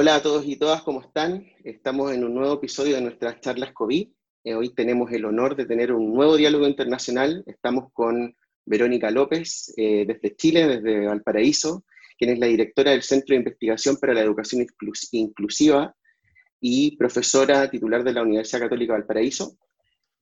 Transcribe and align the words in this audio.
Hola 0.00 0.14
a 0.14 0.22
todos 0.22 0.46
y 0.46 0.56
todas, 0.56 0.80
¿cómo 0.80 1.02
están? 1.02 1.46
Estamos 1.62 2.10
en 2.10 2.24
un 2.24 2.32
nuevo 2.32 2.54
episodio 2.54 2.94
de 2.94 3.02
nuestras 3.02 3.38
charlas 3.42 3.74
COVID. 3.74 4.08
Eh, 4.44 4.54
hoy 4.54 4.70
tenemos 4.70 5.12
el 5.12 5.26
honor 5.26 5.56
de 5.56 5.66
tener 5.66 5.92
un 5.92 6.14
nuevo 6.14 6.38
diálogo 6.38 6.66
internacional. 6.66 7.44
Estamos 7.46 7.92
con 7.92 8.34
Verónica 8.64 9.10
López 9.10 9.74
eh, 9.76 10.06
desde 10.06 10.34
Chile, 10.36 10.66
desde 10.66 11.06
Valparaíso, 11.06 11.84
quien 12.16 12.30
es 12.30 12.38
la 12.38 12.46
directora 12.46 12.92
del 12.92 13.02
Centro 13.02 13.34
de 13.34 13.40
Investigación 13.40 13.98
para 13.98 14.14
la 14.14 14.22
Educación 14.22 14.66
Inclusiva 15.12 15.94
y 16.62 16.96
profesora 16.96 17.68
titular 17.68 18.02
de 18.02 18.14
la 18.14 18.22
Universidad 18.22 18.60
Católica 18.60 18.94
Valparaíso. 18.94 19.58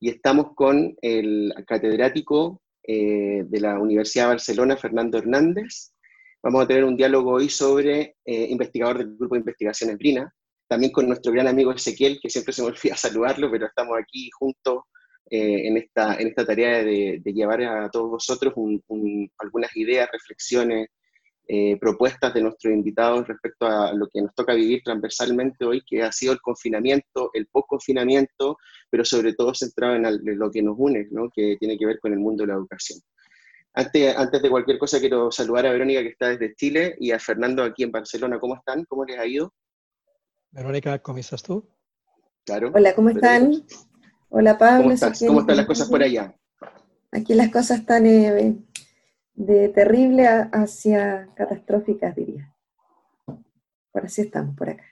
Y 0.00 0.08
estamos 0.08 0.56
con 0.56 0.96
el 1.02 1.54
catedrático 1.68 2.62
eh, 2.82 3.45
de 3.46 3.60
la 3.60 3.79
Universidad 3.79 4.24
de 4.24 4.30
Barcelona, 4.30 4.76
Fernando 4.76 5.18
Hernández, 5.18 5.92
Vamos 6.41 6.62
a 6.62 6.68
tener 6.68 6.84
un 6.84 6.96
diálogo 6.96 7.32
hoy 7.32 7.48
sobre 7.48 8.16
eh, 8.25 8.46
investigador 8.50 8.98
del 8.98 9.16
grupo 9.16 9.34
de 9.34 9.41
investigaciones 9.41 9.98
Brina, 9.98 10.32
también 10.68 10.93
con 10.93 11.09
nuestro 11.09 11.32
gran 11.32 11.48
amigo 11.48 11.73
Ezequiel, 11.73 12.20
que 12.23 12.30
siempre 12.30 12.52
se 12.52 12.62
me 12.62 12.69
olvida 12.69 12.97
saludarlo, 12.97 13.51
pero 13.51 13.66
estamos 13.66 13.98
aquí 13.98 14.30
juntos 14.38 14.84
eh, 15.28 15.66
en, 15.66 15.77
esta, 15.78 16.14
en 16.14 16.28
esta 16.28 16.47
tarea 16.47 16.84
de, 16.84 17.20
llevar 17.24 17.62
a 17.62 17.91
todos 17.91 18.11
vosotros 18.11 18.55
algunas 19.38 19.77
ideas, 19.77 20.09
reflexiones, 20.12 20.88
eh, 21.48 21.77
propuestas 21.80 22.33
de 22.34 22.42
nuestros 22.42 22.73
invitados 22.73 23.27
respecto 23.27 23.66
a 23.66 23.92
lo 23.92 24.06
que 24.06 24.23
nos 24.23 24.33
toca 24.34 24.55
vivir 24.55 24.83
transversalmente 24.84 25.64
hoy, 25.64 25.83
que 25.84 26.02
ha 26.02 26.12
sido 26.12 26.34
el 26.34 26.41
confinamiento, 26.41 27.30
el 27.33 27.48
post-confinamiento, 27.48 28.59
pero 28.89 29.05
sobre 29.05 29.33
todo 29.33 29.55
centrado 29.55 29.97
en, 29.97 30.06
en, 30.06 30.39
lo 30.39 30.50
que 30.50 30.62
nos 30.62 30.77
une, 30.78 31.09
¿no? 31.11 31.30
que 31.34 31.56
tiene 31.59 31.77
que 31.77 31.86
ver 31.86 31.98
con 31.98 32.12
el 32.12 32.20
mundo 32.20 32.45
de 32.45 32.48
la 32.48 32.55
educación. 32.55 33.00
Antes, 33.74 34.42
de 34.42 34.50
cualquier 34.50 34.78
cosa, 34.78 34.98
quiero 34.98 35.30
saludar 35.30 35.66
a 35.66 35.72
Verónica, 35.72 36.02
que 36.02 36.08
está 36.08 36.28
desde 36.28 36.54
Chile, 36.54 36.96
y 36.98 37.12
a 37.12 37.18
Fernando 37.18 37.62
aquí 37.62 37.84
en 37.84 37.92
Barcelona. 37.92 38.41
¿Cómo 38.41 38.56
están? 38.56 38.84
¿Cómo 38.86 39.04
les 39.04 39.18
ha 39.18 39.27
ido? 39.27 39.54
Verónica, 40.50 40.98
¿cómo 40.98 41.18
estás 41.18 41.42
tú? 41.42 41.68
Claro. 42.44 42.72
Hola, 42.74 42.94
¿cómo 42.94 43.10
están? 43.10 43.62
Hola, 44.30 44.58
Pablo. 44.58 44.94
¿Cómo, 44.98 45.12
¿Cómo 45.27 45.41
están 45.41 45.56
las 45.56 45.66
cosas 45.66 45.88
por 45.88 46.02
allá? 46.02 46.34
Aquí 47.12 47.34
las 47.34 47.50
cosas 47.50 47.80
están 47.80 48.06
eh, 48.06 48.56
de 49.34 49.69
terrible 49.69 50.27
hacia 50.27 51.28
catastróficas, 51.36 52.14
diría. 52.16 52.55
Por 53.92 54.05
así 54.05 54.22
estamos, 54.22 54.56
por 54.56 54.70
acá. 54.70 54.84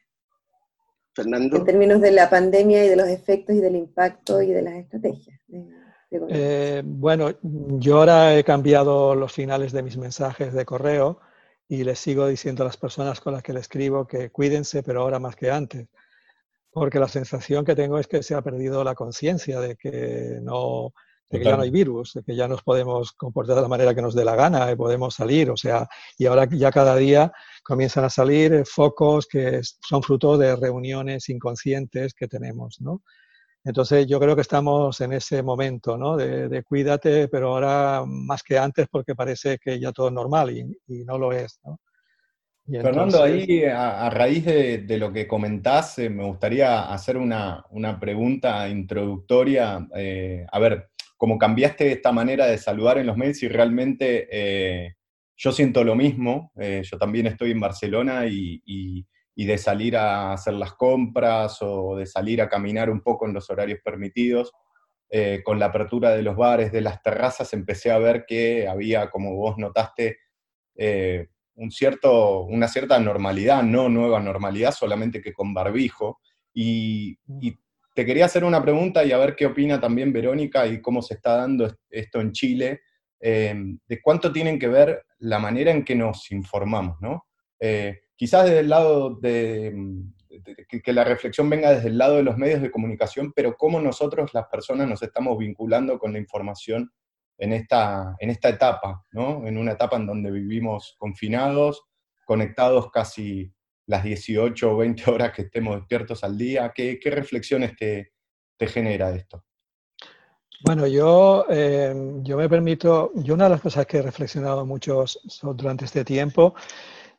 Fernando. 1.15 1.57
En 1.57 1.65
términos 1.65 2.01
de 2.01 2.13
la 2.13 2.31
pandemia 2.31 2.85
y 2.85 2.89
de 2.89 2.97
los 2.97 3.09
efectos 3.09 3.57
y 3.57 3.61
del 3.61 3.77
impacto 3.77 4.43
y 4.43 4.53
de 4.53 4.63
las 4.63 4.75
estrategias. 4.75 5.41
Eh, 6.11 6.83
bueno, 6.85 7.35
yo 7.43 7.99
ahora 7.99 8.37
he 8.37 8.45
cambiado 8.45 9.15
los 9.15 9.33
finales 9.33 9.73
de 9.73 9.83
mis 9.83 9.97
mensajes 9.97 10.53
de 10.53 10.65
correo 10.65 11.21
y 11.69 11.83
les 11.85 11.99
sigo 11.99 12.29
diciendo 12.29 12.63
a 12.63 12.67
las 12.67 12.77
personas 12.77 13.21
con 13.21 13.33
las 13.33 13.43
que 13.43 13.53
le 13.53 13.61
escribo 13.61 14.07
que 14.07 14.31
cuídense, 14.31 14.83
pero 14.83 15.03
ahora 15.03 15.19
más 15.19 15.35
que 15.37 15.51
antes. 15.51 15.89
Porque 16.71 17.01
la 17.01 17.09
sensación 17.09 17.65
que 17.65 17.75
tengo 17.75 17.99
es 17.99 18.07
que 18.07 18.23
se 18.23 18.35
ha 18.35 18.43
perdido 18.43 18.85
la 18.85 18.95
conciencia 18.95 19.61
de 19.61 19.77
que 19.77 20.39
no, 20.43 20.93
de 21.31 21.39
que 21.39 21.45
ya 21.45 21.57
no 21.57 21.63
hay 21.63 21.71
virus, 21.71 22.15
de 22.15 22.23
que 22.23 22.37
ya 22.37 22.47
nos 22.47 22.63
podemos 22.63 23.13
comportar 23.13 23.57
de 23.57 23.63
la 23.63 23.69
manera 23.69 23.95
que 23.95 24.03
nos 24.03 24.15
dé 24.15 24.25
la 24.25 24.37
gana 24.37 24.71
y 24.71 24.77
podemos 24.77 25.15
salir, 25.15 25.51
o 25.51 25.57
sea, 25.57 25.89
y 26.19 26.27
ahora 26.27 26.47
ya 26.51 26.71
cada 26.71 26.95
día 26.97 27.33
comienzan 27.65 28.05
a 28.05 28.11
salir 28.11 28.65
focos 28.65 29.27
que 29.27 29.61
son 29.63 30.03
fruto 30.03 30.39
de 30.39 30.55
reuniones 30.55 31.29
inconscientes 31.29 32.15
que 32.15 32.29
tenemos, 32.29 32.81
¿no? 32.81 33.03
Entonces 33.67 34.07
yo 34.07 34.21
creo 34.21 34.37
que 34.37 34.43
estamos 34.43 35.01
en 35.01 35.13
ese 35.13 35.43
momento, 35.43 35.99
¿no? 35.99 36.17
De, 36.17 36.63
cuídate, 36.63 37.27
pero 37.27 37.49
ahora 37.49 38.05
más 38.07 38.45
que 38.45 38.57
antes 38.57 38.87
porque 38.89 39.17
parece 39.17 39.59
que 39.59 39.81
ya 39.81 39.91
todo 39.91 40.07
es 40.07 40.15
normal 40.15 40.57
y, 40.57 41.05
no 41.05 41.19
lo 41.19 41.33
es, 41.33 41.59
¿no? 41.65 41.81
Fernando, 42.69 43.23
ahí 43.23 43.65
a, 43.65 44.09
raíz 44.11 44.45
de, 44.45 44.99
lo 44.99 45.13
que 45.13 45.27
comentás, 45.27 45.99
eh, 45.99 46.09
me 46.09 46.25
gustaría 46.25 46.93
hacer 46.93 47.17
una, 47.17 47.65
pregunta 48.01 48.69
introductoria. 48.69 49.87
Eh, 49.97 50.47
a 50.51 50.59
ver, 50.61 50.91
¿cómo 51.17 51.37
cambiaste 51.37 51.91
esta 51.91 52.13
manera 52.13 52.47
de 52.47 52.59
saludar 52.59 52.99
en 52.99 53.07
los 53.07 53.17
medios 53.17 53.43
y 53.43 53.49
realmente 53.49 54.29
eh, 54.31 54.95
yo 55.37 55.51
siento 55.51 55.83
lo 55.83 55.97
mismo. 55.97 56.53
yo 56.57 56.99
también 56.99 57.27
estoy 57.27 57.51
en 57.51 57.61
Barcelona 57.61 58.27
y 58.27 58.63
y 58.65 59.07
de 59.45 59.59
salir 59.59 59.97
a 59.97 60.33
hacer 60.33 60.55
las 60.55 60.73
compras 60.73 61.59
o 61.61 61.97
de 61.97 62.07
salir 62.07 62.41
a 62.41 62.49
caminar 62.49 62.89
un 62.89 63.03
poco 63.03 63.27
en 63.27 63.35
los 63.35 63.51
horarios 63.51 63.81
permitidos. 63.85 64.53
Eh, 65.09 65.43
con 65.45 65.61
la 65.61 65.67
apertura 65.67 66.11
de 66.11 66.23
los 66.23 66.37
bares, 66.37 66.73
de 66.73 66.81
las 66.81 67.01
terrazas, 67.01 67.53
empecé 67.53 67.93
a 67.93 67.99
ver 67.99 68.25
que 68.27 68.67
había, 68.67 69.09
como 69.09 69.37
vos 69.37 69.57
notaste, 69.57 70.19
eh, 70.75 71.29
un 71.55 71.71
cierto, 71.71 72.41
una 72.43 72.67
cierta 72.67 72.99
normalidad, 72.99 73.63
no 73.63 73.89
nueva 73.89 74.19
normalidad, 74.19 74.73
solamente 74.73 75.23
que 75.23 75.33
con 75.33 75.55
barbijo. 75.55 76.19
Y, 76.53 77.19
te 77.95 78.05
quería 78.05 78.27
hacer 78.27 78.45
una 78.45 78.61
pregunta 78.61 79.05
y 79.07 79.13
a 79.13 79.17
ver 79.17 79.35
qué 79.35 79.47
opina 79.47 79.81
también 79.81 80.13
Verónica 80.13 80.67
y 80.67 80.83
cómo 80.83 81.01
se 81.01 81.15
está 81.15 81.37
dando 81.37 81.75
esto 81.89 82.21
en 82.21 82.33
Chile, 82.33 82.83
eh, 83.19 83.55
de 83.89 84.03
cuánto 84.03 84.31
tienen 84.31 84.59
que 84.59 84.69
ver 84.69 85.07
la 85.21 85.39
manera 85.39 85.71
en 85.71 85.83
que 85.83 85.95
nos 85.95 86.31
informamos, 86.31 87.01
¿no? 87.01 87.27
Quizás 88.17 88.45
desde 88.45 88.61
el 88.61 88.69
lado 88.69 89.15
de, 89.15 89.75
que, 90.83 90.93
la 90.93 91.05
reflexión 91.05 91.49
venga 91.49 91.73
desde 91.73 91.89
el 91.89 91.99
lado 91.99 92.17
de 92.17 92.23
los 92.23 92.37
medios 92.37 92.63
de 92.63 92.71
comunicación, 92.71 93.33
pero 93.35 93.57
cómo 93.57 93.81
nosotros 93.81 94.33
las 94.35 94.47
personas 94.47 94.89
nos 94.89 95.03
estamos 95.03 95.39
vinculando 95.39 95.99
con 95.99 96.13
la 96.13 96.19
información 96.19 96.91
en 97.39 97.53
esta, 97.53 98.17
en 98.19 98.31
esta 98.31 98.49
etapa, 98.49 99.05
¿no? 99.13 99.47
En 99.47 99.59
una 99.59 99.73
etapa 99.73 99.97
en 99.97 100.07
donde 100.07 100.31
vivimos 100.31 100.97
confinados, 100.99 101.85
conectados 102.25 102.91
casi 102.91 103.53
las 103.87 104.03
18 104.03 104.73
o 104.73 104.77
20 104.79 105.11
horas 105.11 105.33
que 105.33 105.43
estemos 105.43 105.77
despiertos 105.77 106.25
al 106.25 106.37
día. 106.37 106.73
¿Qué, 106.75 106.99
qué 106.99 107.11
reflexiones 107.11 107.77
te, 107.77 108.13
te, 108.57 108.67
genera 108.67 109.11
esto? 109.11 109.45
Bueno, 110.65 110.87
yo, 110.87 111.45
eh, 111.51 111.95
yo 112.23 112.39
me 112.39 112.49
permito, 112.49 113.13
yo 113.15 113.35
una 113.35 113.45
de 113.45 113.51
las 113.51 113.61
cosas 113.61 113.87
que 113.87 113.99
he 113.99 114.03
reflexionado 114.03 114.65
mucho 114.65 115.05
durante 115.55 115.85
este 115.85 116.05
tiempo 116.05 116.55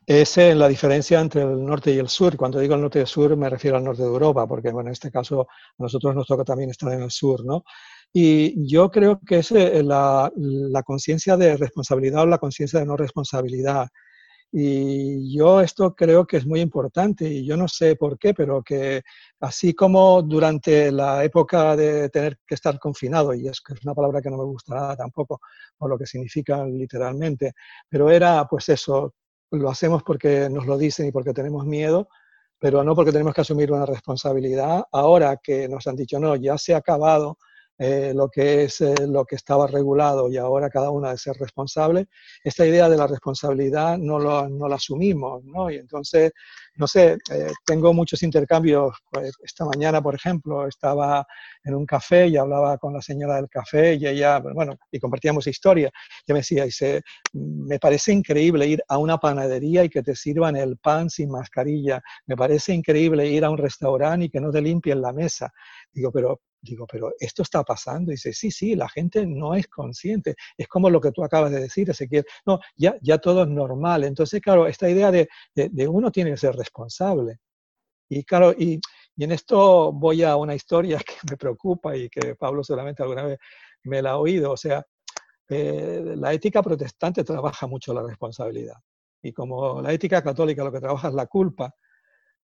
es 0.08 0.38
en 0.38 0.58
la 0.58 0.68
diferencia 0.68 1.20
entre 1.20 1.42
el 1.42 1.62
norte 1.66 1.92
y 1.92 1.98
el 1.98 2.08
sur. 2.08 2.34
Cuando 2.36 2.58
digo 2.58 2.74
el 2.74 2.80
norte 2.80 2.98
y 2.98 3.02
el 3.02 3.06
sur 3.06 3.36
me 3.36 3.50
refiero 3.50 3.76
al 3.76 3.84
norte 3.84 4.02
de 4.02 4.08
Europa, 4.08 4.46
porque 4.46 4.70
bueno, 4.72 4.88
en 4.88 4.94
este 4.94 5.10
caso 5.10 5.42
a 5.42 5.82
nosotros 5.82 6.14
nos 6.14 6.26
toca 6.26 6.44
también 6.44 6.70
estar 6.70 6.90
en 6.94 7.02
el 7.02 7.10
sur, 7.10 7.44
¿no? 7.44 7.62
Y 8.10 8.66
yo 8.66 8.90
creo 8.90 9.20
que 9.20 9.40
es 9.40 9.50
la, 9.50 10.32
la 10.34 10.82
conciencia 10.82 11.36
de 11.36 11.58
responsabilidad 11.58 12.22
o 12.22 12.26
la 12.26 12.38
conciencia 12.38 12.80
de 12.80 12.86
no 12.86 12.96
responsabilidad. 12.96 13.88
Y 14.50 15.36
yo 15.36 15.60
esto 15.60 15.94
creo 15.94 16.26
que 16.26 16.38
es 16.38 16.46
muy 16.46 16.60
importante 16.60 17.28
y 17.28 17.44
yo 17.46 17.56
no 17.58 17.68
sé 17.68 17.96
por 17.96 18.18
qué, 18.18 18.32
pero 18.32 18.62
que 18.62 19.02
así 19.40 19.74
como 19.74 20.22
durante 20.22 20.90
la 20.90 21.22
época 21.22 21.76
de 21.76 22.08
tener 22.08 22.38
que 22.46 22.54
estar 22.54 22.78
confinado, 22.78 23.34
y 23.34 23.46
es 23.46 23.60
que 23.60 23.74
es 23.74 23.84
una 23.84 23.94
palabra 23.94 24.22
que 24.22 24.30
no 24.30 24.38
me 24.38 24.44
gusta 24.44 24.74
nada 24.74 24.96
tampoco, 24.96 25.40
por 25.76 25.90
lo 25.90 25.98
que 25.98 26.06
significa 26.06 26.64
literalmente, 26.64 27.52
pero 27.90 28.10
era 28.10 28.46
pues 28.48 28.70
eso, 28.70 29.14
lo 29.50 29.70
hacemos 29.70 30.02
porque 30.02 30.48
nos 30.50 30.66
lo 30.66 30.76
dicen 30.76 31.06
y 31.06 31.12
porque 31.12 31.32
tenemos 31.32 31.64
miedo, 31.64 32.08
pero 32.58 32.82
no 32.84 32.94
porque 32.94 33.12
tenemos 33.12 33.34
que 33.34 33.40
asumir 33.42 33.72
una 33.72 33.86
responsabilidad. 33.86 34.84
Ahora 34.92 35.36
que 35.36 35.68
nos 35.68 35.86
han 35.86 35.96
dicho, 35.96 36.18
no, 36.18 36.36
ya 36.36 36.58
se 36.58 36.74
ha 36.74 36.78
acabado 36.78 37.38
eh, 37.78 38.12
lo 38.14 38.28
que 38.28 38.64
es 38.64 38.80
eh, 38.80 38.94
lo 39.06 39.24
que 39.24 39.36
estaba 39.36 39.66
regulado 39.66 40.28
y 40.30 40.36
ahora 40.36 40.68
cada 40.68 40.90
uno 40.90 41.06
debe 41.06 41.18
ser 41.18 41.36
responsable, 41.36 42.08
esta 42.42 42.66
idea 42.66 42.88
de 42.88 42.96
la 42.96 43.06
responsabilidad 43.06 43.96
no, 43.98 44.18
lo, 44.18 44.48
no 44.48 44.68
la 44.68 44.74
asumimos, 44.76 45.44
¿no? 45.44 45.70
Y 45.70 45.76
entonces, 45.76 46.32
no 46.76 46.86
sé, 46.86 47.18
eh, 47.30 47.52
tengo 47.64 47.92
muchos 47.92 48.22
intercambios. 48.22 48.96
Pues, 49.10 49.32
esta 49.42 49.64
mañana, 49.64 50.02
por 50.02 50.14
ejemplo, 50.14 50.66
estaba 50.66 51.26
en 51.64 51.74
un 51.74 51.86
café 51.86 52.26
y 52.28 52.36
hablaba 52.36 52.78
con 52.78 52.92
la 52.94 53.02
señora 53.02 53.36
del 53.36 53.48
café 53.48 53.94
y 53.94 54.06
ella, 54.06 54.40
bueno, 54.40 54.74
y 54.90 54.98
compartíamos 54.98 55.46
historia. 55.46 55.90
Y 56.26 56.32
me 56.32 56.40
decía, 56.40 56.64
dice, 56.64 57.02
me 57.32 57.78
parece 57.78 58.12
increíble 58.12 58.66
ir 58.66 58.82
a 58.88 58.98
una 58.98 59.18
panadería 59.18 59.84
y 59.84 59.88
que 59.88 60.02
te 60.02 60.16
sirvan 60.16 60.56
el 60.56 60.78
pan 60.78 61.10
sin 61.10 61.30
mascarilla. 61.30 62.02
Me 62.26 62.36
parece 62.36 62.74
increíble 62.74 63.26
ir 63.28 63.44
a 63.44 63.50
un 63.50 63.58
restaurante 63.58 64.26
y 64.26 64.30
que 64.30 64.40
no 64.40 64.50
te 64.50 64.60
limpien 64.62 65.00
la 65.00 65.12
mesa. 65.12 65.52
Digo, 65.92 66.10
pero 66.12 66.40
Digo, 66.60 66.86
pero 66.90 67.12
esto 67.18 67.42
está 67.42 67.62
pasando. 67.62 68.10
Y 68.10 68.14
dice, 68.14 68.32
sí, 68.32 68.50
sí, 68.50 68.74
la 68.74 68.88
gente 68.88 69.26
no 69.26 69.54
es 69.54 69.68
consciente. 69.68 70.34
Es 70.56 70.68
como 70.68 70.90
lo 70.90 71.00
que 71.00 71.12
tú 71.12 71.22
acabas 71.24 71.52
de 71.52 71.60
decir, 71.60 71.88
Ezequiel. 71.90 72.24
No, 72.46 72.58
ya, 72.76 72.96
ya 73.00 73.18
todo 73.18 73.42
es 73.44 73.48
normal. 73.48 74.04
Entonces, 74.04 74.40
claro, 74.40 74.66
esta 74.66 74.88
idea 74.90 75.10
de, 75.10 75.28
de, 75.54 75.88
uno 75.88 76.10
tiene 76.10 76.30
que 76.30 76.36
ser 76.36 76.54
responsable. 76.56 77.38
Y 78.08 78.24
claro, 78.24 78.52
y, 78.52 78.80
y, 79.16 79.24
en 79.24 79.32
esto 79.32 79.92
voy 79.92 80.22
a 80.24 80.36
una 80.36 80.54
historia 80.54 80.98
que 81.06 81.14
me 81.30 81.36
preocupa 81.36 81.96
y 81.96 82.08
que 82.08 82.34
Pablo 82.36 82.64
solamente 82.64 83.02
alguna 83.02 83.24
vez 83.24 83.38
me 83.84 84.02
la 84.02 84.12
ha 84.12 84.16
oído. 84.18 84.52
O 84.52 84.56
sea, 84.56 84.84
eh, 85.48 86.14
la 86.16 86.32
ética 86.32 86.62
protestante 86.62 87.24
trabaja 87.24 87.66
mucho 87.66 87.94
la 87.94 88.02
responsabilidad. 88.02 88.76
Y 89.22 89.32
como 89.32 89.80
la 89.82 89.92
ética 89.92 90.22
católica 90.22 90.64
lo 90.64 90.72
que 90.72 90.80
trabaja 90.80 91.08
es 91.08 91.14
la 91.14 91.26
culpa, 91.26 91.74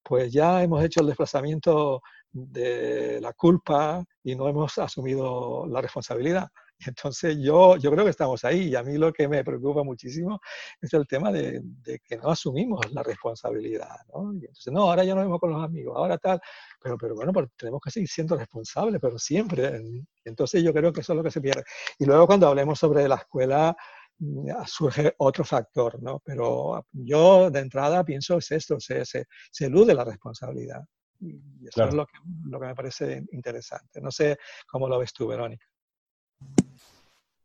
pues 0.03 0.31
ya 0.33 0.63
hemos 0.63 0.83
hecho 0.83 1.01
el 1.01 1.07
desplazamiento 1.07 2.01
de 2.33 3.21
la 3.21 3.33
culpa 3.33 4.03
y 4.23 4.35
no 4.35 4.49
hemos 4.49 4.77
asumido 4.79 5.65
la 5.67 5.81
responsabilidad. 5.81 6.49
Entonces 6.87 7.37
yo, 7.39 7.77
yo 7.77 7.91
creo 7.91 8.03
que 8.03 8.09
estamos 8.09 8.43
ahí 8.43 8.69
y 8.69 8.75
a 8.75 8.83
mí 8.83 8.97
lo 8.97 9.13
que 9.13 9.27
me 9.27 9.43
preocupa 9.43 9.83
muchísimo 9.83 10.39
es 10.81 10.93
el 10.93 11.07
tema 11.07 11.31
de, 11.31 11.61
que 12.03 12.17
no 12.17 12.29
asumimos 12.29 12.91
la 12.91 13.03
responsabilidad. 13.03 13.95
¿no? 14.13 14.33
Y 14.33 14.39
entonces, 14.39 14.73
no, 14.73 14.81
ahora 14.89 15.03
ya 15.03 15.15
nos 15.15 15.25
vemos 15.25 15.39
con 15.39 15.51
los 15.51 15.63
amigos, 15.63 15.95
ahora 15.95 16.17
tal, 16.17 16.41
pero, 16.81 16.97
pero 16.97 17.15
bueno, 17.15 17.31
tenemos 17.55 17.79
que 17.81 17.91
seguir 17.91 18.09
siendo 18.09 18.35
responsables, 18.35 18.99
pero 18.99 19.17
siempre. 19.19 19.81
Entonces 20.25 20.63
yo 20.63 20.73
creo 20.73 20.91
que 20.91 21.01
eso 21.01 21.13
es 21.13 21.17
lo 21.17 21.23
que 21.23 21.31
se 21.31 21.41
pierde. 21.41 21.63
Y 21.99 22.05
luego 22.05 22.27
cuando 22.27 22.47
hablemos 22.47 22.79
sobre 22.79 23.07
la 23.07 23.15
escuela 23.15 23.75
mm, 24.17 24.49
surge 24.65 25.13
otro 25.17 25.43
factor, 25.45 26.01
¿no? 26.01 26.19
Pero 26.25 26.85
yo 26.91 27.51
de 27.51 27.59
entrada 27.59 28.03
pienso 28.03 28.37
es 28.37 28.51
esto, 28.51 28.79
se, 28.79 29.05
se, 29.05 29.25
se 29.51 29.65
elude 29.65 29.93
la 29.93 30.03
responsabilidad. 30.03 30.81
Y 31.23 31.67
eso 31.67 31.85
es 31.85 31.93
lo 31.93 32.05
que, 32.05 32.13
lo 32.45 32.59
que 32.59 32.65
me 32.65 32.75
parece 32.75 33.23
interesante. 33.31 34.01
No 34.01 34.11
sé 34.11 34.37
cómo 34.67 34.87
lo 34.87 34.99
ves 34.99 35.13
tú, 35.13 35.27
Verónica. 35.27 35.65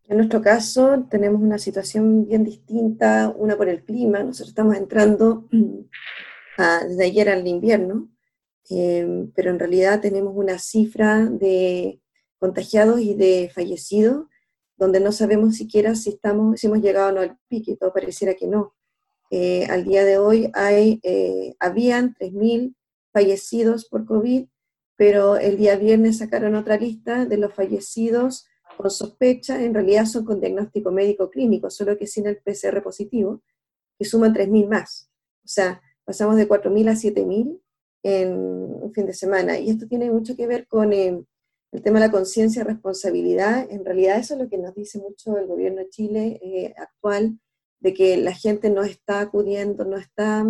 En 0.09 0.17
nuestro 0.17 0.41
caso 0.41 1.07
tenemos 1.11 1.41
una 1.41 1.59
situación 1.59 2.27
bien 2.27 2.43
distinta, 2.43 3.33
una 3.37 3.57
por 3.57 3.69
el 3.69 3.85
clima, 3.85 4.23
nosotros 4.23 4.49
estamos 4.49 4.77
entrando 4.77 5.47
desde 6.89 7.05
ayer 7.05 7.29
al 7.29 7.47
invierno, 7.47 8.09
eh, 8.71 9.29
pero 9.35 9.51
en 9.51 9.59
realidad 9.59 10.01
tenemos 10.01 10.33
una 10.35 10.59
cifra 10.59 11.27
de 11.27 12.01
contagiados 12.39 13.01
y 13.01 13.15
de 13.15 13.51
fallecidos 13.55 14.27
donde 14.79 15.01
no 15.01 15.13
sabemos 15.13 15.57
siquiera 15.57 15.95
si, 15.95 16.11
estamos, 16.11 16.61
si 16.61 16.69
hemos 16.69 16.81
llegado 16.81 17.09
o 17.09 17.13
no 17.13 17.21
al 17.21 17.37
pique, 17.49 17.77
todo 17.77 17.93
pareciera 17.93 18.35
que 18.35 18.47
no. 18.47 18.75
Eh, 19.31 19.67
al 19.67 19.85
día 19.85 20.05
de 20.05 20.17
hoy 20.17 20.51
hay, 20.55 21.01
eh, 21.03 21.55
habían 21.59 22.15
3.000 22.15 22.75
fallecidos 23.19 23.89
por 23.89 24.05
COVID, 24.05 24.47
pero 24.97 25.39
el 25.39 25.57
día 25.57 25.75
viernes 25.75 26.19
sacaron 26.19 26.55
otra 26.55 26.77
lista 26.77 27.27
de 27.27 27.37
los 27.37 27.53
fallecidos 27.53 28.47
con 28.77 28.93
sospecha, 28.93 29.61
en 29.61 29.75
realidad 29.75 30.07
son 30.07 30.25
con 30.25 30.41
diagnóstico 30.41 30.93
médico 30.93 31.29
clínico, 31.29 31.69
solo 31.69 31.99
que 31.99 32.07
sin 32.07 32.29
el 32.29 32.37
PCR 32.37 32.81
positivo, 32.81 33.43
que 33.99 34.05
suman 34.05 34.35
3.000 34.35 34.69
más. 34.69 35.11
O 35.45 35.49
sea, 35.49 35.83
pasamos 36.05 36.37
de 36.37 36.49
4.000 36.49 36.91
a 36.91 36.93
7.000 36.93 37.61
en 38.05 38.35
un 38.37 38.93
fin 38.93 39.07
de 39.07 39.15
semana. 39.15 39.59
Y 39.59 39.71
esto 39.71 39.89
tiene 39.89 40.13
mucho 40.13 40.37
que 40.37 40.47
ver 40.47 40.69
con 40.69 40.93
eh, 40.93 41.21
el 41.73 41.83
tema 41.83 41.99
de 41.99 42.07
la 42.07 42.13
conciencia 42.13 42.63
y 42.63 42.65
responsabilidad. 42.65 43.67
En 43.69 43.85
realidad 43.85 44.19
eso 44.19 44.35
es 44.35 44.41
lo 44.41 44.49
que 44.49 44.59
nos 44.59 44.77
dice 44.77 45.01
mucho 45.01 45.37
el 45.37 45.49
gobierno 45.49 45.81
de 45.81 45.89
Chile 45.89 46.39
eh, 46.41 46.73
actual, 46.77 47.41
de 47.81 47.95
que 47.95 48.17
la 48.17 48.33
gente 48.33 48.71
no 48.71 48.85
está 48.85 49.19
acudiendo, 49.19 49.85
no 49.85 49.97
está 49.97 50.47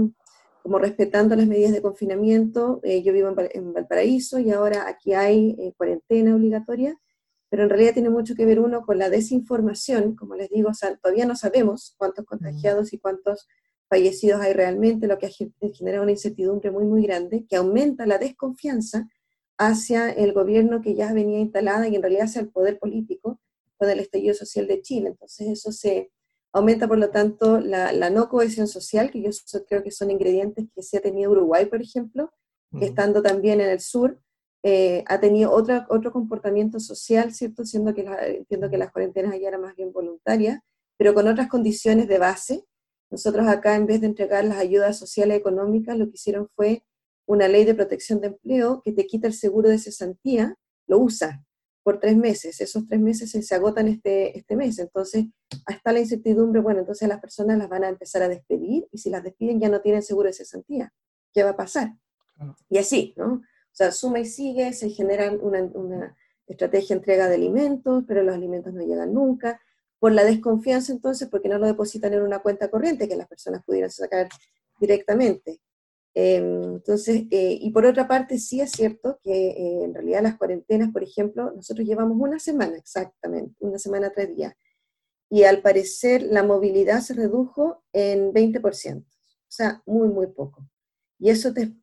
como 0.68 0.78
respetando 0.78 1.34
las 1.34 1.46
medidas 1.46 1.72
de 1.72 1.80
confinamiento. 1.80 2.80
Eh, 2.82 3.02
yo 3.02 3.14
vivo 3.14 3.34
en, 3.52 3.72
Valparaíso 3.72 4.38
y 4.38 4.50
ahora 4.50 4.86
aquí 4.86 5.14
hay 5.14 5.56
cuarentena 5.76 6.36
obligatoria 6.36 6.98
pero 7.48 7.62
en 7.62 7.70
realidad 7.70 7.94
tiene 7.94 8.10
mucho 8.10 8.34
que 8.34 8.44
ver 8.44 8.60
uno 8.60 8.82
con 8.82 8.98
la 8.98 9.08
desinformación, 9.08 10.14
como 10.14 10.34
les 10.34 10.50
digo, 10.50 10.70
todavía 11.02 11.24
no 11.24 11.34
sabemos 11.34 11.94
cuántos 11.96 12.26
contagiados 12.26 12.92
y 12.92 12.98
cuántos 12.98 13.48
fallecidos 13.88 14.40
hay 14.42 14.52
realmente, 14.52 15.06
lo 15.06 15.18
que 15.18 15.26
ha 15.26 15.30
generado 15.72 16.02
una 16.02 16.12
incertidumbre 16.12 16.70
muy, 16.70 16.84
muy 16.84 17.02
grande, 17.02 17.46
que 17.48 17.56
aumenta 17.56 18.04
la 18.04 18.18
desconfianza 18.18 19.08
hacia 19.56 20.10
el 20.10 20.34
gobierno 20.34 20.82
que 20.82 20.94
ya 20.94 21.12
venía 21.14 21.38
instalada 21.38 21.88
y 21.88 21.96
en 21.96 22.02
realidad 22.02 22.24
hacia 22.24 22.42
el 22.42 22.50
poder 22.50 22.78
político 22.78 23.40
con 23.78 23.88
el 23.88 24.00
estallido 24.00 24.34
social 24.34 24.66
de 24.66 24.82
Chile. 24.82 25.08
Entonces 25.08 25.48
eso 25.48 25.72
se 25.72 26.10
aumenta, 26.52 26.88
por 26.88 26.98
lo 26.98 27.10
tanto, 27.10 27.60
la, 27.60 28.10
no 28.10 28.28
cohesión 28.28 28.66
social, 28.66 29.10
que 29.10 29.22
yo 29.22 29.30
creo 29.68 29.82
que 29.82 29.90
son 29.90 30.10
ingredientes 30.10 30.66
que 30.74 30.82
se 30.82 30.98
ha 30.98 31.00
tenido 31.00 31.30
Uruguay, 31.30 31.66
por 31.66 31.82
ejemplo, 31.82 32.32
estando 32.80 33.22
también 33.22 33.60
en 33.60 33.70
el 33.70 33.80
sur, 33.80 34.20
eh, 34.62 35.04
ha 35.06 35.20
tenido 35.20 35.52
otra, 35.52 35.86
otro 35.88 36.12
comportamiento 36.12 36.80
social, 36.80 37.32
¿cierto? 37.32 37.64
Siendo 37.64 37.94
que 37.94 38.02
entiendo 38.02 38.68
que 38.68 38.78
las 38.78 38.90
cuarentenas 38.92 39.32
allá 39.32 39.48
eran 39.48 39.62
más 39.62 39.76
bien 39.76 39.92
voluntarias, 39.92 40.60
pero 40.98 41.14
con 41.14 41.28
otras 41.28 41.48
condiciones 41.48 42.08
de 42.08 42.18
base. 42.18 42.64
Nosotros 43.10 43.46
acá, 43.46 43.76
en 43.76 43.86
vez 43.86 44.00
de 44.00 44.08
entregar 44.08 44.44
las 44.44 44.58
ayudas 44.58 44.98
sociales 44.98 45.36
y 45.36 45.40
económicas, 45.40 45.96
lo 45.96 46.06
que 46.06 46.16
hicieron 46.16 46.48
fue 46.54 46.82
una 47.26 47.48
ley 47.48 47.64
de 47.64 47.74
protección 47.74 48.20
de 48.20 48.28
empleo 48.28 48.82
que 48.84 48.92
te 48.92 49.06
quita 49.06 49.28
el 49.28 49.34
seguro 49.34 49.68
de 49.68 49.78
cesantía, 49.78 50.56
lo 50.86 50.98
usa 50.98 51.44
por 51.88 52.00
tres 52.00 52.18
meses. 52.18 52.60
Esos 52.60 52.86
tres 52.86 53.00
meses 53.00 53.30
se, 53.30 53.54
agotan 53.54 53.88
este, 53.88 54.36
este 54.36 54.56
mes. 54.56 54.78
Entonces, 54.78 55.24
hasta 55.64 55.90
la 55.90 56.00
incertidumbre, 56.00 56.60
bueno, 56.60 56.80
entonces 56.80 57.08
las 57.08 57.18
personas 57.18 57.56
las 57.56 57.70
van 57.70 57.82
a 57.82 57.88
empezar 57.88 58.22
a 58.22 58.28
despedir 58.28 58.86
y 58.92 58.98
si 58.98 59.08
las 59.08 59.24
despiden 59.24 59.58
ya 59.58 59.70
no 59.70 59.80
tienen 59.80 60.02
seguro 60.02 60.26
de 60.26 60.34
cesantía. 60.34 60.92
¿Qué 61.32 61.42
va 61.44 61.50
a 61.50 61.56
pasar? 61.56 61.94
Y 62.68 62.76
así, 62.76 63.14
¿no? 63.16 63.36
O 63.36 63.42
sea, 63.72 63.90
suma 63.90 64.18
y 64.18 64.26
sigue, 64.26 64.74
se 64.74 64.90
genera 64.90 65.32
una, 65.32 66.14
estrategia 66.46 66.88
de 66.94 66.98
entrega 66.98 67.26
de 67.26 67.36
alimentos, 67.36 68.04
pero 68.06 68.22
los 68.22 68.34
alimentos 68.34 68.74
no 68.74 68.82
llegan 68.82 69.14
nunca. 69.14 69.58
Por 69.98 70.12
la 70.12 70.24
desconfianza 70.24 70.92
entonces, 70.92 71.26
porque 71.30 71.48
no 71.48 71.56
lo 71.56 71.66
depositan 71.66 72.12
en 72.12 72.20
una 72.20 72.40
cuenta 72.40 72.68
corriente 72.68 73.08
que 73.08 73.16
las 73.16 73.28
personas 73.28 73.64
pudieran 73.64 73.90
sacar 73.90 74.28
directamente. 74.78 75.58
Em, 76.14 76.74
entonces, 76.74 77.24
eh, 77.30 77.58
y 77.60 77.70
por 77.70 77.86
otra 77.86 78.08
parte, 78.08 78.38
sí 78.38 78.60
es 78.60 78.72
cierto 78.72 79.20
que 79.22 79.50
eh, 79.50 79.84
en 79.84 79.94
realidad 79.94 80.22
las 80.22 80.36
cuarentenas, 80.36 80.90
por 80.92 81.02
ejemplo, 81.02 81.52
nosotros 81.54 81.86
llevamos 81.86 82.16
una 82.18 82.38
semana 82.38 82.76
exactamente, 82.76 83.54
una 83.60 83.78
semana, 83.78 84.10
tres 84.10 84.34
días, 84.34 84.54
y 85.30 85.44
al 85.44 85.60
parecer 85.60 86.22
la 86.22 86.42
movilidad 86.42 87.00
se 87.00 87.14
redujo 87.14 87.84
en 87.92 88.32
20%, 88.32 89.04
o 89.04 89.04
sea, 89.46 89.82
muy, 89.86 90.08
muy 90.08 90.26
poco. 90.28 90.66
Y 91.18 91.30
eso 91.30 91.52
te, 91.52 91.74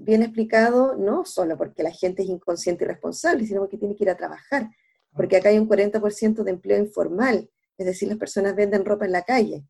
viene 0.00 0.26
explicado 0.26 0.96
no 0.96 1.24
solo 1.24 1.56
porque 1.56 1.82
la 1.82 1.90
gente 1.90 2.22
es 2.22 2.28
inconsciente 2.28 2.84
y 2.84 2.88
responsable, 2.88 3.46
sino 3.46 3.60
porque 3.60 3.78
tiene 3.78 3.96
que 3.96 4.04
ir 4.04 4.10
a 4.10 4.16
trabajar, 4.16 4.68
porque 5.14 5.36
acá 5.36 5.48
hay 5.48 5.58
un 5.58 5.68
40% 5.68 6.42
de 6.42 6.50
empleo 6.50 6.78
informal, 6.78 7.50
es 7.78 7.86
decir, 7.86 8.08
las 8.08 8.18
personas 8.18 8.54
venden 8.54 8.84
ropa 8.84 9.06
en 9.06 9.12
la 9.12 9.22
calle, 9.22 9.64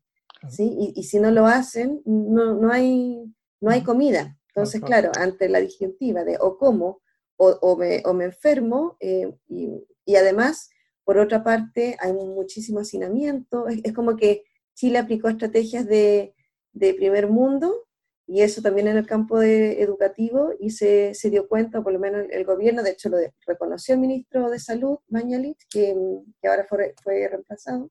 ¿sí? 0.49 0.93
y, 0.93 1.03
si 1.03 1.19
no 1.19 1.31
lo 1.31 1.45
hacen, 1.45 2.01
no, 2.05 2.53
no, 2.53 2.71
hay, 2.71 3.33
no 3.61 3.71
hay 3.71 3.83
comida. 3.83 4.37
Entonces, 4.49 4.81
claro, 4.81 5.11
ante 5.15 5.49
la 5.49 5.59
disyuntiva 5.59 6.23
de 6.23 6.37
o 6.39 6.57
como 6.57 7.01
o, 7.37 7.49
o, 7.61 7.77
me, 7.77 8.01
o 8.05 8.13
me, 8.13 8.25
enfermo, 8.25 8.97
eh, 8.99 9.31
y, 9.47 9.69
y, 10.05 10.15
además, 10.15 10.69
por 11.03 11.19
otra 11.19 11.43
parte, 11.43 11.95
hay 11.99 12.11
muchísimo 12.13 12.79
hacinamiento, 12.79 13.67
es, 13.67 13.79
es 13.83 13.93
como 13.93 14.15
que 14.15 14.43
Chile 14.73 14.97
aplicó 14.97 15.29
estrategias 15.29 15.85
de, 15.85 16.33
de 16.73 16.93
primer 16.95 17.27
mundo, 17.27 17.87
y 18.25 18.41
eso 18.41 18.61
también 18.61 18.87
en 18.87 18.97
el 18.97 19.05
campo 19.05 19.39
de 19.39 19.81
educativo 19.81 20.51
y 20.59 20.71
se, 20.71 21.13
se, 21.13 21.29
dio 21.29 21.47
cuenta, 21.47 21.81
por 21.81 21.93
lo 21.93 21.99
menos 21.99 22.25
el, 22.29 22.43
gobierno, 22.43 22.83
de 22.83 22.91
hecho 22.91 23.07
lo 23.09 23.17
reconoció 23.45 23.93
el 23.93 24.01
ministro 24.01 24.49
de 24.49 24.59
Salud, 24.59 24.97
Mañalit, 25.07 25.59
que, 25.69 25.95
que 26.41 26.47
ahora 26.47 26.65
fue, 26.67 26.93
fue, 27.01 27.27
reemplazado, 27.27 27.89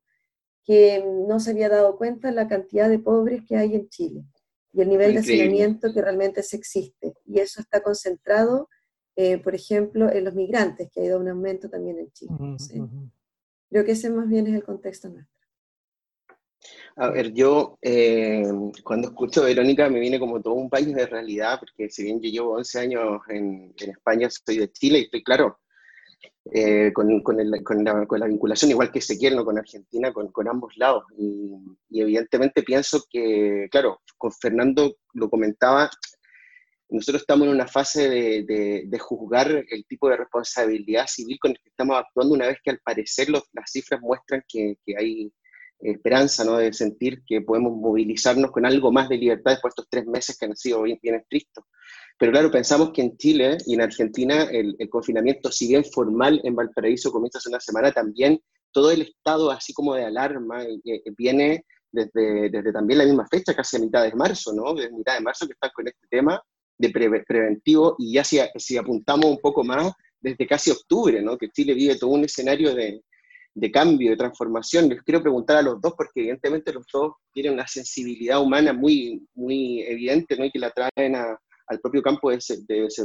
que 0.64 1.02
no 1.28 1.40
se 1.40 1.52
había 1.52 1.68
dado 1.68 1.96
cuenta 1.96 2.28
de 2.28 2.34
la 2.34 2.48
cantidad 2.48 2.90
de 2.90 2.98
pobres 2.98 3.42
que 3.46 3.56
hay 3.56 3.76
en 3.76 3.88
Chile 3.88 4.24
y 4.76 4.82
el 4.82 4.90
nivel 4.90 5.14
de 5.14 5.20
hacinamiento 5.20 5.92
que 5.94 6.02
realmente 6.02 6.42
se 6.42 6.58
existe. 6.58 7.14
Y 7.24 7.40
eso 7.40 7.62
está 7.62 7.82
concentrado, 7.82 8.68
eh, 9.16 9.38
por 9.38 9.54
ejemplo, 9.54 10.12
en 10.12 10.24
los 10.24 10.34
migrantes, 10.34 10.90
que 10.92 11.00
ha 11.00 11.04
ido 11.04 11.18
un 11.18 11.28
aumento 11.30 11.70
también 11.70 11.98
en 11.98 12.12
Chile. 12.12 12.34
Creo 13.70 13.84
que 13.86 13.92
ese 13.92 14.10
más 14.10 14.28
bien 14.28 14.46
es 14.48 14.54
el 14.54 14.62
contexto 14.62 15.08
nuestro. 15.08 15.34
A 16.96 17.08
ver, 17.08 17.32
yo 17.32 17.78
eh, 17.80 18.44
cuando 18.84 19.08
escucho 19.08 19.42
a 19.42 19.46
Verónica 19.46 19.88
me 19.88 20.00
viene 20.00 20.18
como 20.18 20.42
todo 20.42 20.54
un 20.54 20.68
país 20.68 20.94
de 20.94 21.06
realidad, 21.06 21.58
porque 21.58 21.88
si 21.88 22.02
bien 22.02 22.20
yo 22.20 22.28
llevo 22.28 22.56
11 22.56 22.78
años 22.78 23.20
en, 23.28 23.74
España, 23.78 24.28
soy 24.28 24.58
de 24.58 24.70
Chile 24.70 24.98
y 24.98 25.02
estoy 25.04 25.22
claro 25.22 25.58
eh, 26.52 26.92
con, 26.92 27.22
con, 27.22 27.40
el, 27.40 27.62
con, 27.64 27.84
la, 27.84 28.06
con, 28.06 28.20
la, 28.20 28.26
vinculación, 28.26 28.70
igual 28.70 28.92
que 28.92 29.00
Ezequiel, 29.00 29.34
¿no? 29.34 29.44
con 29.44 29.58
Argentina, 29.58 30.12
con, 30.12 30.48
ambos 30.48 30.76
lados. 30.76 31.04
Y, 31.18 31.52
evidentemente 31.90 32.62
pienso 32.62 33.04
que, 33.10 33.68
claro, 33.70 34.00
con 34.16 34.32
Fernando 34.32 34.96
lo 35.14 35.28
comentaba, 35.28 35.90
nosotros 36.88 37.22
estamos 37.22 37.48
en 37.48 37.54
una 37.54 37.66
fase 37.66 38.08
de, 38.08 38.84
de, 38.86 38.98
juzgar 38.98 39.50
el 39.50 39.84
tipo 39.86 40.08
de 40.08 40.18
responsabilidad 40.18 41.06
civil 41.08 41.36
con 41.40 41.50
el 41.50 41.58
que 41.58 41.70
estamos 41.70 41.98
actuando 41.98 42.34
una 42.34 42.46
vez 42.46 42.58
que 42.62 42.70
al 42.70 42.78
parecer 42.78 43.28
los, 43.28 43.42
las 43.52 43.70
cifras 43.70 44.00
muestran 44.00 44.44
que, 44.46 44.76
que 44.84 44.94
hay 44.96 45.32
esperanza, 45.80 46.44
¿no? 46.44 46.58
de 46.58 46.72
sentir 46.72 47.22
que 47.26 47.40
podemos 47.40 47.76
movilizarnos 47.76 48.50
con 48.50 48.64
algo 48.64 48.92
más 48.92 49.08
de 49.08 49.18
libertad 49.18 49.52
después 49.52 49.74
de 49.74 49.82
estos 49.82 49.90
tres 49.90 50.06
meses 50.06 50.38
que 50.38 50.46
han 50.46 50.56
sido 50.56 50.82
bien, 50.82 50.98
bien 51.02 51.16
estrictos. 51.16 51.64
Pero 52.18 52.32
claro, 52.32 52.50
pensamos 52.50 52.90
que 52.92 53.02
en 53.02 53.16
Chile 53.16 53.58
y 53.66 53.74
en 53.74 53.82
Argentina 53.82 54.44
el, 54.50 54.76
confinamiento, 54.88 55.52
si 55.52 55.68
bien 55.68 55.84
formal 55.84 56.40
en 56.44 56.54
Valparaíso 56.54 57.12
comienza 57.12 57.38
hace 57.38 57.50
una 57.50 57.60
semana, 57.60 57.92
también 57.92 58.40
todo 58.72 58.90
el 58.90 59.02
estado 59.02 59.50
así 59.50 59.72
como 59.72 59.94
de 59.94 60.04
alarma 60.04 60.62
eh, 60.62 60.80
eh, 60.84 61.02
viene 61.16 61.64
desde, 61.92 62.50
desde 62.50 62.72
también 62.72 62.98
la 62.98 63.04
misma 63.04 63.26
fecha, 63.30 63.54
casi 63.54 63.76
a 63.76 63.80
mitad 63.80 64.02
de 64.02 64.14
marzo, 64.14 64.52
¿no? 64.52 64.74
Desde 64.74 64.92
mitad 64.92 65.14
de 65.14 65.20
marzo 65.20 65.46
que 65.46 65.52
están 65.52 65.70
con 65.74 65.86
este 65.88 66.06
tema 66.08 66.42
de 66.78 66.90
preventivo 66.90 67.96
y 67.98 68.14
ya 68.14 68.24
si, 68.24 68.38
si 68.56 68.76
apuntamos 68.76 69.26
un 69.26 69.38
poco 69.38 69.64
más, 69.64 69.92
desde 70.20 70.46
casi 70.46 70.70
octubre, 70.70 71.22
¿no? 71.22 71.36
Que 71.36 71.50
Chile 71.50 71.74
vive 71.74 71.96
todo 71.96 72.10
un 72.10 72.24
escenario 72.24 72.74
de, 72.74 73.02
de 73.54 73.70
cambio, 73.70 74.10
de 74.10 74.16
transformación. 74.16 74.88
Les 74.88 75.02
quiero 75.02 75.22
preguntar 75.22 75.58
a 75.58 75.62
los 75.62 75.80
dos, 75.80 75.94
porque 75.96 76.20
evidentemente 76.20 76.72
los 76.72 76.86
dos 76.92 77.14
tienen 77.32 77.54
una 77.54 77.66
sensibilidad 77.66 78.42
humana 78.42 78.72
muy, 78.72 79.26
muy 79.34 79.82
evidente, 79.82 80.36
¿no? 80.36 80.44
Y 80.44 80.50
que 80.50 80.58
la 80.58 80.70
traen 80.70 81.16
a, 81.16 81.38
al 81.68 81.80
propio 81.80 82.02
campo 82.02 82.30
de 82.30 82.36
ese, 82.36 82.58
de, 82.66 82.86
ese, 82.86 83.02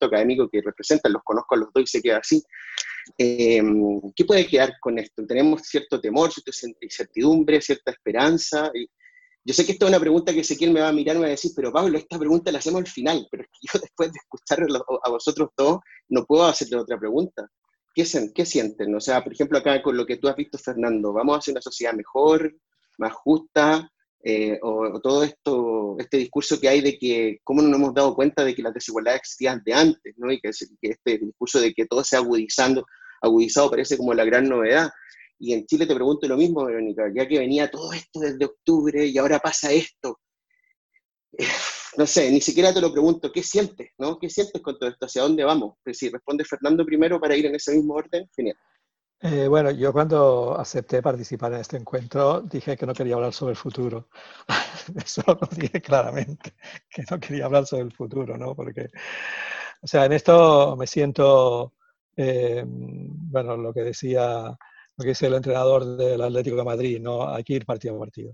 académico 0.00 0.48
que 0.48 0.62
representan, 0.62 1.12
los 1.12 1.22
conozco 1.22 1.54
a 1.54 1.58
los 1.58 1.72
dos 1.72 1.82
y 1.82 1.86
se 1.86 2.02
queda 2.02 2.18
así. 2.18 2.42
Em, 3.18 4.00
¿Qué 4.14 4.24
puede 4.24 4.46
quedar 4.46 4.74
con 4.80 4.98
esto? 4.98 5.26
Tenemos 5.26 5.62
cierto 5.62 6.00
temor, 6.00 6.30
cierta 6.32 6.50
incertidumbre, 6.80 7.60
cierta 7.60 7.90
esperanza. 7.90 8.70
Y 8.74 8.88
yo 9.44 9.54
sé 9.54 9.64
que 9.64 9.72
esta 9.72 9.86
es 9.86 9.90
una 9.90 10.00
pregunta 10.00 10.32
que 10.32 10.40
Ezequiel 10.40 10.72
me 10.72 10.80
va 10.80 10.88
a 10.88 10.92
mirar 10.92 11.16
y 11.16 11.18
me 11.18 11.24
va 11.24 11.28
a 11.28 11.30
decir, 11.30 11.52
pero 11.56 11.72
Pablo, 11.72 11.98
esta 11.98 12.18
pregunta 12.18 12.52
la 12.52 12.58
hacemos 12.58 12.80
al 12.80 12.86
final, 12.86 13.26
pero 13.30 13.42
es 13.42 13.48
que 13.48 13.68
yo 13.72 13.80
después 13.80 14.12
de 14.12 14.18
escuchar 14.18 14.66
a 15.04 15.10
vosotros 15.10 15.50
dos 15.56 15.80
no 16.08 16.24
puedo 16.24 16.44
hacerle 16.44 16.76
otra 16.76 16.98
pregunta. 16.98 17.48
¿Qué, 17.94 18.06
¿Qué 18.34 18.46
sienten? 18.46 18.94
O 18.94 19.00
sea, 19.00 19.24
por 19.24 19.32
ejemplo, 19.32 19.58
acá 19.58 19.82
con 19.82 19.96
lo 19.96 20.06
que 20.06 20.16
tú 20.16 20.28
has 20.28 20.36
visto, 20.36 20.58
Fernando, 20.58 21.12
¿vamos 21.12 21.34
a 21.34 21.38
hacer 21.38 21.52
una 21.52 21.60
sociedad 21.60 21.92
mejor, 21.92 22.54
más 22.98 23.12
justa? 23.12 23.90
Eh, 24.22 24.58
o, 24.62 25.00
todo 25.00 25.24
esto, 25.24 25.96
este 25.98 26.18
discurso 26.18 26.60
que 26.60 26.68
hay 26.68 26.80
de 26.80 26.98
que, 26.98 27.38
¿cómo 27.42 27.62
no 27.62 27.68
nos 27.68 27.78
hemos 27.78 27.94
dado 27.94 28.14
cuenta 28.14 28.44
de 28.44 28.54
que 28.54 28.62
las 28.62 28.74
desigualdades 28.74 29.20
existían 29.20 29.62
de 29.64 29.72
antes? 29.72 30.14
¿no? 30.16 30.30
Y 30.30 30.40
que, 30.40 30.50
que 30.80 30.90
este 30.90 31.18
discurso 31.18 31.60
de 31.60 31.72
que 31.72 31.86
todo 31.86 32.04
se 32.04 32.16
agudizando, 32.16 32.84
agudizado 33.22 33.70
parece 33.70 33.96
como 33.96 34.14
la 34.14 34.24
gran 34.24 34.48
novedad. 34.48 34.90
Y 35.38 35.54
en 35.54 35.64
Chile 35.66 35.86
te 35.86 35.94
pregunto 35.94 36.28
lo 36.28 36.36
mismo, 36.36 36.66
Verónica, 36.66 37.10
ya 37.14 37.26
que 37.26 37.38
venía 37.38 37.70
todo 37.70 37.92
esto 37.94 38.20
desde 38.20 38.44
octubre 38.44 39.06
y 39.06 39.16
ahora 39.16 39.38
pasa 39.38 39.72
esto. 39.72 40.20
No 41.96 42.06
sé, 42.06 42.30
ni 42.30 42.40
siquiera 42.40 42.72
te 42.72 42.80
lo 42.80 42.92
pregunto, 42.92 43.32
¿qué 43.32 43.42
sientes? 43.42 43.90
¿no? 43.98 44.18
¿Qué 44.18 44.30
sientes 44.30 44.62
con 44.62 44.78
todo 44.78 44.90
esto? 44.90 45.06
¿Hacia 45.06 45.22
dónde 45.22 45.42
vamos? 45.42 45.76
Pues 45.82 45.98
si 45.98 46.08
responde 46.08 46.44
Fernando 46.44 46.84
primero 46.84 47.18
para 47.20 47.36
ir 47.36 47.46
en 47.46 47.56
ese 47.56 47.74
mismo 47.74 47.94
orden, 47.94 48.28
genial. 48.36 48.56
Eh, 49.22 49.48
bueno, 49.48 49.70
yo 49.70 49.92
cuando 49.92 50.58
acepté 50.58 51.02
participar 51.02 51.52
en 51.52 51.60
este 51.60 51.76
encuentro 51.76 52.40
dije 52.40 52.74
que 52.76 52.86
no 52.86 52.94
quería 52.94 53.16
hablar 53.16 53.32
sobre 53.34 53.50
el 53.52 53.56
futuro. 53.56 54.08
Eso 55.04 55.22
lo 55.26 55.46
dije 55.56 55.80
claramente, 55.82 56.54
que 56.88 57.04
no 57.10 57.20
quería 57.20 57.44
hablar 57.44 57.66
sobre 57.66 57.82
el 57.84 57.92
futuro, 57.92 58.36
¿no? 58.38 58.54
Porque, 58.54 58.88
o 59.82 59.86
sea, 59.86 60.06
en 60.06 60.12
esto 60.12 60.76
me 60.76 60.86
siento, 60.86 61.74
eh, 62.16 62.64
bueno, 62.66 63.56
lo 63.58 63.74
que 63.74 63.82
decía, 63.82 64.42
lo 64.96 65.02
que 65.02 65.08
dice 65.10 65.26
el 65.26 65.34
entrenador 65.34 65.84
del 65.96 66.22
Atlético 66.22 66.56
de 66.56 66.64
Madrid, 66.64 67.00
¿no? 67.00 67.28
Hay 67.28 67.44
que 67.44 67.54
ir 67.54 67.66
partido 67.66 67.96
a 67.96 68.00
partido. 68.00 68.32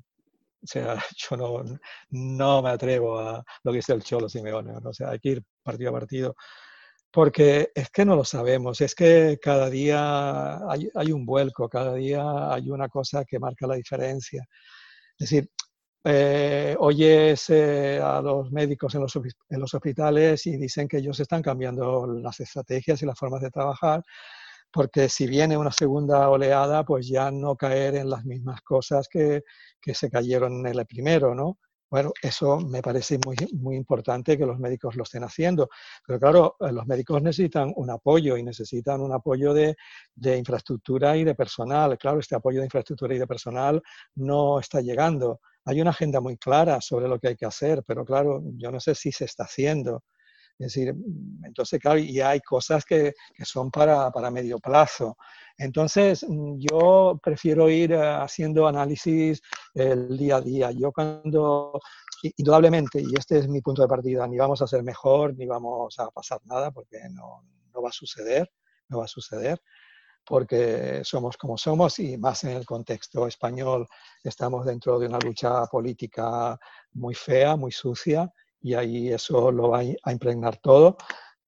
O 0.63 0.67
sea, 0.67 0.97
yo 1.17 1.37
no, 1.37 1.65
no 2.11 2.63
me 2.63 2.71
atrevo 2.71 3.19
a 3.21 3.45
lo 3.65 3.73
que 3.73 3.77
dice 3.79 3.93
el 3.95 4.03
Cholo 4.03 4.29
Simeone, 4.29 4.73
¿no? 4.73 4.91
o 4.91 4.95
sea, 4.95 5.11
hay 5.11 5.21
que 5.21 5.31
ir 5.31 5.45
partido 5.63 5.91
a 5.91 5.93
partido 5.95 6.37
porque 7.17 7.73
es 7.75 7.89
que 7.89 8.05
no 8.05 8.15
lo 8.15 8.25
sabemos, 8.25 8.83
es 8.83 8.95
que 8.95 9.39
cada 9.41 9.71
día 9.71 10.59
hay, 10.69 11.13
un 11.13 11.25
vuelco, 11.25 11.67
cada 11.67 11.95
día 11.95 12.53
hay 12.53 12.69
una 12.69 12.91
cosa 12.91 13.25
que 13.25 13.39
marca 13.39 13.67
la 13.67 13.77
diferencia. 13.77 14.47
Es 15.19 15.31
decir, 15.31 15.51
eh, 16.05 16.77
oyes 16.79 17.49
eh, 17.49 17.99
a 18.05 18.21
los 18.21 18.53
médicos 18.53 18.95
en 18.97 19.01
los, 19.01 19.17
en 19.17 19.61
los, 19.61 19.73
hospitales 19.73 20.47
y 20.47 20.59
dicen 20.59 20.89
que 20.89 20.99
ellos 20.99 21.19
están 21.19 21.41
cambiando 21.41 22.07
las 22.07 22.39
estrategias 22.41 23.01
y 23.01 23.07
las 23.07 23.19
formas 23.19 23.41
de 23.41 23.51
trabajar, 23.51 24.05
porque 24.71 25.09
si 25.09 25.27
viene 25.27 25.57
una 25.57 25.73
segunda 25.73 26.29
oleada, 26.29 26.85
pues 26.85 27.09
ya 27.09 27.31
no 27.31 27.57
caer 27.57 27.95
en 27.95 28.11
las 28.11 28.27
mismas 28.27 28.61
cosas 28.61 29.09
que, 29.09 29.43
que 29.81 29.95
se 29.95 30.11
cayeron 30.11 30.67
en 30.67 30.79
el 30.79 30.85
primero, 30.85 31.35
¿no? 31.35 31.57
Bueno, 31.91 32.13
eso 32.21 32.59
me 32.59 32.83
parece 32.83 33.19
muy, 33.25 33.37
muy 33.53 33.77
importante 33.77 34.37
que 34.37 34.45
los 34.45 34.59
médicos 34.59 34.97
lo 34.97 35.05
estén 35.05 35.23
haciendo. 35.23 35.69
Pero 36.07 36.19
claro, 36.19 36.57
eh, 36.61 36.73
los 36.73 36.87
médicos 36.87 37.23
necesitan 37.23 37.73
un 37.77 37.91
apoyo 37.91 38.37
y 38.37 38.43
necesitan 38.43 39.01
un 39.01 39.13
apoyo 39.13 39.55
de, 39.55 39.77
de, 40.15 40.37
infraestructura 40.37 41.17
y 41.17 41.23
de 41.25 41.35
personal. 41.37 41.97
Claro, 41.99 42.19
este 42.19 42.35
apoyo 42.35 42.59
de 42.61 42.67
infraestructura 42.67 43.15
y 43.15 43.19
de 43.19 43.27
personal 43.27 43.81
no 44.17 44.59
está 44.59 44.81
llegando. 44.81 45.41
Hay 45.65 45.81
una 45.81 45.91
agenda 45.91 46.21
muy 46.21 46.37
clara 46.37 46.81
sobre 46.81 47.09
lo 47.09 47.19
que 47.21 47.29
hay 47.29 47.37
que 47.37 47.47
hacer, 47.47 47.83
pero 47.87 48.05
claro, 48.05 48.43
yo 48.57 48.71
no 48.73 48.81
sé 48.81 48.95
si 48.95 49.13
se 49.13 49.25
está 49.25 49.45
haciendo. 49.45 50.03
Es 50.59 50.73
decir, 50.73 50.95
mm, 50.95 51.45
entonces, 51.45 51.81
claro, 51.81 51.99
y 51.99 52.21
hay 52.21 52.41
cosas 52.41 52.85
que, 52.85 53.15
que 53.35 53.45
son 53.45 53.71
para, 53.71 54.11
para 54.11 54.31
medio 54.31 54.59
plazo. 54.59 55.17
Entonces, 55.59 56.25
mm, 56.29 56.59
yo 56.59 57.21
prefiero 57.23 57.69
ir 57.69 57.93
eh, 57.93 58.01
haciendo 58.01 58.67
análisis 58.67 59.41
el 59.75 60.17
día 60.17 60.37
a 60.37 60.41
día. 60.41 60.71
Yo 60.73 60.93
cuando, 60.93 61.79
indudablemente, 62.37 63.01
y 63.01 63.19
este 63.19 63.39
es 63.39 63.49
mi 63.49 63.61
punto 63.61 63.83
de 63.83 63.89
partida, 63.89 64.27
ni 64.27 64.39
vamos 64.39 64.63
a 64.63 64.67
ser 64.67 64.83
mejor, 64.83 65.37
ni 65.37 65.47
vamos 65.47 65.99
a 65.99 66.11
pasar 66.11 66.41
nada, 66.45 66.71
porque 66.71 66.99
no, 67.11 67.45
no 67.75 67.83
va 67.83 67.91
a 67.91 67.93
suceder, 67.93 68.51
no 68.89 68.99
va 68.99 69.05
a 69.05 69.09
suceder 69.09 69.61
porque 70.29 71.03
somos 71.05 71.37
como 71.37 71.57
somos 71.57 72.01
y 72.01 72.19
más 72.19 72.43
en 72.43 72.51
el 72.51 72.67
contexto 72.67 73.29
español 73.29 73.87
estamos 74.25 74.67
dentro 74.67 74.99
de 74.99 75.07
una 75.07 75.21
lucha 75.21 75.65
política 75.67 76.59
muy 76.95 77.15
fea, 77.15 77.55
muy 77.55 77.71
sucia 77.71 78.29
y 78.67 78.75
ahí 78.75 79.13
eso 79.13 79.53
lo 79.53 79.71
va 79.71 79.83
a 80.03 80.13
impregnar 80.13 80.57
todo. 80.57 80.97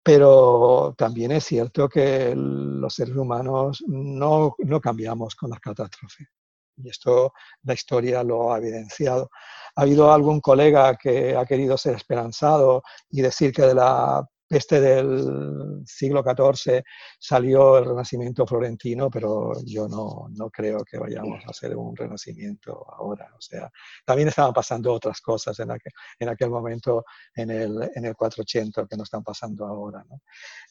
Pero 0.05 0.95
también 0.97 1.33
es 1.33 1.45
cierto 1.45 1.89
que 1.89 2.33
los 2.37 2.95
seres 2.95 3.17
humanos 3.17 3.83
no, 3.89 4.55
no 4.59 4.81
cambiamos 4.81 5.35
con 5.35 5.51
las 5.51 5.59
catástrofes. 5.59 6.29
Y 6.77 6.89
esto 6.89 7.33
la 7.65 7.75
historia 7.75 8.23
lo 8.23 8.53
ha 8.53 8.59
evidenciado. 8.59 9.31
Ha 9.75 9.83
habido 9.83 10.13
algún 10.13 10.41
colega 10.41 10.97
que 10.97 11.37
ha 11.37 11.45
querido 11.45 11.77
ser 11.77 11.97
esperanzado 11.97 12.85
y 13.11 13.21
decir 13.21 13.53
que 13.53 13.63
de 13.63 13.75
la 13.75 14.25
este 14.49 14.81
del 14.81 15.83
siglo 15.85 16.23
XIV 16.23 16.83
salió 17.19 17.79
el 17.79 17.85
Renacimiento 17.85 18.47
florentino, 18.47 19.11
pero 19.11 19.53
yo 19.65 19.89
no, 19.89 20.29
no, 20.31 20.49
creo 20.51 20.85
que 20.85 20.99
vayamos 20.99 21.45
a 21.47 21.51
hacer 21.51 21.77
un 21.77 21.95
Renacimiento 21.95 22.87
ahora. 22.95 23.31
O 23.37 23.41
sea, 23.41 23.71
también 24.05 24.29
estaban 24.29 24.53
pasando 24.53 24.93
otras 24.93 25.21
cosas 25.21 25.59
en 25.61 25.71
aquel, 25.71 25.93
en 26.19 26.29
aquel 26.31 26.51
momento, 26.51 27.05
en 27.35 27.51
el, 27.51 27.91
en 27.95 28.05
el 28.07 28.17
480, 28.17 28.87
que 28.87 28.97
no 28.97 29.03
están 29.03 29.23
pasando 29.23 29.67
ahora. 29.67 30.03
¿no? 30.09 30.21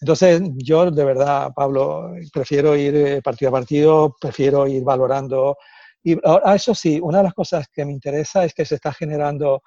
Entonces, 0.02 0.42
yo 0.56 0.90
de 0.90 1.04
verdad, 1.04 1.52
Pablo, 1.56 2.14
prefiero 2.34 2.76
ir 2.76 2.96
eh, 2.96 3.22
partido 3.22 3.50
a 3.50 3.52
partido, 3.52 4.16
prefiero 4.20 4.68
ir 4.68 4.84
valorando. 4.84 5.58
Y 6.04 6.18
ahora, 6.28 6.56
eso 6.56 6.74
sí, 6.74 7.00
una 7.02 7.20
de 7.20 7.26
las 7.26 7.34
cosas 7.34 7.68
que 7.72 7.86
me 7.86 7.92
interesa 7.92 8.44
es 8.44 8.54
que 8.54 8.66
se 8.66 8.76
está 8.76 8.92
generando, 8.92 9.62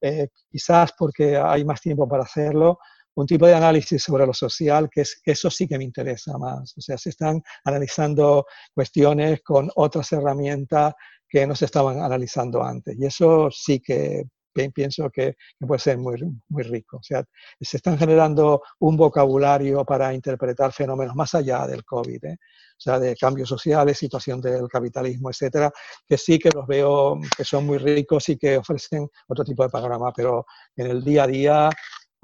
eh, 0.00 0.28
quizás 0.50 0.92
porque 0.98 1.36
hay 1.36 1.64
más 1.64 1.80
tiempo 1.80 2.06
para 2.06 2.24
hacerlo, 2.24 2.78
un 3.16 3.26
tipo 3.26 3.46
de 3.46 3.54
análisis 3.54 4.02
sobre 4.02 4.26
lo 4.26 4.32
social, 4.32 4.88
que, 4.90 5.02
es, 5.02 5.20
eso 5.24 5.50
sí 5.50 5.66
que 5.66 5.78
me 5.78 5.84
interesa 5.84 6.36
más. 6.38 6.76
O 6.76 6.80
sea, 6.80 6.98
se 6.98 7.10
están 7.10 7.42
analizando 7.64 8.46
cuestiones 8.74 9.42
con 9.42 9.70
otras 9.76 10.12
herramientas 10.12 10.94
que 11.28 11.46
no 11.46 11.54
se 11.54 11.64
estaban 11.66 12.00
analizando 12.00 12.62
antes. 12.62 12.96
Y 12.98 13.06
eso 13.06 13.48
sí 13.50 13.80
que 13.80 14.24
pienso 14.72 15.10
que, 15.10 15.36
puede 15.58 15.78
ser 15.80 15.98
muy, 15.98 16.16
muy 16.48 16.62
rico. 16.62 16.98
O 16.98 17.02
sea, 17.02 17.24
se 17.60 17.76
están 17.76 17.98
generando 17.98 18.62
un 18.80 18.96
vocabulario 18.96 19.84
para 19.84 20.14
interpretar 20.14 20.72
fenómenos 20.72 21.14
más 21.14 21.34
allá 21.34 21.66
del 21.66 21.84
COVID, 21.84 22.24
¿eh? 22.24 22.38
o 22.40 22.80
sea, 22.80 22.98
de 22.98 23.16
cambios 23.16 23.48
sociales, 23.48 23.98
situación 23.98 24.40
del 24.40 24.68
capitalismo, 24.68 25.30
etcétera, 25.30 25.72
que 26.06 26.18
sí 26.18 26.38
que 26.38 26.50
los 26.50 26.66
veo 26.66 27.18
que 27.36 27.44
son 27.44 27.66
muy 27.66 27.78
ricos 27.78 28.28
y 28.28 28.36
que 28.36 28.58
ofrecen 28.58 29.08
otro 29.28 29.44
tipo 29.44 29.62
de 29.62 29.70
panorama, 29.70 30.12
pero 30.14 30.46
en 30.76 30.86
el 30.86 31.02
día 31.02 31.24
a 31.24 31.26
día 31.26 31.70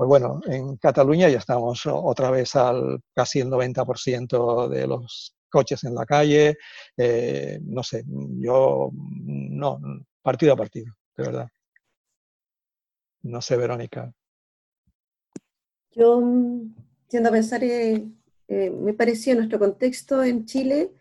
pues 0.00 0.08
bueno, 0.08 0.40
en 0.46 0.78
Cataluña 0.78 1.28
ya 1.28 1.36
estamos 1.36 1.82
otra 1.84 2.30
vez 2.30 2.56
al 2.56 3.02
casi 3.14 3.40
el 3.40 3.50
90% 3.50 4.66
de 4.66 4.86
los 4.86 5.36
coches 5.50 5.84
en 5.84 5.94
la 5.94 6.06
calle. 6.06 6.56
Eh, 6.96 7.60
no 7.62 7.82
sé, 7.82 8.04
yo 8.06 8.88
no, 8.94 9.78
partido 10.22 10.54
a 10.54 10.56
partido, 10.56 10.94
de 11.18 11.22
verdad. 11.22 11.48
No 13.24 13.42
sé, 13.42 13.58
Verónica. 13.58 14.10
Yo 15.90 16.22
tiendo 17.06 17.28
a 17.28 17.32
pensar, 17.32 17.62
eh, 17.62 18.02
eh, 18.48 18.70
me 18.70 18.94
pareció 18.94 19.34
nuestro 19.34 19.58
contexto 19.58 20.24
en 20.24 20.46
Chile, 20.46 20.92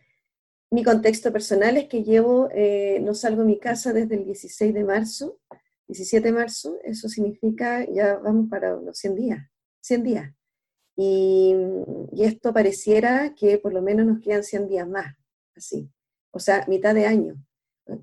mi 0.71 0.83
contexto 0.83 1.31
personal 1.31 1.77
es 1.77 1.87
que 1.87 2.03
llevo, 2.03 2.49
no 2.99 3.13
salgo 3.13 3.43
de 3.43 3.47
mi 3.47 3.59
casa 3.59 3.93
desde 3.93 4.15
el 4.15 4.25
16 4.25 4.73
de 4.73 4.83
marzo, 4.83 5.39
17 5.89 6.27
de 6.27 6.33
marzo, 6.33 6.77
eso 6.83 7.09
significa 7.09 7.83
ya 7.91 8.17
vamos 8.17 8.47
para 8.47 8.75
los 8.75 8.97
100 8.99 9.15
días, 9.15 9.39
100 9.81 10.03
días. 10.03 10.33
Y, 10.95 11.55
esto 12.19 12.53
pareciera 12.53 13.33
que 13.33 13.57
por 13.57 13.73
lo 13.73 13.81
menos 13.81 14.05
nos 14.05 14.19
quedan 14.21 14.43
100 14.43 14.67
días 14.67 14.87
más, 14.87 15.15
así, 15.55 15.89
o 16.31 16.39
sea, 16.39 16.65
mitad 16.67 16.93
de 16.93 17.07
año. 17.07 17.43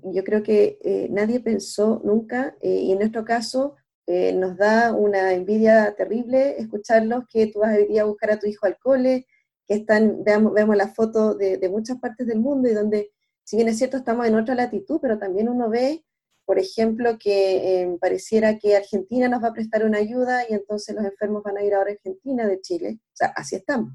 Yo 0.03 0.23
creo 0.25 0.43
que 0.43 0.79
eh, 0.83 1.07
nadie 1.09 1.39
pensó 1.39 2.01
nunca, 2.03 2.57
eh, 2.61 2.81
y 2.81 2.91
en 2.91 2.99
nuestro 2.99 3.23
caso 3.23 3.75
eh, 4.05 4.33
nos 4.33 4.57
da 4.57 4.91
una 4.93 5.33
envidia 5.33 5.95
terrible 5.95 6.59
escucharlos 6.59 7.23
que 7.29 7.47
tú 7.47 7.59
vas 7.59 7.71
a 7.71 7.79
ir 7.79 7.99
a 8.01 8.05
buscar 8.05 8.31
a 8.31 8.39
tu 8.39 8.47
hijo 8.47 8.65
al 8.65 8.77
cole, 8.79 9.27
que 9.65 9.75
están, 9.75 10.23
veamos, 10.25 10.53
vemos 10.53 10.75
la 10.75 10.89
foto 10.89 11.35
de, 11.35 11.57
de 11.57 11.69
muchas 11.69 11.99
partes 11.99 12.27
del 12.27 12.39
mundo 12.39 12.67
y 12.67 12.73
donde, 12.73 13.11
si 13.43 13.55
bien 13.55 13.69
es 13.69 13.77
cierto, 13.77 13.95
estamos 13.97 14.27
en 14.27 14.35
otra 14.35 14.55
latitud, 14.55 14.99
pero 15.01 15.17
también 15.17 15.47
uno 15.47 15.69
ve 15.69 16.03
por 16.47 16.59
ejemplo, 16.59 17.17
que 17.19 17.81
em, 17.81 17.99
pareciera 17.99 18.57
que 18.57 18.77
Argentina 18.77 19.27
nos 19.27 19.43
va 19.43 19.49
a 19.49 19.53
prestar 19.53 19.83
una 19.83 19.97
ayuda 19.97 20.49
y 20.49 20.53
entonces 20.53 20.95
los 20.95 21.03
enfermos 21.03 21.43
van 21.43 21.57
a 21.57 21.63
ir 21.63 21.73
ahora 21.73 21.91
a 21.91 21.93
Argentina 21.95 22.47
de 22.47 22.61
Chile. 22.61 22.99
O 23.01 23.15
sea, 23.15 23.33
así 23.35 23.57
estamos. 23.57 23.91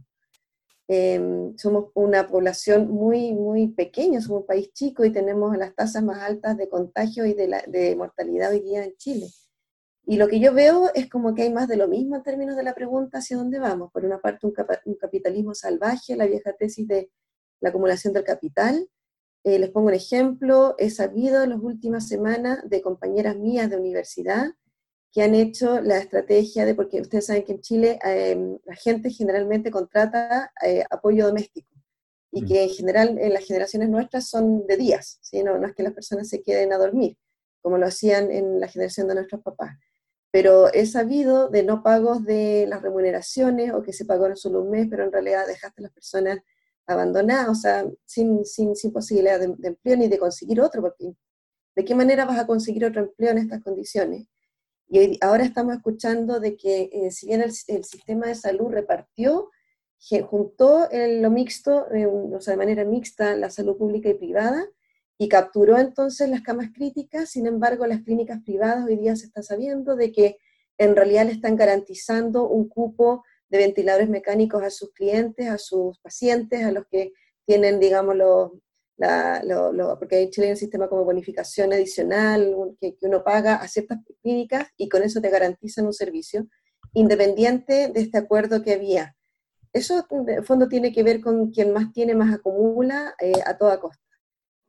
Em, 0.86 1.56
somos 1.56 1.86
una 1.94 2.28
población 2.28 2.90
muy, 2.90 3.32
muy 3.32 3.68
pequeña, 3.68 4.20
somos 4.20 4.42
un 4.42 4.46
país 4.46 4.70
chico 4.74 5.02
y 5.06 5.10
tenemos 5.10 5.56
las 5.56 5.74
tasas 5.74 6.04
más 6.04 6.18
altas 6.18 6.58
de 6.58 6.68
contagio 6.68 7.24
y 7.24 7.32
de, 7.32 7.96
mortalidad 7.96 8.50
hoy 8.50 8.60
día 8.60 8.84
en 8.84 8.94
Chile. 8.98 9.28
Y 10.04 10.18
lo 10.18 10.28
que 10.28 10.38
yo 10.38 10.52
veo 10.52 10.90
es 10.94 11.08
como 11.08 11.34
que 11.34 11.44
hay 11.44 11.52
más 11.54 11.68
de 11.68 11.78
lo 11.78 11.88
mismo 11.88 12.16
en 12.16 12.22
términos 12.22 12.54
de 12.54 12.64
la 12.64 12.74
pregunta 12.74 13.18
hacia 13.18 13.38
dónde 13.38 13.60
vamos. 13.60 13.90
Por 13.92 14.04
una 14.04 14.20
parte, 14.20 14.46
un, 14.46 14.94
capitalismo 15.00 15.54
salvaje, 15.54 16.16
la 16.16 16.26
vieja 16.26 16.52
tesis 16.52 16.86
de 16.86 17.10
la 17.60 17.70
acumulación 17.70 18.12
del 18.12 18.24
capital. 18.24 18.86
Eh, 19.44 19.58
les 19.58 19.70
pongo 19.70 19.88
un 19.88 19.94
ejemplo, 19.94 20.74
he 20.78 20.90
sabido 20.90 21.42
en 21.42 21.50
las 21.50 21.60
últimas 21.60 22.08
semanas 22.08 22.60
de 22.68 22.80
compañeras 22.80 23.36
mías 23.36 23.68
de 23.68 23.76
universidad 23.76 24.52
que 25.12 25.22
han 25.22 25.34
hecho 25.34 25.80
la 25.80 25.98
estrategia 25.98 26.64
de, 26.64 26.74
porque 26.74 27.00
ustedes 27.00 27.26
saben 27.26 27.44
que 27.44 27.52
en 27.52 27.60
Chile 27.60 27.98
em, 28.04 28.58
la 28.64 28.76
gente 28.76 29.10
generalmente 29.10 29.70
contrata 29.70 30.52
eh, 30.64 30.84
apoyo 30.90 31.26
doméstico 31.26 31.68
y 32.30 32.42
mm. 32.42 32.46
que 32.46 32.62
en 32.62 32.70
general 32.70 33.18
en 33.18 33.34
las 33.34 33.44
generaciones 33.44 33.88
nuestras 33.90 34.28
son 34.28 34.66
de 34.66 34.76
días, 34.76 35.18
¿sí? 35.20 35.42
no, 35.42 35.58
no 35.58 35.66
es 35.66 35.74
que 35.74 35.82
las 35.82 35.92
personas 35.92 36.28
se 36.28 36.42
queden 36.42 36.72
a 36.72 36.78
dormir, 36.78 37.18
como 37.60 37.76
lo 37.78 37.86
hacían 37.86 38.30
en 38.30 38.60
la 38.60 38.68
generación 38.68 39.08
de 39.08 39.16
nuestros 39.16 39.42
papás 39.42 39.76
pero 40.32 40.72
he 40.72 40.86
sabido 40.86 41.50
de 41.50 41.62
no 41.62 41.82
pagos 41.82 42.24
de 42.24 42.64
las 42.66 42.80
remuneraciones 42.80 43.72
o 43.74 43.82
que 43.82 43.92
se 43.92 44.06
pagaron 44.06 44.36
solo 44.36 44.62
un 44.62 44.70
mes, 44.70 44.88
pero 44.90 45.04
en 45.04 45.12
realidad 45.12 45.46
dejaste 45.46 45.82
a 45.82 45.84
las 45.84 45.92
personas 45.92 46.38
abandonadas, 46.86 47.48
o 47.48 47.54
sea, 47.54 47.86
sin, 48.04 48.44
sin, 48.44 48.74
sin 48.76 48.92
posibilidad 48.92 49.38
de, 49.38 49.54
empleo 49.62 49.96
ni 49.96 50.08
de 50.08 50.18
conseguir 50.18 50.60
otro, 50.60 50.82
porque 50.82 51.14
¿de 51.76 51.84
qué 51.84 51.94
manera 51.94 52.24
vas 52.24 52.38
a 52.38 52.46
conseguir 52.46 52.84
otro 52.84 53.02
empleo 53.02 53.30
en 53.30 53.38
estas 53.38 53.62
condiciones? 53.62 54.26
Y 54.88 55.18
ahora 55.24 55.44
estamos 55.44 55.74
escuchando 55.74 56.38
de 56.38 56.56
que 56.56 56.90
eh, 56.92 57.10
si 57.10 57.26
bien 57.26 57.40
el, 57.40 57.52
sistema 57.52 58.26
de 58.26 58.34
salud 58.34 58.70
repartió, 58.70 59.50
juntó 60.28 60.88
lo 60.92 61.30
mixto, 61.30 61.90
eh, 61.92 62.06
o 62.06 62.40
sea, 62.40 62.52
de 62.52 62.58
manera 62.58 62.84
mixta, 62.84 63.36
la 63.36 63.48
salud 63.48 63.76
pública 63.76 64.10
y 64.10 64.14
privada, 64.14 64.66
y 65.18 65.28
capturó 65.28 65.78
entonces 65.78 66.28
las 66.28 66.42
camas 66.42 66.70
críticas, 66.74 67.30
sin 67.30 67.46
embargo 67.46 67.86
las 67.86 68.02
clínicas 68.02 68.42
privadas 68.42 68.84
hoy 68.84 68.96
día 68.96 69.14
se 69.14 69.26
está 69.26 69.42
sabiendo 69.42 69.94
de 69.94 70.10
que 70.10 70.36
en 70.78 70.96
realidad 70.96 71.26
le 71.26 71.32
están 71.32 71.54
garantizando 71.54 72.48
un 72.48 72.68
cupo 72.68 73.22
de 73.52 73.58
ventiladores 73.58 74.08
mecánicos 74.08 74.62
a 74.62 74.70
sus 74.70 74.92
clientes, 74.92 75.46
a 75.46 75.58
sus 75.58 75.98
pacientes, 75.98 76.64
a 76.64 76.72
los 76.72 76.86
que 76.90 77.12
tienen, 77.44 77.78
digamos, 77.78 78.16
la, 78.96 79.42
porque 79.98 80.22
en 80.22 80.30
Chile 80.30 80.46
hay 80.46 80.52
un 80.52 80.56
sistema 80.56 80.88
como 80.88 81.04
bonificación 81.04 81.70
adicional 81.70 82.56
que, 82.80 82.96
que, 82.96 83.06
uno 83.06 83.22
paga 83.22 83.56
a 83.56 83.68
ciertas 83.68 83.98
clínicas 84.22 84.68
y 84.78 84.88
con 84.88 85.02
eso 85.02 85.20
te 85.20 85.28
garantizan 85.28 85.84
un 85.84 85.92
servicio, 85.92 86.46
independiente 86.94 87.88
de 87.88 88.00
este 88.00 88.16
acuerdo 88.16 88.62
que 88.62 88.72
había. 88.72 89.14
Eso, 89.74 90.06
en 90.10 90.44
fondo, 90.44 90.66
tiene 90.66 90.90
que 90.90 91.02
ver 91.02 91.20
con 91.20 91.50
quien 91.50 91.74
más 91.74 91.92
tiene, 91.92 92.14
más 92.14 92.32
acumula 92.32 93.14
eh, 93.20 93.32
a 93.44 93.58
toda 93.58 93.80
costa. 93.80 94.02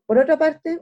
Por 0.05 0.17
otra 0.17 0.37
parte, 0.37 0.81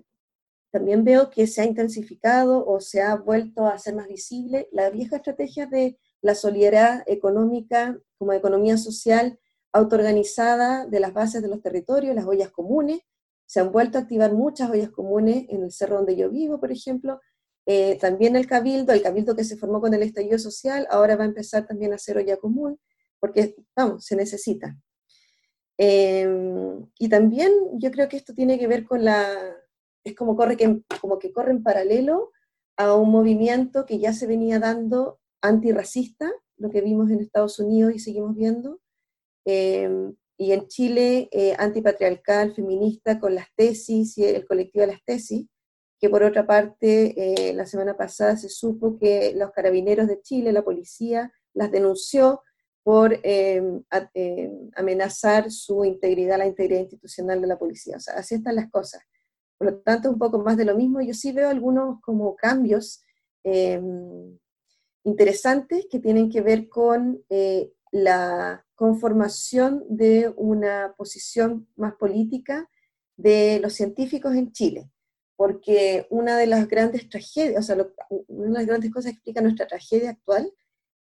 también 0.71 1.03
veo 1.03 1.29
que 1.29 1.45
se 1.45 1.61
ha 1.61 1.65
intensificado 1.65 2.65
o 2.65 2.79
se 2.79 3.03
ha 3.03 3.15
vuelto 3.15 3.67
a 3.67 3.77
ser 3.77 3.93
más 3.93 4.07
visible 4.07 4.69
la 4.71 4.89
vieja 4.89 5.17
estrategia 5.17 5.67
de 5.67 5.99
la 6.21 6.35
solidaridad 6.35 7.03
económica 7.07 7.97
como 8.17 8.33
economía 8.33 8.77
social 8.77 9.39
autoorganizada 9.73 10.85
de 10.85 10.99
las 10.99 11.13
bases 11.13 11.41
de 11.41 11.47
los 11.47 11.61
territorios, 11.61 12.15
las 12.15 12.25
ollas 12.25 12.51
comunes. 12.51 12.99
Se 13.45 13.59
han 13.59 13.71
vuelto 13.71 13.97
a 13.97 14.01
activar 14.01 14.33
muchas 14.33 14.69
ollas 14.69 14.89
comunes 14.89 15.45
en 15.49 15.63
el 15.63 15.71
cerro 15.71 15.97
donde 15.97 16.15
yo 16.15 16.29
vivo, 16.29 16.59
por 16.59 16.71
ejemplo. 16.71 17.19
Eh, 17.65 17.97
también 17.99 18.35
el 18.35 18.47
cabildo, 18.47 18.93
el 18.93 19.01
cabildo 19.01 19.35
que 19.35 19.43
se 19.43 19.57
formó 19.57 19.81
con 19.81 19.93
el 19.93 20.03
estallido 20.03 20.39
social, 20.39 20.87
ahora 20.89 21.15
va 21.15 21.23
a 21.23 21.27
empezar 21.27 21.65
también 21.65 21.93
a 21.93 21.97
ser 21.97 22.17
olla 22.17 22.37
común, 22.37 22.79
porque, 23.19 23.55
vamos, 23.75 24.05
se 24.05 24.15
necesita. 24.15 24.77
Em, 25.77 26.85
y 26.99 27.09
también 27.09 27.51
yo 27.73 27.91
creo 27.91 28.07
que 28.09 28.17
esto 28.17 28.33
tiene 28.33 28.59
que 28.59 28.67
ver 28.67 28.85
con 28.85 29.03
la, 29.03 29.25
es 30.03 30.15
como, 30.15 30.35
corre 30.35 30.57
como 30.99 31.19
que 31.19 31.31
corre 31.31 31.51
en 31.51 31.63
paralelo 31.63 32.31
a 32.77 32.95
un 32.95 33.11
movimiento 33.11 33.85
que 33.85 33.99
ya 33.99 34.13
se 34.13 34.27
venía 34.27 34.59
dando 34.59 35.20
antirracista, 35.41 36.31
lo 36.57 36.69
que 36.69 36.81
vimos 36.81 37.09
en 37.09 37.19
Estados 37.19 37.59
Unidos 37.59 37.93
y 37.95 37.99
seguimos 37.99 38.35
viendo, 38.35 38.79
em, 39.45 40.15
y 40.37 40.53
en 40.53 40.67
Chile 40.67 41.29
eh, 41.31 41.55
antipatriarcal, 41.57 42.53
feminista, 42.55 43.19
con 43.19 43.35
las 43.35 43.47
tesis 43.55 44.17
y 44.17 44.25
el 44.25 44.45
colectivo 44.45 44.81
de 44.81 44.93
las 44.93 45.03
tesis, 45.03 45.47
que 45.99 46.09
por 46.09 46.23
otra 46.23 46.47
parte 46.47 47.13
eh, 47.15 47.53
la 47.53 47.65
semana 47.65 47.95
pasada 47.95 48.35
se 48.35 48.49
supo 48.49 48.97
que 48.97 49.33
los 49.35 49.51
carabineros 49.51 50.07
de 50.07 50.21
Chile, 50.21 50.51
la 50.51 50.63
policía, 50.63 51.31
las 51.53 51.71
denunció 51.71 52.41
por 52.83 53.19
em, 53.23 53.83
em, 54.15 54.71
amenazar 54.75 55.51
su 55.51 55.85
integridad, 55.85 56.39
la 56.39 56.47
integridad 56.47 56.81
institucional 56.81 57.39
de 57.39 57.47
la 57.47 57.59
policía. 57.59 57.97
Así 58.15 58.35
están 58.35 58.55
las 58.55 58.71
cosas. 58.71 59.03
Por 59.59 59.71
lo 59.71 59.77
tanto, 59.81 60.09
un 60.09 60.17
poco 60.17 60.39
más 60.39 60.57
de 60.57 60.65
lo 60.65 60.75
mismo. 60.75 61.01
Yo 61.01 61.13
sí 61.13 61.31
veo 61.31 61.49
algunos 61.49 62.01
como 62.01 62.35
cambios 62.35 63.03
interesantes 65.03 65.87
que 65.89 65.99
tienen 65.99 66.29
que 66.29 66.41
ver 66.41 66.69
con 66.69 67.23
eh, 67.29 67.71
la 67.91 68.65
conformación 68.75 69.83
de 69.89 70.33
una 70.37 70.93
posición 70.97 71.67
más 71.75 71.95
política 71.95 72.69
de 73.17 73.59
los 73.61 73.73
científicos 73.73 74.35
en 74.35 74.51
Chile. 74.51 74.89
Porque 75.35 76.07
una 76.09 76.37
de 76.37 76.47
las 76.47 76.67
grandes 76.67 77.09
tragedias, 77.09 77.59
o 77.59 77.75
sea, 77.75 77.87
una 78.27 78.47
de 78.47 78.53
las 78.53 78.65
grandes 78.67 78.91
cosas 78.91 79.11
que 79.11 79.15
explica 79.17 79.41
nuestra 79.41 79.67
tragedia 79.67 80.11
actual 80.11 80.51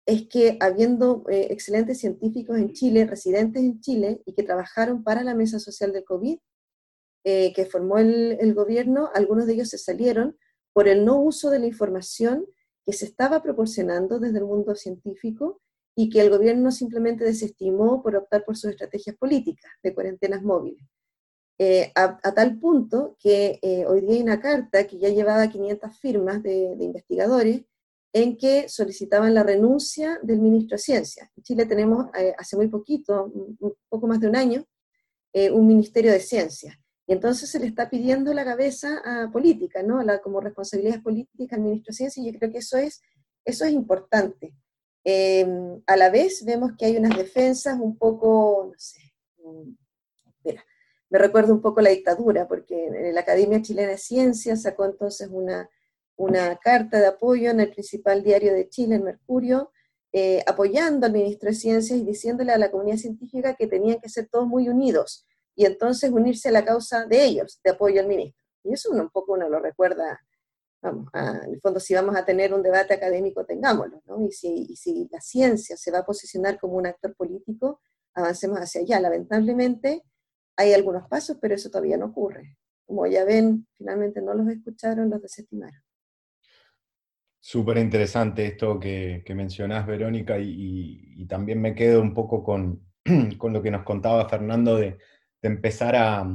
es 0.06 0.28
que 0.28 0.56
habiendo 0.60 1.24
eh, 1.28 1.48
excelentes 1.50 1.98
científicos 1.98 2.58
en 2.58 2.72
Chile, 2.72 3.06
residentes 3.06 3.62
en 3.62 3.80
Chile, 3.80 4.22
y 4.24 4.34
que 4.34 4.44
trabajaron 4.44 5.02
para 5.02 5.24
la 5.24 5.34
mesa 5.34 5.58
social 5.58 5.92
del 5.92 6.04
COVID, 6.04 6.38
eh, 7.24 7.52
que 7.54 7.66
formó 7.66 7.98
el, 7.98 8.38
el, 8.40 8.54
gobierno, 8.54 9.10
algunos 9.14 9.46
de 9.46 9.54
ellos 9.54 9.70
se 9.70 9.78
salieron 9.78 10.38
por 10.72 10.86
el 10.86 11.04
no 11.04 11.20
uso 11.20 11.50
de 11.50 11.58
la 11.58 11.66
información 11.66 12.46
que 12.86 12.92
se 12.92 13.06
estaba 13.06 13.42
proporcionando 13.42 14.18
desde 14.18 14.38
el 14.38 14.44
mundo 14.44 14.74
científico 14.74 15.60
y 15.94 16.08
que 16.08 16.20
el 16.20 16.30
gobierno 16.30 16.70
simplemente 16.70 17.24
desestimó 17.24 18.02
por 18.02 18.16
optar 18.16 18.44
por 18.44 18.56
sus 18.56 18.70
estrategias 18.70 19.16
políticas 19.16 19.72
de 19.82 19.92
cuarentenas 19.92 20.42
móviles. 20.42 20.82
Eh, 21.58 21.90
a, 21.94 22.18
tal 22.34 22.58
punto 22.58 23.16
que 23.18 23.58
hoy 23.88 24.02
día 24.02 24.14
hay 24.14 24.22
una 24.22 24.40
carta 24.40 24.86
que 24.86 24.98
ya 24.98 25.08
llevaba 25.08 25.48
500 25.48 25.98
firmas 25.98 26.42
de, 26.42 26.76
de 26.76 26.84
investigadores 26.84 27.62
en 28.16 28.38
que 28.38 28.66
solicitaban 28.70 29.34
la 29.34 29.42
renuncia 29.42 30.18
del 30.22 30.40
ministro 30.40 30.76
de 30.76 30.82
Ciencia. 30.82 31.30
En 31.36 31.42
Chile 31.42 31.66
tenemos 31.66 32.06
eh, 32.18 32.34
hace 32.38 32.56
muy 32.56 32.68
poquito, 32.68 33.26
un 33.26 33.74
poco 33.90 34.06
más 34.06 34.20
de 34.20 34.28
un 34.28 34.36
año, 34.36 34.64
eh, 35.34 35.50
un 35.50 35.66
ministerio 35.66 36.12
de 36.12 36.20
Ciencia. 36.20 36.80
Y 37.06 37.12
entonces 37.12 37.48
se 37.48 37.60
le 37.60 37.66
está 37.66 37.88
pidiendo 37.88 38.34
la 38.34 38.44
cabeza 38.44 39.00
a 39.04 39.30
política, 39.30 39.82
¿no? 39.82 40.02
La, 40.02 40.20
como 40.20 40.40
responsabilidad 40.40 41.02
política 41.02 41.54
al 41.56 41.62
ministro 41.62 41.92
de 41.92 41.96
Ciencia, 41.96 42.22
y 42.22 42.32
yo 42.32 42.38
creo 42.38 42.50
que 42.50 42.58
eso 42.58 42.76
es, 42.78 43.00
eso 43.44 43.64
es 43.64 43.72
importante. 43.72 44.54
Em, 45.04 45.80
a 45.86 45.96
la 45.96 46.10
vez 46.10 46.44
vemos 46.44 46.72
que 46.76 46.86
hay 46.86 46.96
unas 46.96 47.16
defensas 47.16 47.78
un 47.78 47.96
poco, 47.96 48.70
no 48.72 48.74
sé, 48.76 49.14
mira, 50.42 50.64
me 51.08 51.18
recuerdo 51.18 51.54
un 51.54 51.62
poco 51.62 51.80
la 51.80 51.90
dictadura, 51.90 52.48
porque 52.48 52.86
en 52.86 53.14
la 53.14 53.20
Academia 53.20 53.62
Chilena 53.62 53.92
de 53.92 53.98
Ciencias 53.98 54.62
sacó 54.62 54.84
entonces 54.84 55.28
una, 55.30 55.70
una 56.16 56.56
carta 56.56 56.98
de 56.98 57.06
apoyo 57.06 57.52
en 57.52 57.60
el 57.60 57.70
principal 57.70 58.24
diario 58.24 58.52
de 58.52 58.68
Chile, 58.68 58.96
el 58.96 59.04
Mercurio, 59.04 59.70
eh, 60.12 60.42
apoyando 60.44 61.06
al 61.06 61.12
ministro 61.12 61.50
de 61.50 61.54
Ciencias 61.54 61.96
y 61.96 62.02
diciéndole 62.02 62.50
a 62.50 62.58
la 62.58 62.72
comunidad 62.72 62.96
científica 62.96 63.54
que 63.54 63.68
tenían 63.68 64.00
que 64.00 64.08
ser 64.08 64.26
todos 64.26 64.48
muy 64.48 64.68
unidos 64.68 65.24
y 65.56 65.64
entonces 65.64 66.10
unirse 66.12 66.50
a 66.50 66.52
la 66.52 66.64
causa 66.64 67.06
de 67.06 67.24
ellos, 67.24 67.58
de 67.64 67.70
apoyo 67.70 68.00
al 68.00 68.06
ministro. 68.06 68.40
Y 68.62 68.74
eso 68.74 68.90
un 68.90 69.08
poco 69.08 69.32
uno 69.32 69.48
lo 69.48 69.58
recuerda, 69.58 70.20
vamos, 70.82 71.08
en 71.14 71.54
el 71.54 71.60
fondo 71.60 71.80
si 71.80 71.94
vamos 71.94 72.14
a 72.14 72.24
tener 72.24 72.52
un 72.52 72.62
debate 72.62 72.94
académico, 72.94 73.44
tengámoslo, 73.44 74.02
¿no? 74.06 74.22
Y 74.24 74.30
si, 74.32 74.66
y 74.68 74.76
si 74.76 75.08
la 75.10 75.20
ciencia 75.20 75.76
se 75.76 75.90
va 75.90 76.00
a 76.00 76.06
posicionar 76.06 76.58
como 76.60 76.74
un 76.74 76.86
actor 76.86 77.14
político, 77.16 77.80
avancemos 78.14 78.58
hacia 78.58 78.82
allá. 78.82 79.00
Lamentablemente 79.00 80.02
hay 80.56 80.74
algunos 80.74 81.08
pasos, 81.08 81.38
pero 81.40 81.54
eso 81.54 81.70
todavía 81.70 81.96
no 81.96 82.06
ocurre. 82.06 82.56
Como 82.84 83.06
ya 83.06 83.24
ven, 83.24 83.66
finalmente 83.72 84.20
no 84.20 84.34
los 84.34 84.48
escucharon, 84.48 85.10
los 85.10 85.22
desestimaron. 85.22 85.80
Súper 87.40 87.78
interesante 87.78 88.44
esto 88.46 88.78
que, 88.80 89.22
mencionás, 89.34 89.86
Verónica, 89.86 90.36
y, 90.38 91.24
también 91.28 91.60
me 91.60 91.74
quedo 91.74 92.02
un 92.02 92.12
poco 92.12 92.42
con, 92.42 92.84
lo 93.04 93.62
que 93.62 93.70
nos 93.70 93.84
contaba 93.84 94.28
Fernando 94.28 94.76
de, 94.76 94.98
empezar 95.42 95.96
a, 95.96 96.26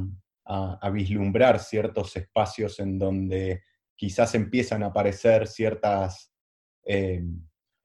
vislumbrar 0.92 1.58
ciertos 1.60 2.14
espacios 2.16 2.78
en 2.80 2.98
donde 2.98 3.62
quizás 3.96 4.34
empiezan 4.34 4.82
a 4.82 4.86
aparecer 4.86 5.46
ciertas 5.46 6.30
eh, 6.84 7.22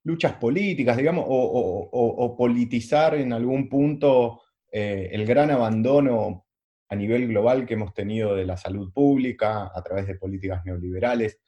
luchas 0.04 0.34
políticas, 0.34 0.98
digamos, 0.98 1.26
o, 1.28 2.36
politizar 2.38 3.16
en 3.16 3.32
algún 3.32 3.70
punto 3.70 4.42
eh, 4.72 5.10
el 5.12 5.26
gran 5.26 5.52
abandono 5.52 6.46
a 6.90 6.96
nivel 6.96 7.28
global 7.28 7.66
que 7.66 7.76
hemos 7.76 7.94
tenido 7.94 8.36
de 8.36 8.46
la 8.46 8.58
salud 8.58 8.92
pública 8.92 9.72
a 9.74 9.82
través 9.82 10.08
de 10.08 10.16
políticas 10.16 10.66
neoliberales 10.66 11.40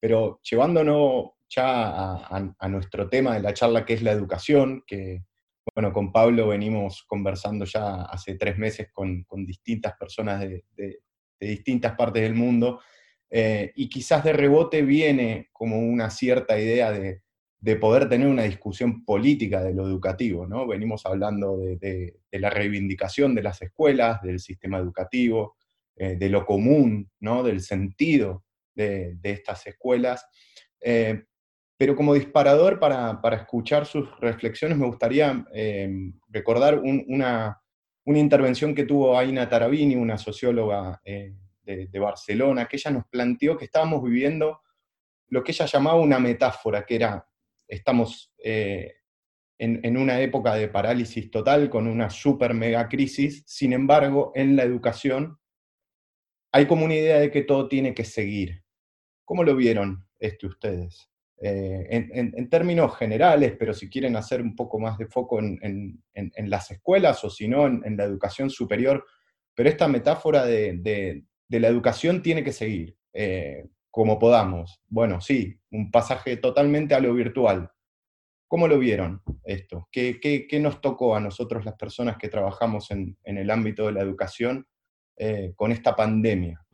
pero 0.00 0.40
llevándonos 0.42 1.30
ya 1.48 2.26
a, 2.26 2.68
nuestro 2.68 3.08
tema 3.08 3.34
de 3.34 3.40
la 3.40 3.54
charla, 3.54 3.84
que 3.84 3.94
es 3.94 4.02
la 4.02 4.12
educación, 4.12 4.84
que 4.86 5.24
bueno, 5.74 5.92
con 5.92 6.12
Pablo 6.12 6.48
venimos 6.48 7.04
conversando 7.06 7.64
ya 7.64 8.02
hace 8.02 8.34
tres 8.36 8.58
meses 8.58 8.88
con, 8.92 9.24
distintas 9.46 9.94
personas 9.96 10.40
de, 10.40 10.64
distintas 11.40 11.94
partes 11.96 12.22
del 12.22 12.34
mundo, 12.34 12.80
eh, 13.30 13.72
y 13.76 13.88
quizás 13.88 14.24
de 14.24 14.32
rebote 14.32 14.82
viene 14.82 15.48
como 15.52 15.78
una 15.78 16.10
cierta 16.10 16.58
idea 16.58 16.90
de, 16.90 17.22
de 17.60 17.76
poder 17.76 18.08
tener 18.08 18.28
una 18.28 18.44
discusión 18.44 19.04
política 19.04 19.62
de 19.62 19.74
lo 19.74 19.86
educativo, 19.86 20.46
¿no? 20.46 20.66
Venimos 20.66 21.04
hablando 21.06 21.58
de, 21.58 22.14
la 22.30 22.50
reivindicación 22.50 23.34
de 23.34 23.42
las 23.42 23.60
escuelas, 23.62 24.22
del 24.22 24.38
sistema 24.38 24.78
educativo, 24.78 25.56
eh, 25.96 26.16
de 26.16 26.28
lo 26.28 26.46
común, 26.46 27.10
¿no? 27.20 27.42
Del 27.42 27.60
sentido 27.60 28.44
de, 28.74 29.18
estas 29.24 29.66
escuelas. 29.66 30.24
Eh, 30.80 31.24
pero 31.78 31.96
como 31.96 32.12
disparador 32.12 32.78
para, 32.78 33.18
escuchar 33.32 33.86
sus 33.86 34.06
reflexiones, 34.20 34.76
me 34.76 34.86
gustaría 34.86 35.46
eh, 35.54 35.88
recordar 36.28 36.78
una, 36.78 37.58
intervención 38.04 38.74
que 38.74 38.84
tuvo 38.84 39.18
Aina 39.18 39.48
Tarabini, 39.48 39.96
una 39.96 40.18
socióloga 40.18 41.00
de, 41.04 41.36
de 41.64 41.98
Barcelona, 41.98 42.66
que 42.66 42.76
ella 42.76 42.90
nos 42.90 43.06
planteó 43.06 43.56
que 43.56 43.66
estábamos 43.66 44.02
viviendo 44.02 44.60
lo 45.28 45.44
que 45.44 45.52
ella 45.52 45.66
llamaba 45.66 46.00
una 46.00 46.18
metáfora, 46.18 46.84
que 46.84 46.96
era 46.96 47.26
estamos 47.68 48.32
eh, 48.42 48.94
en, 49.58 49.96
una 49.96 50.20
época 50.20 50.54
de 50.54 50.68
parálisis 50.68 51.30
total, 51.30 51.68
con 51.68 51.86
una 51.86 52.10
super 52.10 52.54
mega 52.54 52.88
crisis, 52.88 53.42
sin 53.46 53.72
embargo, 53.72 54.32
en 54.34 54.56
la 54.56 54.62
educación 54.62 55.38
hay 56.52 56.66
como 56.66 56.84
una 56.84 56.94
idea 56.94 57.18
de 57.18 57.30
que 57.30 57.42
todo 57.42 57.68
tiene 57.68 57.92
que 57.92 58.04
seguir. 58.04 58.62
¿Cómo 59.24 59.44
lo 59.44 59.54
vieron 59.54 60.06
este 60.18 60.46
ustedes? 60.46 61.10
Eh, 61.40 62.08
en, 62.10 62.50
términos 62.50 62.96
generales, 62.96 63.54
pero 63.56 63.72
si 63.72 63.88
quieren 63.88 64.16
hacer 64.16 64.42
un 64.42 64.56
poco 64.56 64.80
más 64.80 64.98
de 64.98 65.06
foco 65.06 65.38
en, 65.38 66.02
las 66.36 66.70
escuelas 66.70 67.22
o 67.24 67.30
si 67.30 67.46
no, 67.46 67.66
en, 67.66 67.96
la 67.96 68.04
educación 68.04 68.50
superior, 68.50 69.04
pero 69.54 69.68
esta 69.68 69.86
metáfora 69.86 70.44
de, 70.44 71.22
la 71.48 71.68
educación 71.68 72.22
tiene 72.22 72.42
que 72.42 72.52
seguir. 72.52 72.96
Eh, 73.12 73.64
como 73.90 74.18
podamos. 74.18 74.80
Bueno, 74.86 75.20
sí, 75.20 75.58
un 75.70 75.90
pasaje 75.90 76.36
totalmente 76.36 76.94
a 76.94 77.00
lo 77.00 77.14
virtual. 77.14 77.70
¿Cómo 78.46 78.68
lo 78.68 78.78
vieron 78.78 79.22
esto? 79.44 79.88
¿Qué, 79.90 80.20
qué, 80.20 80.60
nos 80.60 80.80
tocó 80.80 81.16
a 81.16 81.20
nosotros 81.20 81.64
las 81.64 81.74
personas 81.74 82.16
que 82.16 82.28
trabajamos 82.28 82.90
en, 82.90 83.16
el 83.24 83.50
ámbito 83.50 83.86
de 83.86 83.92
la 83.92 84.02
educación 84.02 84.66
eh, 85.16 85.52
con 85.56 85.72
esta 85.72 85.96
pandemia? 85.96 86.64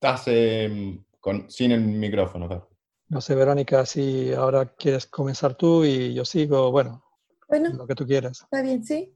Estás 0.00 0.24
em, 0.28 1.02
sin 1.48 1.72
el 1.72 1.80
micrófono. 1.80 2.68
No 3.08 3.20
sé, 3.20 3.34
Verónica, 3.34 3.84
si 3.84 4.32
ahora 4.32 4.74
quieres 4.76 5.06
comenzar 5.06 5.54
tú 5.56 5.84
y 5.84 6.14
yo 6.14 6.24
sigo, 6.24 6.70
bueno, 6.70 7.02
bueno 7.48 7.70
lo 7.70 7.86
que 7.86 7.94
tú 7.94 8.06
quieras. 8.06 8.42
Está 8.42 8.62
bien, 8.62 8.84
sí. 8.84 9.12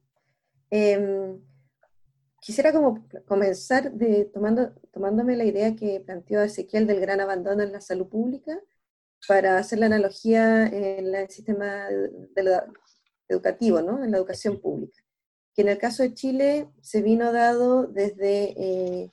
Em, 0.71 1.39
Quisiera 2.43 2.73
como 2.73 3.07
comenzar 3.29 3.93
de, 3.93 4.25
tomando, 4.25 4.73
tomándome 4.93 5.37
la 5.37 5.45
idea 5.45 5.77
que 5.77 6.01
planteó 6.01 6.43
Ezequiel 6.43 6.89
del 6.89 6.99
gran 6.99 7.21
abandono 7.21 7.63
en 7.63 7.71
la 7.71 7.81
salud 7.81 8.09
pública 8.09 8.59
para 9.29 9.59
hacer 9.59 9.79
la 9.79 9.87
analogía 9.87 10.67
en 10.67 11.15
el 11.15 11.31
sistema 11.31 11.87
educativo, 13.29 13.81
¿no? 13.81 14.03
en 14.03 14.11
la 14.11 14.17
educación 14.17 14.61
pública, 14.61 15.01
que 15.55 15.63
en 15.63 15.69
el 15.69 15.79
caso 15.79 16.03
de 16.03 16.15
Chile 16.15 16.69
se 16.81 17.01
vino 17.01 17.33
dado 17.33 17.87
desde 17.87 18.55
eh, 18.61 19.13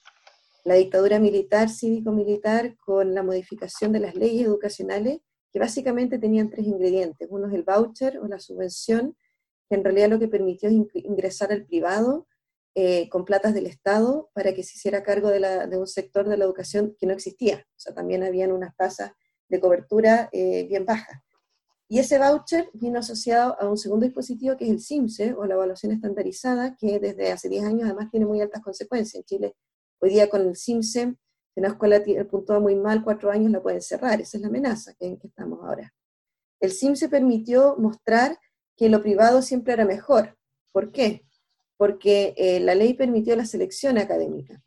la 0.64 0.76
dictadura 0.76 1.20
militar, 1.20 1.70
cívico-militar, 1.70 2.76
con 2.78 3.14
la 3.14 3.24
modificación 3.24 3.92
de 3.92 4.00
las 4.00 4.16
leyes 4.16 4.46
educacionales, 4.48 5.20
que 5.52 5.60
básicamente 5.60 6.20
tenían 6.20 6.50
tres 6.50 6.66
ingredientes. 6.68 7.28
Uno 7.32 7.48
es 7.48 7.54
el 7.54 7.64
voucher 7.64 8.20
o 8.20 8.28
la 8.28 8.40
subvención, 8.40 9.16
que 9.68 9.76
en 9.76 9.84
realidad 9.84 10.10
lo 10.10 10.20
que 10.20 10.28
permitió 10.28 10.70
es 10.70 10.76
ingresar 10.94 11.52
al 11.52 11.66
privado 11.66 12.28
eh, 12.76 13.10
con 13.10 13.26
platas 13.26 13.54
del 13.54 13.66
Estado 13.66 14.30
para 14.34 14.54
que 14.54 14.64
se 14.64 14.78
hiciera 14.78 15.04
cargo 15.04 15.30
de, 15.30 15.78
un 15.78 15.88
sector 15.88 16.28
de 16.28 16.38
la 16.38 16.46
educación 16.46 16.96
que 17.00 17.08
no 17.08 17.14
existía. 17.14 17.66
O 17.76 17.80
sea, 17.80 17.94
también 17.94 18.24
habían 18.24 18.52
unas 18.52 18.76
tasas 18.76 19.12
de 19.48 19.60
cobertura 19.60 20.30
eh, 20.32 20.66
bien 20.68 20.86
bajas. 20.86 21.22
Y 21.92 21.98
ese 21.98 22.20
voucher 22.20 22.70
vino 22.74 23.00
asociado 23.00 23.60
a 23.60 23.68
un 23.68 23.76
segundo 23.76 24.06
dispositivo 24.06 24.56
que 24.56 24.66
es 24.66 24.70
el 24.70 24.80
CIMSE, 24.80 25.34
o 25.34 25.46
la 25.46 25.56
evaluación 25.56 25.92
estandarizada, 25.92 26.76
que 26.78 27.00
desde 27.00 27.32
hace 27.32 27.50
10 27.50 27.66
años 27.66 27.86
además 27.86 28.12
tiene 28.12 28.28
muy 28.28 28.40
altas 28.40 28.62
consecuencias. 28.62 29.16
En 29.16 29.24
Chile, 29.24 29.56
hoy 30.00 30.10
día 30.10 30.30
con 30.30 30.42
el 30.42 30.56
CIMSE, 30.56 31.16
si 31.54 31.60
una 31.60 31.70
escuela 31.70 32.04
tiene 32.04 32.26
puntúa 32.26 32.60
muy 32.60 32.76
mal, 32.76 33.04
cuatro 33.04 33.32
años 33.32 33.52
la 33.52 33.62
pueden 33.62 33.82
cerrar. 33.82 34.22
Esa 34.22 34.38
es 34.38 34.42
la 34.42 34.48
amenaza 34.48 34.94
en 35.00 35.18
que 35.18 35.28
estamos 35.28 35.60
ahora. 35.64 35.94
El 36.60 36.72
CIMSE 36.72 37.10
permitió 37.10 37.76
mostrar 37.78 38.38
que 38.76 38.90
lo 38.90 39.02
privado 39.02 39.42
siempre 39.42 39.74
era 39.74 39.86
mejor. 39.86 40.38
¿Por 40.72 40.92
qué? 40.92 41.26
porque 41.80 42.34
eh, 42.36 42.60
la 42.60 42.76
ley 42.76 42.94
permitió 42.94 43.38
la 43.38 43.46
selección 43.46 43.98
académica. 43.98 44.62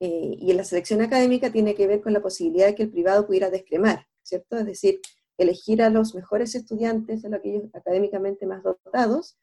Eh, 0.00 0.34
y 0.38 0.50
la 0.54 0.64
selección 0.64 1.02
académica 1.02 1.52
tiene 1.52 1.74
que 1.74 1.86
ver 1.86 2.00
con 2.00 2.14
la 2.14 2.22
posibilidad 2.22 2.68
de 2.68 2.74
que 2.74 2.84
el 2.84 2.90
privado 2.90 3.26
pudiera 3.26 3.50
descremar, 3.50 4.06
¿cierto? 4.22 4.56
Es 4.56 4.64
decir, 4.64 5.00
elegir 5.36 5.82
a 5.82 5.90
los 5.90 6.14
mejores 6.14 6.54
estudiantes, 6.54 7.26
a 7.26 7.36
aquellos 7.36 7.64
académicamente 7.74 8.46
más 8.46 8.62
dotados, 8.62 9.36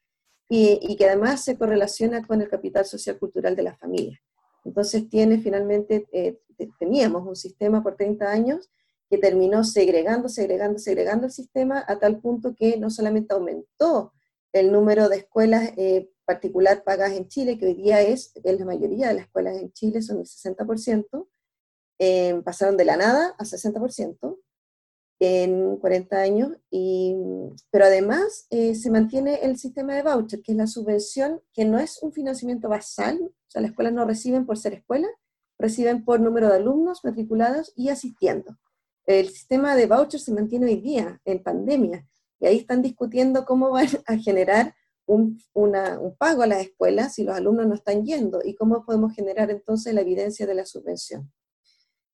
y, 0.50 0.96
que 0.96 1.06
además 1.06 1.44
se 1.44 1.60
correlaciona 1.60 2.26
con 2.26 2.42
el 2.42 2.50
capital 2.50 2.84
social 2.84 3.20
cultural 3.20 3.56
de 3.56 3.62
la 3.62 3.78
familia. 3.78 4.20
Entonces 4.70 5.10
tiene 5.10 5.40
finalmente, 5.40 6.08
eh, 6.12 6.40
teníamos 6.80 7.28
un 7.28 7.36
sistema 7.36 7.84
por 7.84 7.96
30 7.96 8.32
años 8.32 8.70
que 9.10 9.18
terminó 9.18 9.64
segregando, 9.64 10.30
segregando, 10.30 10.80
segregando 10.80 11.26
el 11.26 11.32
sistema 11.32 11.84
a 11.88 12.00
tal 12.00 12.20
punto 12.20 12.56
que 12.56 12.78
no 12.78 12.90
solamente 12.90 13.34
aumentó 13.34 14.14
el 14.54 14.72
número 14.72 15.10
de 15.10 15.18
escuelas 15.18 15.72
particular 16.30 16.84
pagas 16.84 17.14
en 17.14 17.28
Chile, 17.28 17.58
que 17.58 17.66
hoy 17.66 17.74
día 17.74 18.02
es, 18.04 18.32
en 18.44 18.60
la 18.60 18.66
mayoría 18.66 19.08
de 19.08 19.16
las 19.16 19.24
escuelas 19.24 19.58
en 19.58 19.72
Chile 19.72 20.00
son 20.04 20.20
el 20.20 20.26
60%, 20.26 21.28
eh, 21.98 22.40
pasaron 22.46 22.78
de 22.78 22.86
la 22.86 22.98
nada 22.98 23.36
a 23.36 23.44
60% 23.44 24.38
en 25.20 25.78
40 25.78 26.22
años, 26.22 26.52
y, 26.70 27.16
pero 27.72 27.86
además 27.86 28.46
eh, 28.52 28.76
se 28.76 28.92
mantiene 28.92 29.40
el 29.42 29.58
sistema 29.58 29.96
de 29.96 30.04
voucher, 30.04 30.44
que 30.44 30.52
es 30.52 30.58
la 30.60 30.68
subvención, 30.68 31.42
que 31.52 31.66
no 31.66 31.80
es 31.80 31.98
un 32.04 32.14
financiamiento 32.14 32.70
basal, 32.70 33.34
o 33.50 33.52
sea, 33.52 33.62
las 33.64 33.72
escuelas 33.72 33.94
no 33.94 34.06
reciben 34.06 34.46
por 34.46 34.60
ser 34.60 34.76
escuela, 34.76 35.08
reciben 35.58 36.06
por 36.06 36.20
número 36.20 36.50
de 36.50 36.58
alumnos 36.58 37.04
matriculados 37.04 37.74
y 37.76 37.90
asistiendo. 37.90 38.58
El 39.06 39.30
sistema 39.30 39.76
de 39.76 39.88
voucher 39.88 40.20
se 40.20 40.32
mantiene 40.32 40.68
hoy 40.68 40.82
día, 40.82 41.20
en 41.26 41.42
pandemia, 41.42 42.08
y 42.40 42.46
ahí 42.46 42.58
están 42.58 42.84
discutiendo 42.84 43.46
cómo 43.46 43.72
van 43.72 43.88
a 44.06 44.18
generar 44.18 44.76
un, 45.08 45.42
pago 46.20 46.44
a 46.44 46.48
las 46.48 46.62
escuelas 46.62 47.16
si 47.16 47.24
los 47.24 47.36
alumnos 47.36 47.68
no 47.68 47.74
están 47.74 48.06
yendo 48.06 48.42
y 48.44 48.54
cómo 48.54 48.86
podemos 48.86 49.16
generar 49.16 49.50
entonces 49.50 49.96
la 49.96 50.02
evidencia 50.02 50.46
de 50.46 50.54
la 50.54 50.66
subvención. 50.66 51.32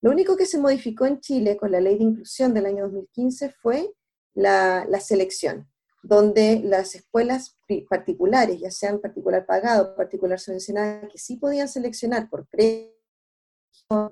Lo 0.02 0.12
único 0.12 0.38
que 0.38 0.46
se 0.46 0.58
modificó 0.58 1.06
en 1.06 1.20
Chile 1.20 1.58
con 1.58 1.72
la 1.72 1.82
ley 1.82 1.98
de 1.98 2.06
inclusión 2.06 2.54
del 2.54 2.68
año 2.68 2.84
2015 2.84 3.50
fue 3.50 3.94
la, 4.34 4.88
selección, 5.02 5.70
donde 6.08 6.62
las 6.64 6.94
escuelas 6.94 7.58
particulares, 7.90 8.60
ya 8.60 8.70
sean 8.70 9.00
particular 9.00 9.46
pagado 9.46 9.96
particular 9.96 10.40
subvencionada, 10.40 11.08
que 11.08 11.18
sí 11.18 11.38
podían 11.38 11.68
seleccionar 11.68 12.30
por 12.30 12.48
crédito, 12.48 12.94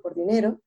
por 0.01 0.15
dinero, 0.15 0.59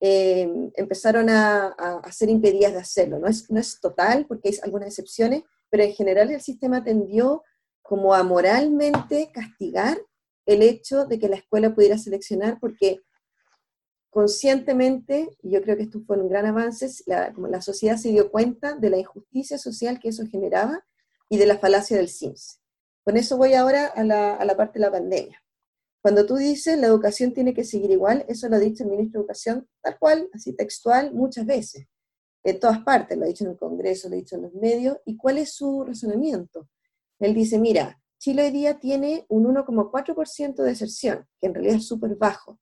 eh, 0.00 0.48
empezaron 0.76 1.30
a, 1.30 1.66
a, 1.66 2.12
ser 2.12 2.30
impedidas 2.30 2.72
de 2.72 2.78
hacerlo. 2.78 3.18
No 3.18 3.26
es, 3.26 3.50
no 3.50 3.58
es 3.58 3.80
total, 3.80 4.26
porque 4.26 4.50
hay 4.50 4.54
algunas 4.62 4.90
excepciones, 4.90 5.42
pero 5.68 5.82
en 5.82 5.92
general 5.92 6.30
el 6.30 6.40
sistema 6.40 6.84
tendió 6.84 7.42
como 7.82 8.14
a 8.14 8.22
moralmente 8.22 9.30
castigar 9.32 9.98
el 10.46 10.62
hecho 10.62 11.06
de 11.06 11.18
que 11.18 11.28
la 11.28 11.36
escuela 11.36 11.74
pudiera 11.74 11.98
seleccionar, 11.98 12.58
porque 12.60 13.00
conscientemente, 14.10 15.36
y 15.42 15.50
yo 15.50 15.62
creo 15.62 15.76
que 15.76 15.84
esto 15.84 16.00
fue 16.06 16.18
un 16.18 16.28
gran 16.28 16.46
avance, 16.46 16.88
la, 17.06 17.32
como 17.32 17.48
la 17.48 17.60
sociedad 17.60 17.96
se 17.96 18.10
dio 18.10 18.30
cuenta 18.30 18.74
de 18.74 18.90
la 18.90 18.98
injusticia 18.98 19.58
social 19.58 19.98
que 20.00 20.08
eso 20.08 20.24
generaba 20.26 20.84
y 21.28 21.38
de 21.38 21.46
la 21.46 21.58
falacia 21.58 21.96
del 21.96 22.08
SIMS. 22.08 22.60
Con 23.04 23.16
eso 23.16 23.36
voy 23.36 23.54
ahora 23.54 23.86
a 23.86 24.04
la, 24.04 24.56
parte 24.56 24.78
de 24.78 24.84
la 24.84 24.92
pandemia. 24.92 25.42
Cuando 26.02 26.26
tú 26.26 26.36
dices 26.36 26.78
la 26.78 26.86
educación 26.86 27.32
tiene 27.32 27.54
que 27.54 27.64
seguir 27.64 27.90
igual, 27.90 28.24
eso 28.28 28.48
lo 28.48 28.56
ha 28.56 28.60
dicho 28.60 28.84
el 28.84 28.90
ministro 28.90 29.20
de 29.20 29.24
Educación 29.24 29.68
tal 29.82 29.98
cual, 29.98 30.28
así 30.32 30.54
textual, 30.54 31.12
muchas 31.14 31.46
veces. 31.46 31.86
En 32.44 32.60
todas 32.60 32.80
partes, 32.80 33.18
lo 33.18 33.24
ha 33.24 33.28
dicho 33.28 33.44
en 33.44 33.50
el 33.50 33.56
Congreso, 33.56 34.08
lo 34.08 34.14
ha 34.14 34.18
dicho 34.18 34.36
en 34.36 34.42
los 34.42 34.54
medios. 34.54 34.98
¿Y 35.04 35.16
cuál 35.16 35.38
es 35.38 35.54
su 35.54 35.84
razonamiento? 35.84 36.68
Él 37.18 37.34
dice, 37.34 37.58
mira, 37.58 38.00
Chile 38.18 38.44
hoy 38.44 38.50
día 38.50 38.78
tiene 38.78 39.26
un 39.28 39.46
1,4% 39.54 40.54
de 40.54 40.68
deserción, 40.68 41.26
que 41.40 41.46
en 41.46 41.54
realidad 41.54 41.76
es 41.76 41.86
súper 41.86 42.14
bajo. 42.16 42.58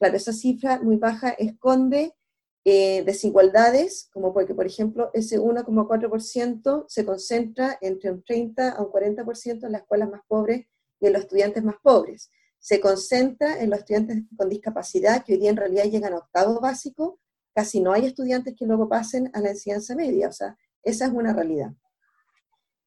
Claro, 0.00 0.16
esa 0.16 0.32
cifra 0.32 0.80
muy 0.80 0.96
baja 0.96 1.30
esconde 1.30 2.16
eh, 2.64 3.04
desigualdades, 3.04 4.08
como 4.12 4.34
porque, 4.34 4.54
por 4.54 4.66
ejemplo, 4.66 5.10
ese 5.14 5.38
1,4% 5.38 6.86
se 6.88 7.04
concentra 7.04 7.78
entre 7.80 8.10
un 8.10 8.24
30 8.24 8.70
a 8.70 8.82
un 8.82 8.90
40% 8.90 9.66
en 9.66 9.72
las 9.72 9.82
escuelas 9.82 10.10
más 10.10 10.22
pobres 10.26 10.66
y 10.98 11.06
en 11.06 11.12
los 11.12 11.22
estudiantes 11.22 11.62
más 11.62 11.76
pobres. 11.80 12.30
Se 12.58 12.80
concentra 12.80 13.60
en 13.62 13.70
los 13.70 13.78
estudiantes 13.78 14.24
con 14.36 14.48
discapacidad, 14.48 15.22
que 15.24 15.34
hoy 15.34 15.38
día 15.38 15.50
en 15.50 15.56
realidad 15.56 15.84
llegan 15.84 16.14
a 16.14 16.18
octavo 16.18 16.58
básico, 16.60 17.20
casi 17.54 17.80
no 17.80 17.92
hay 17.92 18.06
estudiantes 18.06 18.56
que 18.58 18.66
luego 18.66 18.88
pasen 18.88 19.30
a 19.34 19.40
la 19.40 19.50
enseñanza 19.50 19.94
media, 19.94 20.28
o 20.28 20.32
sea, 20.32 20.56
esa 20.82 21.06
es 21.06 21.12
una 21.12 21.32
realidad 21.32 21.72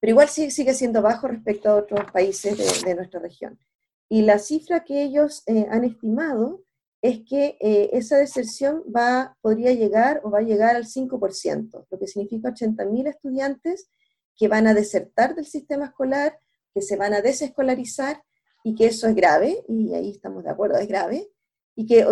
pero 0.03 0.11
igual 0.11 0.27
sigue 0.27 0.73
siendo 0.73 1.01
bajo 1.01 1.29
respecto 1.29 1.69
a 1.69 1.75
otros 1.75 2.11
países 2.11 2.83
de, 2.83 2.93
nuestra 2.93 3.21
región. 3.21 3.57
Y 4.09 4.23
la 4.23 4.37
cifra 4.37 4.83
que 4.83 5.01
ellos 5.01 5.43
eh, 5.45 5.65
han 5.71 5.85
estimado 5.85 6.62
es 7.03 7.19
que 7.27 7.57
eh, 7.59 7.89
esa 7.91 8.17
deserción 8.17 8.81
va, 8.95 9.37
podría 9.41 9.73
llegar 9.73 10.21
o 10.23 10.31
va 10.31 10.39
a 10.39 10.43
llegar 10.43 10.77
al 10.77 10.85
5%, 10.85 11.85
lo 11.91 11.99
que 11.99 12.07
significa 12.07 12.53
80.000 12.53 13.09
estudiantes 13.09 13.89
que 14.37 14.47
van 14.47 14.67
a 14.67 14.73
desertar 14.73 15.35
del 15.35 15.45
sistema 15.45 15.87
escolar, 15.87 16.39
que 16.73 16.81
se 16.81 16.95
van 16.95 17.13
a 17.13 17.19
desescolarizar 17.21 18.23
y 18.63 18.73
que 18.75 18.85
eso 18.85 19.09
es 19.09 19.15
grave, 19.15 19.65
y 19.67 19.93
ahí 19.93 20.11
estamos 20.11 20.45
de 20.45 20.51
acuerdo, 20.51 20.77
es 20.77 20.87
grave, 20.87 21.29
y 21.75 21.85
que 21.85 22.07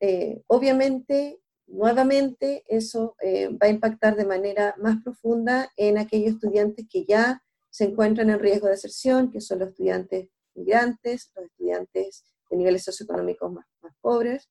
eh, 0.00 0.42
obviamente, 0.46 1.40
nuevamente, 1.66 2.62
eso 2.68 3.16
eh, 3.20 3.48
va 3.48 3.66
a 3.66 3.70
impactar 3.70 4.14
de 4.14 4.24
manera 4.24 4.76
más 4.78 5.02
profunda 5.02 5.68
en 5.76 5.98
aquellos 5.98 6.34
estudiantes 6.34 6.86
que 6.88 7.04
ya 7.06 7.42
se 7.70 7.86
encuentran 7.86 8.30
en 8.30 8.38
riesgo 8.38 8.66
de 8.66 8.74
deserción, 8.74 9.32
que 9.32 9.40
son 9.40 9.58
los 9.58 9.70
estudiantes 9.70 10.28
migrantes, 10.54 11.32
los 11.34 11.46
estudiantes 11.46 12.24
de 12.50 12.56
niveles 12.56 12.84
socioeconómicos 12.84 13.52
más, 13.52 13.66
más 13.82 13.94
pobres. 14.00 14.48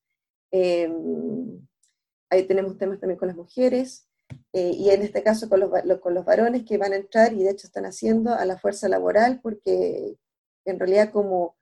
Em, 0.51 1.67
ahí 2.29 2.43
tenemos 2.47 2.77
temas 2.77 2.99
también 2.99 3.17
con 3.17 3.27
las 3.27 3.37
mujeres, 3.37 4.07
eh, 4.53 4.71
y 4.73 4.89
en 4.89 5.01
este 5.03 5.23
caso 5.23 5.47
con 5.49 5.59
los, 5.59 5.71
con 6.01 6.13
los 6.13 6.25
varones 6.25 6.63
que 6.65 6.77
van 6.77 6.93
a 6.93 6.97
entrar 6.97 7.33
y 7.33 7.43
de 7.43 7.51
hecho 7.51 7.67
están 7.67 7.85
haciendo 7.85 8.33
a 8.33 8.45
la 8.45 8.57
fuerza 8.57 8.89
laboral, 8.89 9.39
porque 9.41 10.17
en 10.65 10.79
realidad 10.79 11.11
como 11.11 11.55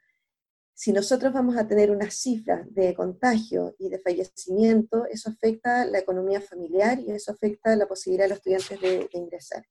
si 0.74 0.92
nosotros 0.92 1.32
vamos 1.32 1.56
a 1.56 1.68
tener 1.68 1.90
una 1.90 2.12
cifra 2.12 2.66
de 2.70 2.94
contagio 2.94 3.76
y 3.80 3.90
de 3.90 4.00
fallecimiento, 4.00 5.06
eso 5.06 5.30
afecta 5.30 5.86
la 5.86 6.00
economía 6.00 6.42
familiar 6.42 7.00
y 7.00 7.12
eso 7.12 7.32
afecta 7.32 7.76
la 7.78 7.88
posibilidad 7.88 8.26
de 8.26 8.30
los 8.30 8.38
estudiantes 8.40 8.82
de, 8.82 9.10
ingresar. 9.14 9.66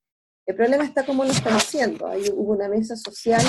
El 0.46 0.56
problema 0.56 0.84
está 0.84 1.04
cómo 1.04 1.24
lo 1.24 1.30
están 1.30 1.54
haciendo. 1.54 2.06
Ahí 2.06 2.24
hubo 2.34 2.52
una 2.52 2.68
mesa 2.68 2.96
social 2.96 3.42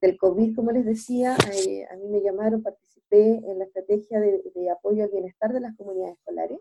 del 0.00 0.16
COVID, 0.16 0.54
como 0.54 0.70
les 0.70 0.84
decía, 0.84 1.36
eh, 1.52 1.86
a 1.90 1.96
mí 1.96 2.08
me 2.08 2.20
llamaron, 2.20 2.62
participé 2.62 3.36
en 3.36 3.58
la 3.58 3.64
estrategia 3.64 4.20
de, 4.20 4.70
apoyo 4.70 5.04
al 5.04 5.10
bienestar 5.10 5.52
de 5.52 5.60
las 5.60 5.76
comunidades 5.76 6.18
escolares. 6.18 6.58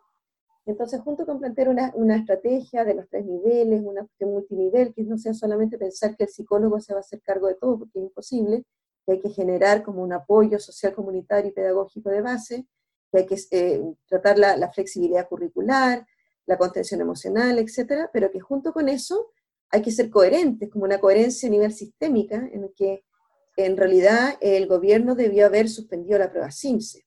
Entonces, 0.65 1.00
junto 1.02 1.26
con 1.26 1.39
plantear 1.39 1.69
una, 1.69 2.15
estrategia 2.15 2.84
de 2.84 2.93
los 2.95 3.08
tres 3.10 3.26
niveles, 3.26 3.82
una 3.84 4.02
cuestión 4.02 4.32
multinivel, 4.32 4.93
que 4.93 5.04
no 5.04 5.17
sea 5.17 5.34
solamente 5.34 5.78
pensar 5.78 6.15
que 6.17 6.26
el 6.26 6.30
psicólogo 6.30 6.80
se 6.80 6.93
va 6.93 7.00
a 7.00 7.02
hacer 7.02 7.21
cargo 7.21 7.47
de 7.47 7.56
todo, 7.56 7.80
porque 7.80 8.00
es 8.00 8.04
imposible, 8.04 8.65
que 9.06 9.13
hay 9.13 9.19
que 9.21 9.30
generar 9.30 9.84
como 9.84 10.04
un 10.04 10.12
apoyo 10.12 10.60
social, 10.60 10.93
comunitario 10.93 11.52
y 11.52 11.54
pedagógico 11.54 12.10
de 12.10 12.21
base, 12.21 12.67
que 13.12 13.19
hay 13.19 13.26
que 13.26 13.38
eh, 13.52 13.82
tratar 14.08 14.38
la, 14.38 14.58
la, 14.58 14.69
flexibilidad 14.69 15.30
curricular, 15.30 16.06
la 16.45 16.58
contención 16.58 17.00
emocional, 17.00 17.58
etcétera, 17.60 18.10
pero 18.12 18.30
que 18.30 18.41
junto 18.41 18.73
con 18.73 18.89
eso 18.89 19.32
hay 19.69 19.82
que 19.82 19.91
ser 19.91 20.10
coherentes, 20.10 20.69
como 20.69 20.84
una 20.84 21.00
coherencia 21.00 21.47
a 21.47 21.52
nivel 21.52 21.71
sistémica, 21.71 22.50
en 22.52 22.69
que 22.76 23.06
en 23.58 23.76
realidad 23.76 24.36
el 24.39 24.67
gobierno 24.67 25.15
debió 25.15 25.48
haber 25.48 25.67
suspendido 25.67 26.17
la 26.20 26.30
prueba 26.32 26.52
CIMSE. 26.52 27.06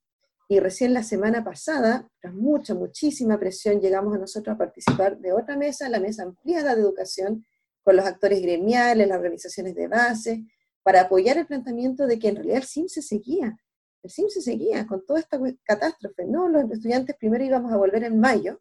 Y 0.48 0.58
recién 0.58 0.92
la 0.92 1.04
semana 1.04 1.44
pasada, 1.44 2.08
tras 2.20 2.34
mucha, 2.34 2.74
muchísima 2.74 3.38
presión, 3.38 3.80
llegamos 3.80 4.16
a 4.16 4.18
nosotros 4.18 4.54
a 4.54 4.58
participar 4.58 5.16
de 5.18 5.32
otra 5.32 5.56
mesa, 5.56 5.88
la 5.88 6.00
mesa 6.00 6.24
ampliada 6.24 6.74
de 6.74 6.82
educación, 6.82 7.46
con 7.82 7.96
los 7.96 8.04
actores 8.04 8.42
gremiales, 8.42 9.06
las 9.06 9.16
organizaciones 9.16 9.76
de 9.76 9.86
base, 9.86 10.44
para 10.82 11.02
apoyar 11.02 11.38
el 11.38 11.46
planteamiento 11.46 12.06
de 12.06 12.18
que 12.18 12.28
en 12.28 12.36
realidad 12.36 12.58
el 12.58 12.64
CIMSE 12.64 13.00
seguía. 13.00 13.56
El 14.02 14.10
CIMSE 14.10 14.42
seguía 14.42 14.86
con 14.88 15.06
toda 15.06 15.20
esta 15.20 15.38
catástrofe. 15.62 16.26
No, 16.26 16.48
los 16.48 16.68
estudiantes 16.68 17.14
primero 17.16 17.44
íbamos 17.44 17.72
a 17.72 17.76
volver 17.76 18.02
en 18.02 18.18
mayo, 18.18 18.60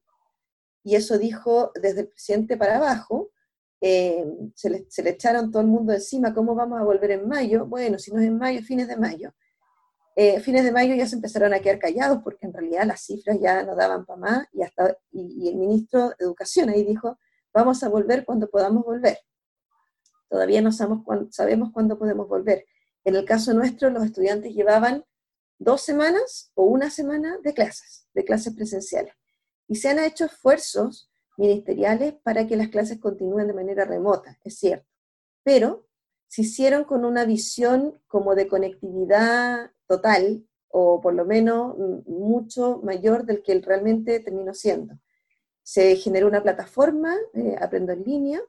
y 0.84 0.96
eso 0.96 1.18
dijo 1.18 1.72
desde 1.82 2.02
el 2.02 2.08
presidente 2.08 2.56
para 2.56 2.78
abajo, 2.78 3.32
eh, 3.82 4.26
se, 4.56 4.70
le, 4.70 4.86
se, 4.90 5.04
le, 5.04 5.12
echaron 5.12 5.52
todo 5.52 5.62
el 5.62 5.68
mundo 5.68 5.94
encima, 5.94 6.34
¿cómo 6.34 6.56
vamos 6.56 6.80
a 6.80 6.84
volver 6.84 7.12
en 7.12 7.28
mayo? 7.28 7.66
Bueno, 7.66 7.98
si 7.98 8.12
no 8.12 8.20
es 8.20 8.28
en 8.28 8.38
mayo, 8.38 8.62
fines 8.62 8.88
de 8.88 8.98
mayo. 8.98 9.34
Eh, 10.16 10.42
fines 10.42 10.66
de 10.66 10.72
mayo 10.74 10.96
ya 10.96 11.08
se 11.08 11.16
empezaron 11.16 11.54
a 11.54 11.60
quedar 11.60 11.80
callados 11.80 12.20
porque 12.22 12.46
en 12.46 12.52
realidad 12.52 12.84
las 12.86 13.00
cifras 13.02 13.38
ya 13.40 13.64
no 13.64 13.74
daban 13.74 14.06
para 14.06 14.20
más 14.20 14.48
y, 14.52 14.64
hasta, 14.64 14.98
y, 15.12 15.48
el 15.48 15.56
ministro 15.56 16.10
de 16.10 16.16
Educación 16.20 16.68
ahí 16.68 16.84
dijo, 16.84 17.18
vamos 17.54 17.84
a 17.84 17.90
volver 17.90 18.26
cuando 18.26 18.50
podamos 18.50 18.84
volver. 18.84 19.18
Todavía 20.28 20.62
no 20.62 20.74
sabemos 20.74 21.06
cuándo, 21.06 21.32
sabemos 21.32 21.70
cuándo 21.72 21.98
podemos 21.98 22.28
volver. 22.28 22.66
En 23.06 23.16
el 23.16 23.24
caso 23.24 23.54
nuestro, 23.54 23.90
los 23.92 24.04
estudiantes 24.04 24.54
llevaban 24.54 25.06
dos 25.58 25.82
semanas 25.84 26.52
o 26.54 26.64
una 26.64 26.90
semana 26.90 27.38
de 27.42 27.54
clases, 27.54 28.06
de 28.14 28.26
clases 28.26 28.54
presenciales. 28.54 29.14
Y 29.70 29.76
se 29.76 29.88
han 29.88 30.00
hecho 30.00 30.26
esfuerzos 30.26 31.09
ministeriales 31.40 32.14
para 32.22 32.46
que 32.46 32.58
las 32.58 32.68
clases 32.68 33.00
continúen 33.00 33.48
de 33.48 33.54
manera 33.54 33.86
remota, 33.86 34.38
es 34.44 34.60
cierto. 34.60 34.86
Pero 35.44 35.88
se 36.28 36.44
hicieron 36.44 36.84
con 36.84 37.06
una 37.06 37.26
visión 37.26 38.00
como 38.08 38.36
de 38.36 38.48
conectividad 38.48 39.72
total, 39.88 40.46
o 40.68 41.02
por 41.02 41.16
lo 41.16 41.26
menos 41.26 41.76
mucho 42.06 42.82
mayor 42.84 43.26
del 43.26 43.42
que 43.42 43.60
realmente 43.60 44.20
terminó 44.20 44.54
siendo. 44.54 45.00
Se 45.64 45.96
generó 45.96 46.28
una 46.28 46.44
plataforma, 46.44 47.16
eh, 47.34 47.56
Aprendo 47.60 47.94
en 47.94 48.04
línea, 48.04 48.42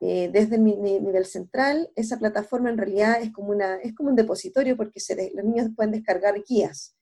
eh, 0.00 0.28
desde 0.30 0.56
el 0.56 0.64
nivel 0.64 1.24
central. 1.24 1.90
Esa 1.94 2.18
plataforma 2.18 2.68
en 2.68 2.76
realidad 2.76 3.22
es 3.22 3.32
como, 3.32 3.50
una, 3.50 3.76
es 3.76 3.94
como 3.94 4.10
un 4.10 4.16
depositorio 4.16 4.76
porque 4.76 5.00
los 5.34 5.44
niños 5.44 5.70
pueden 5.74 5.92
descargar 5.92 6.42
guías. 6.46 6.94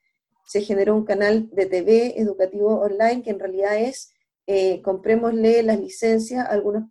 Se 0.46 0.60
generó 0.60 0.94
un 0.94 1.04
canal 1.04 1.48
de 1.50 1.66
TV 1.66 2.20
educativo 2.20 2.80
online 2.80 3.22
que 3.22 3.30
en 3.30 3.40
realidad 3.40 3.76
es 3.78 4.13
eh, 4.46 4.82
comprémosle 4.82 5.62
las 5.62 5.80
licencias 5.80 6.46
a 6.46 6.50
algunos 6.50 6.84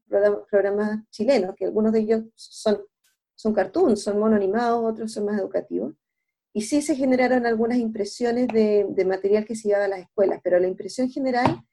programas 0.50 1.08
chilenos, 1.12 1.56
que 1.56 1.66
algunos 1.66 1.92
de 1.94 2.00
ellos 2.00 2.24
son, 2.36 2.82
son 3.36 3.54
cartoons, 3.54 4.02
son 4.02 4.20
mono 4.20 4.36
animados, 4.36 4.84
otros 4.84 5.12
son 5.12 5.26
más 5.26 5.40
educativos. 5.40 5.94
Y 6.54 6.62
sí 6.62 6.82
se 6.82 6.96
generaron 6.96 7.46
algunas 7.46 7.78
impresiones 7.78 8.48
de, 8.48 8.86
de 8.90 9.06
material 9.06 9.46
que 9.46 9.56
se 9.56 9.68
llevaba 9.68 9.86
a 9.86 9.90
las 9.90 10.00
escuelas, 10.00 10.40
pero 10.44 10.60
la 10.60 10.68
impresión 10.68 11.10
general 11.10 11.64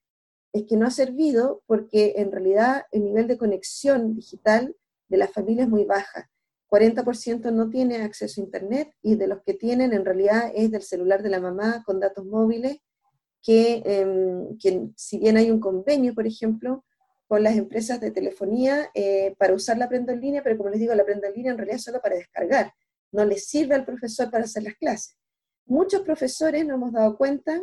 es 0.53 0.64
que 0.66 0.77
no 0.77 0.87
ha 0.87 0.90
servido 0.90 1.62
porque 1.66 2.14
en 2.16 2.33
realidad 2.33 2.85
el 2.90 3.05
nivel 3.05 3.27
de 3.27 3.38
conexión 3.38 4.14
digital 4.14 4.77
de 5.09 5.16
las 5.16 5.33
familias 5.33 5.66
es 5.66 5.71
muy 5.71 5.85
baja. 5.85 6.31
40% 6.71 7.53
no 7.53 7.69
tiene 7.69 8.03
acceso 8.03 8.40
a 8.40 8.45
Internet 8.45 8.93
y 9.03 9.16
de 9.16 9.27
los 9.27 9.43
que 9.43 9.55
tienen 9.55 9.93
en 9.93 10.05
realidad 10.05 10.53
es 10.55 10.71
del 10.71 10.83
celular 10.83 11.23
de 11.23 11.31
la 11.31 11.40
mamá 11.40 11.83
con 11.85 12.01
datos 12.01 12.25
móviles 12.25 12.79
Em, 13.46 14.59
que, 14.59 14.88
si 14.96 15.18
bien 15.18 15.37
hay 15.37 15.50
un 15.50 15.61
convenio, 15.61 16.14
por 16.14 16.26
ejemplo, 16.26 16.85
con 17.26 17.42
las 17.42 17.57
empresas 17.57 18.00
de 18.00 18.11
telefonía 18.11 18.90
eh, 18.94 19.35
para 19.38 19.55
usar 19.55 19.79
la 19.79 19.88
prenda 19.88 20.12
en 20.12 20.20
línea, 20.20 20.42
pero 20.42 20.57
como 20.59 20.70
les 20.70 20.81
digo, 20.81 20.94
la 20.94 21.05
prenda 21.05 21.29
en 21.29 21.35
línea 21.35 21.53
en 21.53 21.59
realidad 21.59 21.76
es 21.76 21.85
solo 21.85 22.00
para 22.00 22.16
descargar, 22.16 22.72
no 23.12 23.24
le 23.24 23.38
sirve 23.38 23.74
al 23.74 23.85
profesor 23.85 24.31
para 24.31 24.44
hacer 24.44 24.64
las 24.64 24.74
clases. 24.74 25.16
Muchos 25.66 26.03
profesores 26.03 26.66
nos 26.66 26.74
hemos 26.74 26.92
dado 26.92 27.16
cuenta 27.16 27.61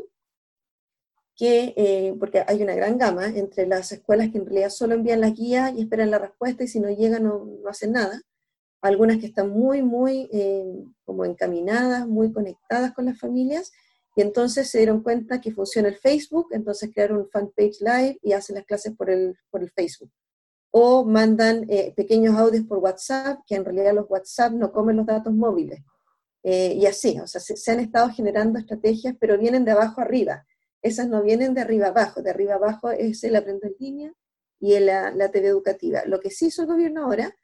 que, 1.36 1.74
eh, 1.78 2.16
porque 2.20 2.44
hay 2.48 2.64
una 2.64 2.74
gran 2.74 2.98
gama 2.98 3.28
entre 3.28 3.68
las 3.68 3.92
escuelas 3.92 4.30
que 4.32 4.40
en 4.40 4.46
realidad 4.46 4.70
solo 4.70 4.96
envían 4.96 5.22
las 5.22 5.34
guías 5.34 5.74
y 5.76 5.82
esperan 5.82 6.12
la 6.12 6.20
respuesta 6.20 6.64
y 6.64 6.68
si 6.68 6.80
no 6.80 6.90
llegan 6.90 7.24
no, 7.24 7.46
no 7.46 7.70
hacen 7.70 7.92
nada, 7.92 8.22
algunas 8.82 9.18
que 9.18 9.28
están 9.28 9.50
muy, 9.50 9.84
muy 9.84 10.30
eh, 10.32 10.66
como 11.06 11.26
encaminadas, 11.26 12.08
muy 12.08 12.32
conectadas 12.32 12.94
con 12.94 13.06
las 13.06 13.20
familias, 13.20 13.72
y 14.18 14.22
entonces 14.22 14.68
se 14.72 14.80
dieron 14.80 15.04
cuenta 15.04 15.40
que 15.40 15.52
funciona 15.52 15.90
el 15.90 15.96
Facebook, 15.96 16.48
entonces 16.50 16.90
crearon 16.92 17.20
un 17.20 17.30
fanpage 17.30 17.80
live 17.82 18.18
y 18.24 18.32
hacen 18.32 18.56
las 18.56 18.66
clases 18.66 18.96
por 18.96 19.12
el, 19.12 19.38
por 19.52 19.62
el 19.62 19.70
Facebook. 19.70 20.12
O 20.72 21.06
mandan 21.06 21.68
eh, 21.70 21.94
pequeños 21.96 22.36
audios 22.36 22.66
por 22.66 22.80
WhatsApp, 22.80 23.42
que 23.46 23.54
en 23.54 23.64
realidad 23.64 23.94
los 23.94 24.10
WhatsApp 24.10 24.54
no 24.54 24.72
comen 24.72 24.98
los 24.98 25.06
datos 25.06 25.32
móviles. 25.32 25.82
Eh, 26.42 26.74
y 26.74 26.88
así, 26.88 27.20
o 27.20 27.28
sea, 27.28 27.40
se, 27.40 27.72
han 27.72 27.80
estado 27.80 28.10
generando 28.10 28.58
estrategias, 28.58 29.16
pero 29.20 29.38
vienen 29.38 29.66
de 29.66 29.74
abajo 29.74 30.02
arriba. 30.02 30.48
Esas 30.82 31.08
no 31.08 31.22
vienen 31.22 31.54
de 31.54 31.62
arriba 31.62 31.90
abajo, 31.90 32.24
de 32.24 32.32
arriba 32.32 32.56
abajo 32.56 32.90
es 32.90 33.24
el 33.24 33.36
aprendo 33.36 33.68
en 33.68 33.76
línea 33.78 34.14
y 34.60 34.80
la, 34.80 35.12
la 35.12 35.30
TV 35.30 35.50
educativa. 35.50 36.06
Lo 36.08 36.20
que 36.20 36.32
sí 36.32 36.48
hizo 36.48 36.64
el 36.64 36.70
gobierno 36.70 37.04
ahora 37.04 37.38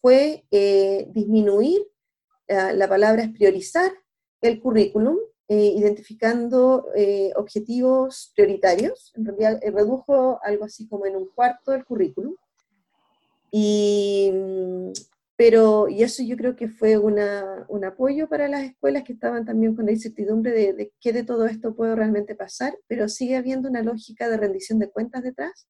fue 0.00 0.46
eh, 0.52 1.08
disminuir, 1.12 1.84
la 2.46 2.86
palabra 2.86 3.24
es 3.24 3.30
priorizar 3.30 3.90
el 4.40 4.60
currículum 4.60 5.16
eh, 5.46 5.74
identificando 5.76 6.86
eh, 6.96 7.30
objetivos 7.36 8.32
prioritarios. 8.34 9.12
Eh, 9.16 9.70
redujo 9.70 10.40
algo 10.42 10.64
así 10.64 10.88
como 10.88 11.04
en 11.04 11.16
un 11.16 11.28
cuarto 11.34 11.72
del 11.72 11.84
currículum. 11.84 12.34
Y, 13.50 14.30
mm, 14.32 14.92
pero, 15.36 15.88
y 15.88 16.02
eso 16.02 16.22
yo 16.22 16.36
creo 16.36 16.56
que 16.56 16.68
fue 16.68 16.96
un 16.96 17.84
apoyo 17.84 18.28
para 18.28 18.48
las 18.48 18.62
escuelas 18.62 19.04
que 19.04 19.12
estaban 19.12 19.44
también 19.44 19.74
con 19.74 19.84
la 19.86 19.92
incertidumbre 19.92 20.52
de, 20.52 20.72
de 20.72 20.92
qué 21.00 21.12
de 21.12 21.24
todo 21.24 21.46
esto 21.46 21.74
puede 21.74 21.94
realmente 21.94 22.34
pasar, 22.34 22.78
pero 22.86 23.08
sigue 23.08 23.36
habiendo 23.36 23.68
una 23.68 23.82
lógica 23.82 24.28
de 24.28 24.36
rendición 24.36 24.78
de 24.78 24.90
cuentas 24.90 25.22
detrás, 25.24 25.66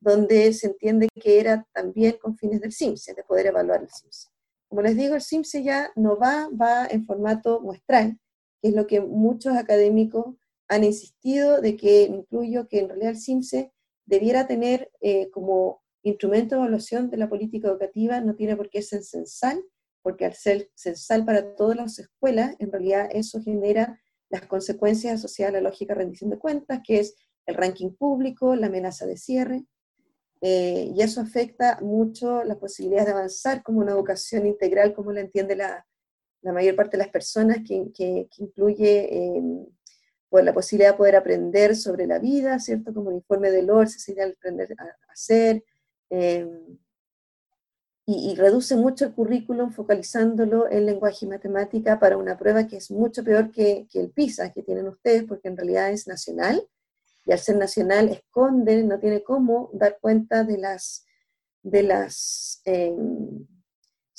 donde 0.00 0.52
se 0.52 0.68
entiende 0.68 1.08
que 1.14 1.40
era 1.40 1.66
también 1.72 2.16
con 2.22 2.36
fines 2.36 2.60
del 2.60 2.72
CIMSE, 2.72 3.14
de 3.14 3.24
poder 3.24 3.46
evaluar 3.46 3.82
el 3.82 3.88
CIMSE. 3.90 4.28
Como 4.68 4.82
les 4.82 4.96
digo, 4.96 5.16
el 5.16 5.22
CIMSE 5.22 5.62
ya 5.64 5.90
no 5.96 6.16
va, 6.16 6.48
va 6.50 6.86
en 6.86 7.04
formato 7.04 7.60
muestral, 7.60 8.16
que 8.60 8.68
es 8.68 8.74
lo 8.74 8.86
que 8.86 9.00
muchos 9.00 9.56
académicos 9.56 10.36
han 10.68 10.84
insistido 10.84 11.60
de 11.60 11.76
que 11.76 12.02
incluyo 12.02 12.68
que 12.68 12.78
en 12.78 12.88
realidad 12.88 13.10
el 13.10 13.20
CIMSE 13.20 13.72
debiera 14.06 14.46
tener 14.46 14.90
eh, 15.00 15.30
como 15.30 15.82
instrumento 16.02 16.54
de 16.54 16.60
evaluación 16.62 17.10
de 17.10 17.16
la 17.16 17.28
política 17.28 17.68
educativa, 17.68 18.20
no 18.20 18.34
tiene 18.34 18.56
por 18.56 18.70
qué 18.70 18.82
ser 18.82 19.02
censal, 19.02 19.62
porque 20.02 20.24
al 20.24 20.34
ser 20.34 20.70
censal 20.74 21.24
para 21.24 21.54
todas 21.54 21.76
las 21.76 21.98
escuelas, 21.98 22.54
en 22.58 22.72
realidad 22.72 23.08
eso 23.12 23.42
genera 23.42 24.00
las 24.30 24.46
consecuencias 24.46 25.14
asociadas 25.14 25.54
a 25.54 25.58
la 25.58 25.68
lógica 25.68 25.94
rendición 25.94 26.30
de 26.30 26.38
cuentas, 26.38 26.80
que 26.86 27.00
es 27.00 27.16
el 27.46 27.56
ranking 27.56 27.90
público, 27.90 28.54
la 28.54 28.68
amenaza 28.68 29.06
de 29.06 29.16
cierre, 29.16 29.64
eh, 30.40 30.90
y 30.94 31.02
eso 31.02 31.20
afecta 31.20 31.78
mucho 31.82 32.44
las 32.44 32.56
posibilidades 32.56 33.06
de 33.06 33.12
avanzar 33.12 33.62
como 33.62 33.80
una 33.80 33.92
educación 33.92 34.46
integral, 34.46 34.94
como 34.94 35.12
la 35.12 35.20
entiende 35.20 35.56
la, 35.56 35.86
la 36.42 36.52
mayor 36.52 36.76
parte 36.76 36.96
de 36.96 37.02
las 37.04 37.12
personas, 37.12 37.58
que, 37.66 37.90
que, 37.94 38.28
incluye 38.38 39.36
em, 39.36 39.66
pues, 40.28 40.44
la 40.44 40.54
posibilidad 40.54 40.92
de 40.92 40.96
poder 40.98 41.16
aprender 41.16 41.76
sobre 41.76 42.06
la 42.06 42.18
vida, 42.18 42.58
¿cierto? 42.58 42.94
Como 42.94 43.10
el 43.10 43.16
informe 43.16 43.50
de 43.50 43.62
LOR, 43.62 43.88
sería 43.88 44.26
aprender 44.26 44.74
a, 44.78 45.12
hacer, 45.12 45.64
em, 46.10 46.78
y, 48.06 48.34
reduce 48.34 48.74
mucho 48.76 49.04
el 49.04 49.14
currículum 49.14 49.70
focalizándolo 49.70 50.68
en 50.70 50.86
lenguaje 50.86 51.26
y 51.26 51.28
matemática 51.28 52.00
para 52.00 52.16
una 52.16 52.36
prueba 52.36 52.66
que 52.66 52.76
es 52.78 52.90
mucho 52.90 53.22
peor 53.22 53.52
que, 53.52 53.86
que 53.90 54.00
el 54.00 54.10
PISA 54.10 54.52
que 54.52 54.62
tienen 54.62 54.88
ustedes, 54.88 55.24
porque 55.24 55.48
en 55.48 55.56
realidad 55.56 55.90
es 55.90 56.08
nacional, 56.08 56.66
y 57.26 57.32
al 57.32 57.38
ser 57.38 57.56
nacional 57.56 58.08
esconde, 58.08 58.82
no 58.82 58.98
tiene 58.98 59.22
cómo 59.22 59.70
dar 59.72 59.98
cuenta 60.00 60.42
de 60.44 60.58
las, 60.58 61.04
de 61.62 61.82
las 61.82 62.62
em, 62.64 63.46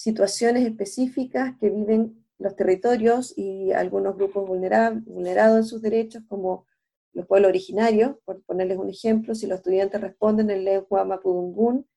situaciones 0.02 0.66
específicas 0.66 1.56
que 1.60 1.70
viven 1.70 2.26
los 2.40 2.56
territorios 2.56 3.38
y 3.38 3.72
algunos 3.72 4.16
grupos 4.16 4.48
vulnerados 4.48 5.58
en 5.58 5.64
sus 5.64 5.80
derechos, 5.80 6.24
como 6.28 6.66
los 7.14 7.28
pueblos 7.28 7.50
originarios, 7.50 8.16
por 8.26 8.42
ponerles 8.44 8.80
un 8.80 8.90
ejemplo, 8.90 9.36
si 9.36 9.46
los 9.46 9.60
estudiantes 9.60 10.02
responden 10.02 10.50
en 10.50 10.64
lengua 10.64 11.06
mapudungún, 11.06 11.88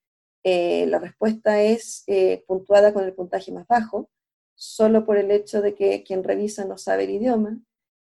eh, 0.42 0.84
la 0.86 0.98
respuesta 0.98 1.62
es 1.62 2.04
eh, 2.06 2.44
puntuada 2.46 2.92
con 2.92 3.04
el 3.04 3.14
puntaje 3.14 3.50
más 3.52 3.66
bajo, 3.66 4.10
solo 4.54 5.06
por 5.06 5.16
el 5.16 5.30
hecho 5.30 5.62
de 5.62 5.74
que 5.74 6.04
quien 6.04 6.22
revisa 6.22 6.66
no 6.66 6.76
sabe 6.76 7.04
el 7.04 7.10
idioma, 7.12 7.58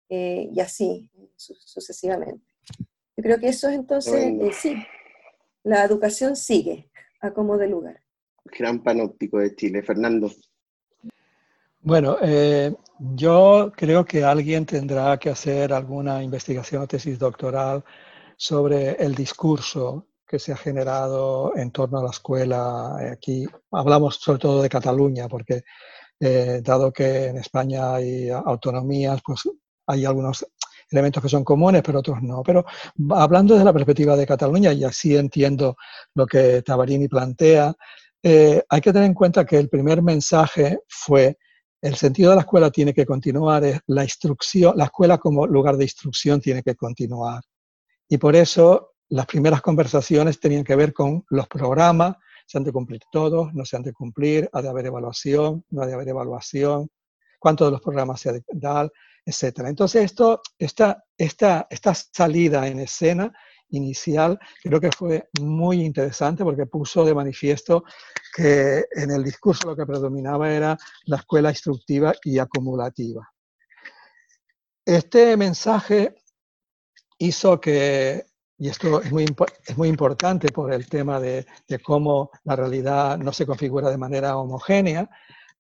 eh, 0.09 0.51
y 0.53 0.59
así 0.59 1.09
sucesivamente. 1.37 2.44
Yo 3.16 3.22
creo 3.22 3.38
que 3.38 3.49
eso 3.49 3.68
es 3.68 3.77
entonces, 3.77 4.14
eh, 4.14 4.51
sí, 4.53 4.75
la 5.62 5.85
educación 5.85 6.35
sigue 6.35 6.90
a 7.20 7.33
como 7.33 7.57
de 7.57 7.68
lugar. 7.68 8.06
Gran 8.47 8.83
panóptico 8.83 9.39
de 9.39 9.55
Chile, 9.55 9.83
Fernando. 9.83 10.31
Bueno, 11.81 12.17
eh, 12.21 12.75
yo 12.99 13.73
creo 13.77 14.05
que 14.05 14.25
alguien 14.25 14.67
tendrá 14.67 15.17
que 15.19 15.31
hacer 15.31 15.73
alguna 15.73 16.23
investigación 16.23 16.83
o 16.83 16.87
tesis 16.87 17.19
doctoral 17.19 17.85
sobre 18.37 18.93
el 18.93 19.15
discurso 19.15 20.09
que 20.27 20.39
se 20.39 20.53
ha 20.53 20.57
generado 20.57 21.57
en 21.57 21.71
torno 21.71 21.99
a 21.99 22.03
la 22.03 22.11
escuela. 22.11 22.97
Aquí 23.13 23.47
hablamos 23.71 24.17
sobre 24.17 24.41
todo 24.41 24.63
de 24.63 24.69
Cataluña, 24.69 25.29
porque 25.29 25.63
eh, 26.19 26.61
dado 26.63 26.93
que 26.93 27.27
en 27.27 27.37
España 27.37 27.95
hay 27.95 28.31
autonomías, 28.31 29.21
pues 29.25 29.43
hay 29.87 30.05
algunos 30.05 30.45
elementos 30.91 31.23
que 31.23 31.29
son 31.29 31.45
comunes, 31.45 31.83
pero 31.85 32.01
otros 32.01 32.23
no. 32.23 32.43
Pero 32.43 32.65
hablando 33.11 33.55
desde 33.55 33.65
la 33.65 33.73
perspectiva 33.73 34.17
de 34.17 34.27
Cataluña, 34.27 34.73
y 34.73 34.85
así 34.85 35.17
entiendo 35.17 35.77
lo 36.15 36.27
que 36.27 36.63
Tabarini 36.63 37.09
plantea, 37.09 37.75
eh, 38.29 38.61
hay 38.69 38.81
que 38.81 38.93
tener 38.93 39.07
en 39.07 39.15
cuenta 39.15 39.45
que 39.45 39.57
el 39.57 39.69
primer 39.69 40.03
mensaje 40.03 40.81
fue 40.89 41.39
el 41.81 41.95
sentido 41.95 42.31
de 42.31 42.35
la 42.35 42.43
escuela 42.43 42.73
tiene 42.73 42.93
que 42.93 43.07
continuar, 43.07 43.62
es 43.62 43.79
la 43.87 44.03
instrucción, 44.03 44.77
la 44.77 44.87
escuela 44.87 45.19
como 45.19 45.47
lugar 45.47 45.77
de 45.77 45.85
instrucción 45.85 46.41
tiene 46.41 46.61
que 46.65 46.75
continuar. 46.75 47.41
Y 48.09 48.19
por 48.19 48.35
eso 48.35 48.95
las 49.11 49.27
primeras 49.27 49.62
conversaciones 49.62 50.41
tenían 50.41 50.65
que 50.65 50.75
ver 50.75 50.93
con 50.93 51.25
los 51.31 51.47
programas, 51.47 52.17
se 52.49 52.59
han 52.59 52.65
de 52.65 52.73
cumplir 52.73 53.03
todos, 53.12 53.55
no 53.55 53.65
se 53.65 53.77
han 53.77 53.85
de 53.85 53.93
cumplir, 53.93 54.51
ha 54.53 54.61
de 54.61 54.71
haber 54.71 54.87
evaluación, 54.87 55.65
no 55.71 55.83
ha 55.83 55.87
de 55.87 55.95
haber 55.95 56.09
evaluación, 56.09 56.91
cuántos 57.39 57.69
de 57.69 57.73
los 57.73 57.81
programas 57.81 58.21
se 58.21 58.31
ha 58.31 58.33
de 58.33 58.43
dar, 58.55 58.91
etc. 59.25 59.67
Entonces, 59.67 60.03
esto, 60.03 60.41
esta, 60.59 61.01
esta, 61.17 61.69
esta 61.71 61.95
salida 61.95 62.67
en 62.67 62.81
escena 62.81 63.33
inicial 63.70 64.38
creo 64.62 64.81
que 64.81 64.92
fue 64.92 65.29
muy 65.40 65.85
interesante 65.85 66.44
porque 66.44 66.66
puso 66.66 67.05
de 67.05 67.14
manifiesto 67.14 67.85
que 68.35 68.85
en 68.92 69.11
el 69.11 69.24
discurso 69.24 69.68
lo 69.68 69.76
que 69.76 69.87
predominaba 69.87 70.52
era 70.52 70.76
la 71.07 71.16
escuela 71.16 71.50
instructiva 71.50 72.14
y 72.22 72.38
acumulativa. 72.38 73.33
Este 74.85 75.37
mensaje 75.37 76.14
hizo 77.18 77.61
que, 77.61 78.26
y 78.59 78.68
esto 78.68 79.00
es 79.00 79.11
muy, 79.11 79.26
es 79.66 79.76
muy 79.76 79.88
importante 79.88 80.48
por 80.52 80.72
el 80.72 80.88
tema 80.88 81.18
de, 81.18 81.46
de, 81.66 81.79
cómo 81.81 82.31
la 82.44 82.57
realidad 82.57 83.18
no 83.18 83.33
se 83.33 83.46
configura 83.46 83.90
de 83.90 83.98
manera 83.98 84.37
homogénea, 84.37 85.09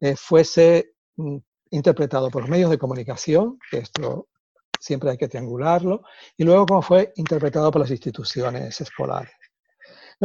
eh, 0.00 0.14
fuese 0.16 0.94
mm, 1.16 1.38
interpretado 1.70 2.30
por 2.30 2.48
medios 2.48 2.70
de 2.70 2.78
comunicación, 2.78 3.58
que 3.70 3.78
esto 3.78 4.28
siempre 4.80 5.10
hay 5.10 5.16
que 5.16 5.28
triangularlo, 5.28 6.02
y 6.36 6.44
luego 6.44 6.66
cómo 6.66 6.82
fue 6.82 7.12
interpretado 7.16 7.70
por 7.70 7.80
las 7.80 7.90
instituciones 7.90 8.80
escolares. 8.80 9.32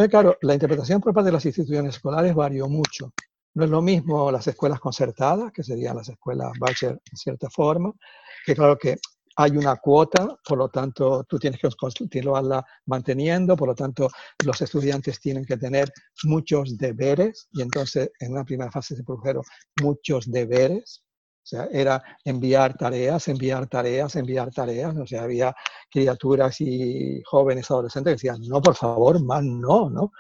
Claro, 0.10 0.38
la 0.42 0.54
interpretación 0.54 1.02
por 1.02 1.14
parte 1.14 1.28
de 1.28 1.34
las 1.34 1.46
instituciones 1.46 1.96
escolares 1.96 2.34
varió 2.34 2.70
mucho. 2.70 3.14
No 3.54 3.66
es 3.66 3.70
lo 3.70 3.82
mismo 3.82 4.32
las 4.32 4.48
escuelas 4.48 4.80
concertadas, 4.80 5.52
que 5.52 5.64
serían 5.64 5.98
las 5.98 6.08
escuelas 6.08 6.52
bachelor 6.58 7.02
en 7.12 7.18
cierta 7.18 7.50
forma, 7.50 7.92
que 8.46 8.56
claro 8.56 8.78
que 8.78 8.98
hay 9.36 9.52
una 9.52 9.76
cuota, 9.78 10.38
por 10.46 10.58
lo 10.58 10.70
tanto 10.70 11.24
tú 11.26 11.38
tienes 11.40 11.60
que 11.60 11.70
continuarla 11.78 12.66
manteniendo, 12.86 13.56
por 13.56 13.70
lo 13.70 13.76
tanto 13.76 14.10
los 14.46 14.62
estudiantes 14.62 15.20
tienen 15.20 15.46
que 15.46 15.58
tener 15.58 15.92
muchos 16.24 16.78
deberes 16.78 17.48
y 17.52 17.62
entonces 17.62 18.12
en 18.20 18.34
una 18.34 18.46
primera 18.46 18.72
fase 18.72 18.96
se 18.96 19.04
produjeron 19.04 19.44
muchos 19.82 20.30
deberes 20.32 21.04
o 21.44 21.46
sea, 21.46 21.68
era 21.72 22.02
enviar 22.24 22.78
tareas, 22.78 23.28
enviar 23.28 23.68
tareas, 23.68 24.16
enviar 24.16 24.52
tareas. 24.52 24.96
O 24.96 25.08
sea, 25.08 25.24
había 25.24 25.56
criaturas 25.90 26.62
y 26.62 27.22
jóvenes 27.26 27.70
adolescentes 27.72 28.12
que 28.12 28.16
decían, 28.16 28.48
no, 28.48 28.62
por 28.62 28.76
favor, 28.76 29.24
más 29.24 29.44
no, 29.44 29.90
¿no? 29.90 30.12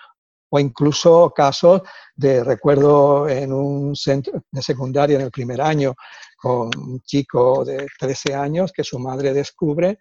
O 0.49 0.59
incluso 0.59 1.31
casos 1.33 1.81
de, 2.15 2.43
recuerdo 2.43 3.29
en 3.29 3.53
un 3.53 3.95
centro 3.95 4.41
de 4.51 4.61
secundaria 4.61 5.15
en 5.15 5.21
el 5.21 5.31
primer 5.31 5.61
año, 5.61 5.93
con 6.37 6.69
un 6.77 6.99
chico 7.01 7.63
de 7.63 7.87
13 7.99 8.33
años 8.35 8.71
que 8.73 8.83
su 8.83 8.99
madre 8.99 9.33
descubre 9.33 9.99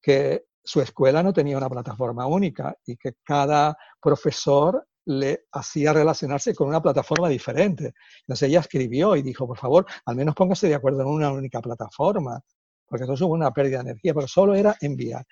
que 0.00 0.44
su 0.62 0.80
escuela 0.80 1.22
no 1.22 1.32
tenía 1.32 1.58
una 1.58 1.68
plataforma 1.68 2.26
única 2.26 2.76
y 2.86 2.96
que 2.96 3.14
cada 3.24 3.76
profesor 4.00 4.86
le 5.06 5.46
hacía 5.52 5.92
relacionarse 5.92 6.54
con 6.54 6.68
una 6.68 6.82
plataforma 6.82 7.28
diferente. 7.28 7.94
Entonces 8.22 8.48
ella 8.48 8.60
escribió 8.60 9.16
y 9.16 9.22
dijo, 9.22 9.46
por 9.46 9.58
favor, 9.58 9.86
al 10.04 10.16
menos 10.16 10.34
póngase 10.34 10.68
de 10.68 10.74
acuerdo 10.74 11.02
en 11.02 11.08
una 11.08 11.32
única 11.32 11.60
plataforma, 11.60 12.40
porque 12.86 13.04
eso 13.04 13.14
es 13.14 13.20
una 13.20 13.52
pérdida 13.52 13.78
de 13.78 13.90
energía, 13.90 14.14
pero 14.14 14.26
solo 14.26 14.54
era 14.54 14.76
enviar. 14.80 15.24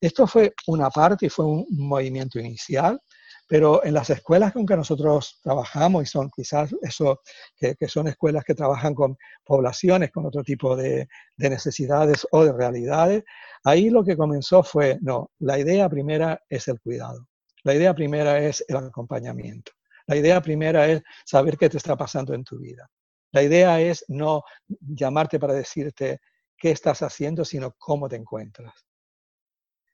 Esto 0.00 0.26
fue 0.26 0.54
una 0.66 0.90
parte 0.90 1.26
y 1.26 1.28
fue 1.30 1.46
un 1.46 1.66
movimiento 1.70 2.38
inicial, 2.38 3.00
pero 3.48 3.84
en 3.84 3.94
las 3.94 4.10
escuelas 4.10 4.52
con 4.52 4.66
que 4.66 4.76
nosotros 4.76 5.40
trabajamos, 5.42 6.02
y 6.02 6.06
son 6.06 6.30
quizás 6.34 6.74
eso, 6.82 7.20
que, 7.56 7.76
son 7.88 8.08
escuelas 8.08 8.44
que 8.44 8.54
trabajan 8.54 8.94
con 8.94 9.16
poblaciones, 9.44 10.10
con 10.10 10.26
otro 10.26 10.42
tipo 10.42 10.76
de 10.76 11.08
necesidades 11.36 12.26
o 12.32 12.44
de 12.44 12.52
realidades, 12.52 13.24
ahí 13.64 13.88
lo 13.88 14.04
que 14.04 14.16
comenzó 14.16 14.62
fue, 14.62 14.98
no, 15.00 15.30
la 15.38 15.58
idea 15.58 15.88
primera 15.88 16.42
es 16.48 16.68
el 16.68 16.80
cuidado. 16.80 17.26
La 17.66 17.74
idea 17.74 17.92
primera 17.92 18.38
es 18.38 18.64
el 18.68 18.76
acompañamiento. 18.76 19.72
La 20.06 20.14
idea 20.14 20.40
primera 20.40 20.86
es 20.86 21.02
saber 21.24 21.58
qué 21.58 21.68
te 21.68 21.78
está 21.78 21.96
pasando 21.96 22.32
en 22.32 22.44
tu 22.44 22.60
vida. 22.60 22.88
La 23.32 23.42
idea 23.42 23.80
es 23.80 24.04
no 24.06 24.44
llamarte 24.68 25.40
para 25.40 25.52
decirte 25.52 26.20
qué 26.56 26.70
estás 26.70 27.02
haciendo, 27.02 27.44
sino 27.44 27.72
cómo 27.76 28.08
te 28.08 28.14
encuentras. 28.14 28.86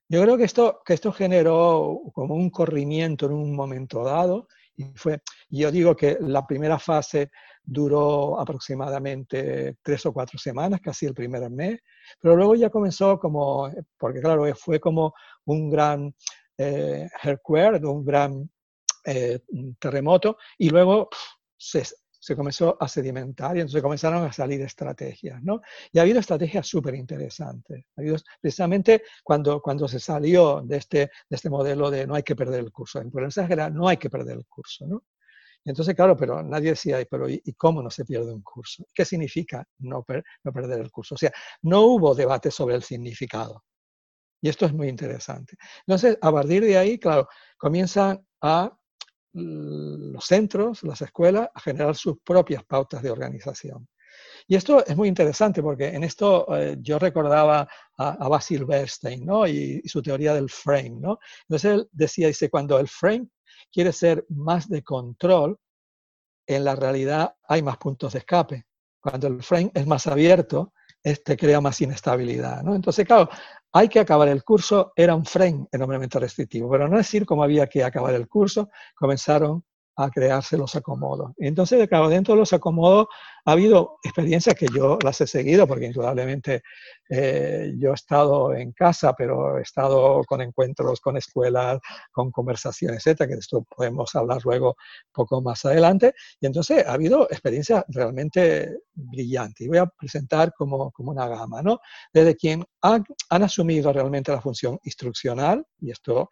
Yo 0.07 0.21
creo 0.21 0.37
que 0.37 0.45
esto, 0.45 0.83
que 0.85 0.93
esto 0.93 1.13
generó 1.13 1.99
como 2.13 2.35
un 2.35 2.51
corrimiento 2.51 3.25
en 3.25 3.33
un 3.33 3.57
momento 3.57 4.05
dado 4.05 4.49
y 4.77 4.93
fue, 4.95 5.21
yo 5.49 5.71
digo 5.71 5.97
que 5.97 6.19
la 6.21 6.47
primera 6.47 6.79
fase 6.79 7.31
duró 7.63 8.39
aproximadamente 8.39 9.77
tres 9.81 10.05
o 10.05 10.13
cuatro 10.13 10.39
semanas, 10.39 10.79
casi 10.83 11.07
el 11.07 11.15
primer 11.15 11.49
mes, 11.49 11.81
pero 12.21 12.37
luego 12.37 12.55
ya 12.55 12.69
comenzó 12.69 13.19
como, 13.19 13.71
porque 13.97 14.21
claro, 14.21 14.45
fue 14.57 14.79
como 14.79 15.15
un 15.47 15.71
gran 15.71 16.15
eh, 16.63 17.79
de 17.81 17.87
un 17.87 18.05
gran 18.05 18.51
eh, 19.05 19.41
terremoto, 19.79 20.37
y 20.59 20.71
luego 20.71 21.09
se, 21.57 21.85
comenzó 22.37 22.77
a 22.81 22.87
sedimentar 22.87 23.57
y 23.57 23.61
entonces 23.61 23.83
comenzaron 23.83 24.25
a 24.25 24.33
salir 24.33 24.61
estrategias, 24.63 25.43
¿no? 25.43 25.61
Y 25.93 25.99
ha 25.99 26.03
habido 26.03 26.21
estrategias 26.21 26.67
súper 26.67 26.95
interesantes. 26.95 27.85
Precisamente 28.41 29.03
cuando, 29.25 29.61
cuando 29.61 29.89
se 29.89 29.99
salió 29.99 30.63
de 30.65 30.77
este, 30.77 30.99
de 30.99 31.37
este 31.37 31.51
modelo 31.51 31.91
de 31.91 32.07
no 32.07 32.15
hay 32.15 32.23
que 32.23 32.37
perder 32.37 32.61
el 32.61 32.71
curso, 32.71 33.01
en 33.01 33.11
mensaje 33.13 33.53
era 33.53 33.71
no 33.71 33.89
hay 33.89 33.97
que 33.97 34.11
perder 34.11 34.37
el 34.37 34.47
curso, 34.47 34.87
¿no? 34.87 35.05
entonces, 35.65 35.95
claro, 35.95 36.17
pero 36.17 36.43
nadie 36.43 36.71
decía, 36.71 36.99
pero 37.09 37.29
¿y, 37.29 37.41
cómo 37.57 37.83
no 37.83 37.91
se 37.91 38.05
pierde 38.05 38.33
un 38.33 38.43
curso? 38.43 38.85
¿Qué 38.95 39.05
significa 39.05 39.65
no, 39.79 40.05
no 40.45 40.53
perder 40.53 40.81
el 40.81 40.91
curso? 40.91 41.15
O 41.15 41.19
sea, 41.19 41.33
no 41.63 41.83
hubo 41.83 42.15
debate 42.15 42.51
sobre 42.51 42.75
el 42.75 42.83
significado. 42.83 43.65
Y 44.43 44.49
esto 44.49 44.67
es 44.67 44.75
muy 44.75 44.89
interesante. 44.89 45.57
Entonces, 45.87 46.19
a 46.21 46.33
partir 46.33 46.65
de 46.65 46.77
ahí, 46.77 46.99
claro, 46.99 47.29
comienzan 47.57 48.27
a 48.43 48.77
los 49.33 50.25
centros, 50.25 50.83
las 50.83 51.01
escuelas, 51.01 51.49
a 51.55 51.61
generar 51.61 51.97
sus 51.97 52.19
propias 52.23 52.65
pautas 52.65 53.03
de 53.03 53.11
organización. 53.11 53.89
Y 54.47 54.57
esto 54.57 54.85
es 54.85 54.97
muy 54.97 55.09
interesante 55.09 55.63
porque 55.63 55.87
en 55.89 56.05
esto 56.05 56.47
eh, 56.55 56.77
yo 56.81 56.99
recordaba 56.99 57.67
a, 57.97 58.29
Basil 58.29 58.65
Bernstein 58.65 59.25
¿no? 59.25 59.47
y, 59.47 59.81
y, 59.83 59.89
su 59.89 60.03
teoría 60.03 60.35
del 60.35 60.51
frame. 60.51 60.97
¿no? 60.99 61.19
Entonces 61.49 61.73
él 61.73 61.89
decía, 61.93 62.27
dice, 62.27 62.51
cuando 62.51 62.79
el 62.79 62.89
frame 62.89 63.29
quiere 63.73 63.93
ser 63.93 64.27
más 64.29 64.69
de 64.69 64.83
control, 64.83 65.57
en 66.47 66.65
la 66.65 66.75
realidad 66.75 67.35
hay 67.49 67.63
más 67.63 67.79
puntos 67.79 68.13
de 68.13 68.19
escape. 68.19 68.67
Cuando 69.01 69.29
el 69.29 69.43
frame 69.43 69.71
es 69.75 69.87
más 69.87 70.07
abierto, 70.09 70.73
este 71.03 71.37
crea 71.37 71.61
más 71.61 71.81
inestabilidad. 71.81 72.63
¿no? 72.63 72.75
Entonces, 72.75 73.07
claro, 73.07 73.29
hay 73.73 73.89
que 73.89 74.01
acabar 74.01 74.29
el 74.29 74.45
curso, 74.45 74.93
era 74.97 75.15
un 75.15 75.25
frame 75.25 75.67
enormemente 75.73 76.19
restrictivo, 76.19 76.71
pero 76.71 76.89
no 76.89 76.97
decir 76.97 77.25
cómo 77.27 77.43
había 77.43 77.67
que 77.67 77.83
acabar 77.83 78.15
el 78.15 78.29
curso, 78.29 78.71
comenzaron 78.95 79.65
a 79.97 80.11
crearse 80.11 80.57
los 80.57 80.75
acomodos. 80.75 81.33
Entonces, 81.37 81.87
claro, 81.89 82.09
dentro 82.09 82.35
de 82.35 82.41
los 82.41 82.53
acomodos 82.53 83.09
ha 83.45 83.53
habido 83.53 83.99
experiencias 84.03 84.55
que 84.55 84.67
yo 84.75 84.99
las 85.03 85.21
he 85.21 85.27
seguido, 85.27 85.67
porque 85.67 85.87
indudablemente 85.87 86.63
eh, 87.09 87.73
yo 87.77 87.91
he 87.91 87.95
estado 87.95 88.55
en 88.55 88.73
casa, 88.73 89.15
pero 89.15 89.59
he 89.59 89.63
estado 89.63 90.23
con 90.25 90.41
encuentros 90.41 91.01
con 91.01 91.17
escuelas, 91.17 91.79
con 92.11 92.31
conversaciones, 92.31 92.99
etcétera, 92.99 93.29
que 93.29 93.35
de 93.35 93.41
esto 93.41 93.65
podemos 93.65 94.15
hablar 94.15 94.41
luego 94.45 94.77
poco 95.13 95.43
más 95.43 95.65
adelante. 95.65 96.15
Y 96.41 96.47
entonces 96.47 96.87
ha 96.87 96.93
habido 96.93 97.25
experiencias 97.31 97.85
realmente 97.89 98.79
brillantes. 98.95 99.67
Y 99.67 99.69
voy 99.69 99.79
a 99.79 99.87
presentar 99.87 100.53
como, 100.57 100.91
como 100.93 101.11
una 101.11 101.29
gama, 101.29 101.63
¿no? 101.63 101.81
Desde 102.13 102.37
quien 102.37 102.65
han 102.81 103.05
asumido 103.29 103.93
realmente 103.93 104.33
la 104.33 104.41
función 104.41 104.79
instruccional, 104.85 105.67
y 105.81 105.91
esto 105.91 106.31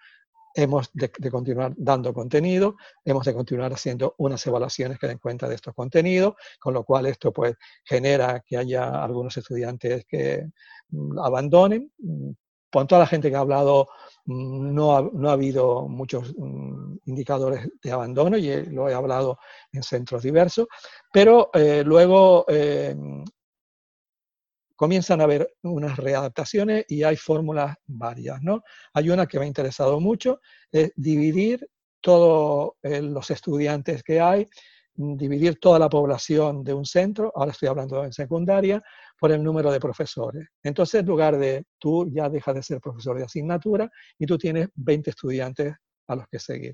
hemos 0.55 0.91
de, 0.93 1.11
continuar 1.31 1.73
dando 1.77 2.13
contenido, 2.13 2.77
hemos 3.05 3.25
de 3.25 3.35
continuar 3.35 3.73
haciendo 3.73 4.15
unas 4.19 4.45
evaluaciones 4.47 4.99
que 4.99 5.07
den 5.07 5.19
cuenta 5.19 5.49
de 5.49 5.55
estos 5.55 5.75
contenidos, 5.75 6.35
con 6.59 6.75
lo 6.75 6.85
cual 6.85 7.07
esto 7.07 7.33
pues 7.33 7.57
genera 7.85 8.43
que 8.47 8.57
haya 8.57 9.03
algunos 9.03 9.37
estudiantes 9.37 10.05
que 10.07 10.49
mm, 10.91 11.19
abandonen. 11.19 11.93
Mm, 11.99 12.31
con 12.73 12.87
toda 12.87 13.01
la 13.01 13.07
gente 13.07 13.31
que 13.31 13.37
ha 13.37 13.41
hablado, 13.41 13.89
mm, 14.27 14.75
no 14.75 14.97
ha, 14.97 15.03
no 15.13 15.29
ha 15.31 15.33
habido 15.33 15.89
muchos 15.89 16.35
indicadores 17.05 17.69
de 17.83 17.93
abandono 17.93 18.37
y 18.37 18.67
lo 18.67 18.89
he 18.89 18.95
hablado 18.95 19.39
en 19.73 19.83
centros 19.83 20.23
diversos, 20.23 20.69
pero 21.13 21.51
eh, 21.53 21.83
luego 21.85 22.45
eh, 22.49 22.95
comienzan 24.81 25.21
a 25.21 25.25
haber 25.25 25.53
unas 25.61 25.99
readaptaciones 25.99 26.87
y 26.89 27.03
hay 27.03 27.15
fórmulas 27.15 27.77
varias. 27.87 28.41
¿no? 28.41 28.63
Hay 28.95 29.11
una 29.11 29.27
que 29.27 29.39
me 29.39 29.45
ha 29.45 29.47
interesado 29.47 30.01
mucho, 30.01 30.41
es 30.73 30.91
dividir 30.97 31.69
todos 32.01 32.73
eh, 32.83 33.03
los 33.03 33.31
estudiantes 33.31 34.03
que 34.03 34.23
hay, 34.23 34.49
dividir 34.95 35.61
toda 35.61 35.79
la 35.79 35.91
población 35.91 36.65
de 36.65 36.73
un 36.73 36.87
centro, 36.87 37.31
ahora 37.35 37.51
estoy 37.51 37.69
hablando 37.69 38.03
en 38.03 38.15
secundaria, 38.15 38.83
por 39.19 39.31
el 39.33 39.45
número 39.45 39.71
de 39.71 39.81
profesores. 39.81 40.49
Entonces, 40.63 41.01
en 41.01 41.07
lugar 41.07 41.37
de 41.37 41.67
tú 41.79 42.09
ya 42.11 42.31
dejas 42.31 42.55
de 42.55 42.63
ser 42.63 42.81
profesor 42.81 43.19
de 43.19 43.25
asignatura 43.25 43.91
y 44.19 44.25
tú 44.25 44.39
tienes 44.39 44.69
20 44.77 45.11
estudiantes 45.11 45.75
a 46.09 46.17
los 46.17 46.27
que 46.27 46.39
seguir. 46.39 46.73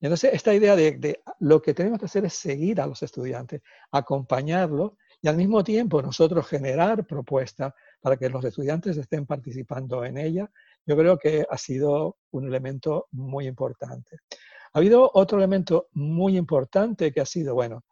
Entonces, 0.00 0.32
esta 0.32 0.54
idea 0.54 0.76
de, 0.76 0.92
de, 0.92 1.22
lo 1.40 1.60
que 1.60 1.74
tenemos 1.74 1.98
que 1.98 2.04
hacer 2.04 2.24
es 2.24 2.34
seguir 2.34 2.80
a 2.80 2.86
los 2.86 3.02
estudiantes, 3.02 3.62
acompañarlos 3.90 4.92
y 5.22 5.28
al 5.28 5.36
mismo 5.36 5.62
tiempo 5.62 6.02
nosotros 6.02 6.48
generar 6.48 7.06
propuestas 7.06 7.72
para 8.00 8.16
que 8.16 8.28
los 8.28 8.44
estudiantes 8.44 8.96
estén 8.96 9.24
participando 9.24 10.04
en 10.04 10.18
ella, 10.18 10.50
yo 10.84 10.96
creo 10.96 11.16
que 11.16 11.46
ha 11.48 11.56
sido 11.56 12.16
un 12.32 12.48
elemento 12.48 13.06
muy 13.12 13.46
importante. 13.46 14.18
Ha 14.72 14.78
habido 14.78 15.08
otro 15.14 15.38
elemento 15.38 15.86
muy 15.92 16.36
importante 16.36 17.12
que 17.12 17.20
ha 17.20 17.26
sido, 17.26 17.54
bueno, 17.54 17.84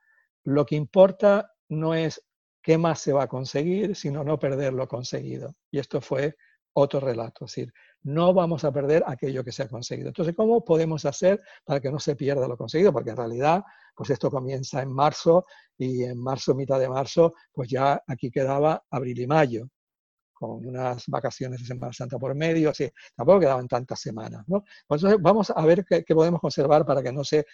lo 0.42 0.66
que 0.66 0.74
importa 0.74 1.52
no 1.68 1.94
es 1.94 2.20
qué 2.62 2.76
más 2.76 3.00
se 3.00 3.12
va 3.12 3.24
a 3.24 3.28
conseguir, 3.28 3.94
sino 3.94 4.24
no 4.24 4.38
perder 4.38 4.72
lo 4.72 4.88
conseguido. 4.88 5.54
Y 5.70 5.78
esto 5.78 6.00
fue 6.00 6.36
otro 6.72 6.98
relato, 6.98 7.44
es 7.44 7.52
decir, 7.52 7.72
no 8.02 8.32
vamos 8.32 8.64
a 8.64 8.72
perder 8.72 9.04
aquello 9.06 9.44
que 9.44 9.52
se 9.52 9.62
ha 9.62 9.68
conseguido. 9.68 10.08
Entonces, 10.08 10.34
¿cómo 10.34 10.64
podemos 10.64 11.04
hacer 11.04 11.40
para 11.64 11.80
que 11.80 11.90
no 11.90 12.00
se 12.00 12.16
pierda 12.16 12.48
lo 12.48 12.56
conseguido? 12.56 12.92
Porque 12.92 13.10
en 13.10 13.16
realidad, 13.16 13.62
pues 14.00 14.08
esto 14.08 14.30
comienza 14.30 14.80
en 14.80 14.90
marzo 14.90 15.44
y 15.76 16.04
en 16.04 16.18
marzo, 16.18 16.54
mitad 16.54 16.80
de 16.80 16.88
marzo, 16.88 17.34
pues 17.52 17.68
ya 17.68 18.02
aquí 18.06 18.30
quedaba 18.30 18.82
abril 18.88 19.20
y 19.20 19.26
mayo 19.26 19.68
con 20.40 20.66
unas 20.66 21.04
vacaciones 21.06 21.60
de 21.60 21.66
Semana 21.66 21.92
Santa 21.92 22.18
por 22.18 22.34
medio, 22.34 22.70
así, 22.70 22.90
tampoco 23.14 23.40
quedaban 23.40 23.68
tantas 23.68 24.00
semanas, 24.00 24.42
¿no? 24.46 24.64
Entonces 24.88 25.20
vamos 25.20 25.52
a 25.54 25.66
ver 25.66 25.84
qué, 25.84 26.02
podemos 26.14 26.40
conservar 26.40 26.86
para 26.86 27.02
que 27.02 27.12
no 27.12 27.22
se, 27.22 27.44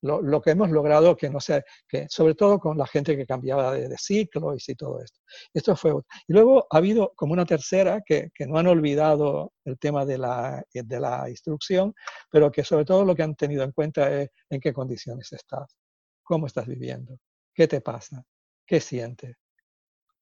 lo, 0.00 0.40
que 0.40 0.50
hemos 0.52 0.70
logrado 0.70 1.14
que 1.14 1.28
no 1.28 1.40
sea, 1.40 1.62
que 1.86 2.06
sobre 2.08 2.34
todo 2.34 2.58
con 2.58 2.78
la 2.78 2.86
gente 2.86 3.18
que 3.18 3.26
cambiaba 3.26 3.74
de, 3.74 3.94
ciclo 3.98 4.54
y 4.54 4.74
todo 4.74 5.02
esto. 5.02 5.20
Esto 5.52 5.76
fue, 5.76 5.92
y 6.26 6.32
luego 6.32 6.66
ha 6.70 6.78
habido 6.78 7.12
como 7.14 7.34
una 7.34 7.44
tercera 7.44 8.00
que, 8.00 8.30
que 8.34 8.46
no 8.46 8.58
han 8.58 8.66
olvidado 8.66 9.52
el 9.66 9.78
tema 9.78 10.06
de 10.06 10.16
la, 10.16 10.64
de 10.72 11.00
la 11.00 11.28
instrucción, 11.28 11.94
pero 12.30 12.50
que 12.50 12.64
sobre 12.64 12.86
todo 12.86 13.04
lo 13.04 13.14
que 13.14 13.24
han 13.24 13.34
tenido 13.34 13.62
en 13.62 13.72
cuenta 13.72 14.10
es 14.10 14.30
en 14.48 14.58
qué 14.60 14.72
condiciones 14.72 15.30
estás, 15.32 15.76
cómo 16.22 16.46
estás 16.46 16.66
viviendo, 16.66 17.18
qué 17.54 17.68
te 17.68 17.82
pasa, 17.82 18.24
qué 18.66 18.80
sientes, 18.80 19.36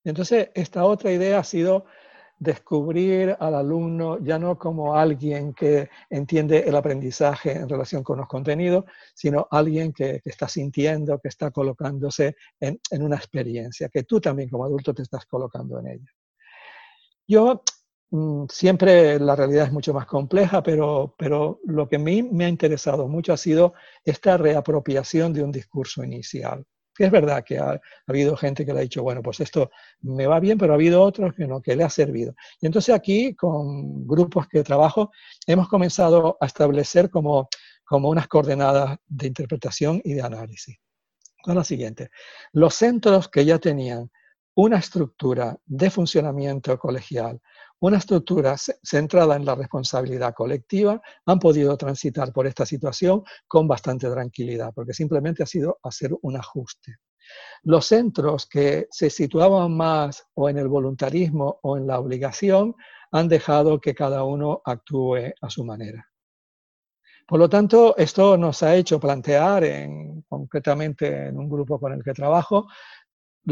entonces, 0.05 0.51
esta 0.55 0.85
otra 0.85 1.13
idea 1.13 1.39
ha 1.39 1.45
sido 1.45 1.87
descubrir 2.39 3.37
al 3.39 3.55
alumno 3.55 4.19
ya 4.19 4.39
no 4.39 4.59
como 4.59 4.97
alguien 4.97 5.55
que 5.55 5.89
entiende 6.11 6.65
el 6.67 6.77
aprendizaje 6.77 7.53
en 7.53 7.69
relación 7.69 8.03
con 8.03 8.19
los 8.19 8.27
contenidos, 8.27 8.85
sino 9.15 9.47
alguien 9.51 9.93
que, 9.93 10.21
está 10.25 10.49
sintiendo, 10.49 11.19
que 11.19 11.29
está 11.29 11.51
colocándose 11.51 12.37
en, 12.61 12.81
una 13.03 13.17
experiencia, 13.17 13.89
que 13.89 14.03
tú 14.03 14.21
también 14.21 14.49
como 14.51 14.65
adulto 14.65 14.93
te 14.93 15.03
estás 15.03 15.27
colocando 15.27 15.79
en 15.79 15.87
ella. 15.87 16.13
Yo 17.27 17.63
mm, 18.11 18.45
siempre 18.51 19.19
la 19.19 19.37
realidad 19.37 19.67
es 19.67 19.73
mucho 19.73 19.95
más 19.95 20.07
compleja, 20.07 20.63
pero, 20.63 21.15
pero 21.17 21.61
lo 21.65 21.89
que 21.89 21.97
a 21.97 22.01
mí 22.01 22.23
me 22.23 22.45
ha 22.45 22.49
interesado 22.49 23.09
mucho 23.09 23.33
ha 23.33 23.37
sido 23.37 23.75
esta 24.05 24.37
reapropiación 24.37 25.33
de 25.33 25.43
un 25.43 25.53
discurso 25.53 26.05
inicial 26.05 26.67
es 26.99 27.11
verdad 27.11 27.43
que 27.45 27.59
ha, 27.59 27.81
habido 28.07 28.37
gente 28.37 28.65
que 28.65 28.73
le 28.73 28.79
ha 28.79 28.83
dicho, 28.83 29.03
bueno, 29.03 29.23
pues 29.23 29.41
esto 29.41 29.71
me 30.01 30.27
va 30.27 30.39
bien, 30.41 30.59
pero 30.59 30.73
ha 30.73 30.77
habido 30.77 31.03
otros 31.03 31.35
que 31.35 31.47
no, 31.47 31.61
que 31.61 31.75
le 31.75 31.85
ha 31.85 31.91
servido. 31.91 32.35
Y 32.61 32.67
entonces 32.67 32.95
aquí, 32.95 33.35
con 33.35 34.07
grupos 34.07 34.47
que 34.49 34.63
trabajo, 34.63 35.11
hemos 35.47 35.69
comenzado 35.69 36.37
a 36.41 36.47
establecer 36.47 37.11
como, 37.11 37.49
como 37.85 38.09
unas 38.09 38.29
coordenadas 38.29 38.99
de 39.07 39.27
interpretación 39.27 40.01
y 40.05 40.15
de 40.15 40.23
análisis. 40.23 40.77
Son 41.45 41.57
las 41.57 41.67
siguientes. 41.67 42.09
Los 42.53 42.75
centros 42.75 43.29
que 43.29 43.45
ya 43.45 43.59
tenían 43.59 44.11
una 44.55 44.79
estructura 44.79 45.59
de 45.67 45.91
funcionamiento 45.91 46.79
colegial, 46.79 47.41
una 47.85 47.99
estructura 47.99 48.57
centrada 48.83 49.37
en 49.37 49.45
la 49.45 49.55
responsabilidad 49.55 50.33
colectiva, 50.33 51.03
han 51.27 51.39
podido 51.39 51.77
transitar 51.77 52.33
por 52.33 52.47
esta 52.47 52.65
situación 52.65 53.23
con 53.47 53.69
bastante 53.69 54.09
tranquilidad, 54.09 54.73
porque 54.75 54.95
simplemente 54.95 55.43
ha 55.43 55.47
sido 55.47 55.81
hacer 55.83 56.11
un 56.23 56.39
ajuste. 56.39 56.97
Los 57.65 57.85
centros 57.85 58.47
que 58.47 58.87
se 58.91 59.11
situaban 59.11 59.77
más 59.77 60.27
o 60.33 60.49
en 60.49 60.57
el 60.57 60.69
voluntarismo 60.69 61.59
o 61.63 61.77
en 61.77 61.87
la 61.87 61.99
obligación 61.99 62.75
han 63.13 63.29
dejado 63.29 63.79
que 63.79 63.95
cada 63.95 64.25
uno 64.25 64.63
actúe 64.65 65.35
a 65.39 65.51
su 65.51 65.63
manera. 65.63 66.09
Por 67.27 67.39
lo 67.39 67.51
tanto, 67.51 67.99
esto 67.99 68.39
nos 68.39 68.63
ha 68.63 68.75
hecho 68.75 68.99
plantear, 68.99 69.63
en, 69.63 70.23
concretamente 70.23 71.29
en 71.29 71.39
un 71.39 71.51
grupo 71.51 71.79
con 71.79 71.93
el 71.93 72.03
que 72.03 72.15
trabajo, 72.15 72.67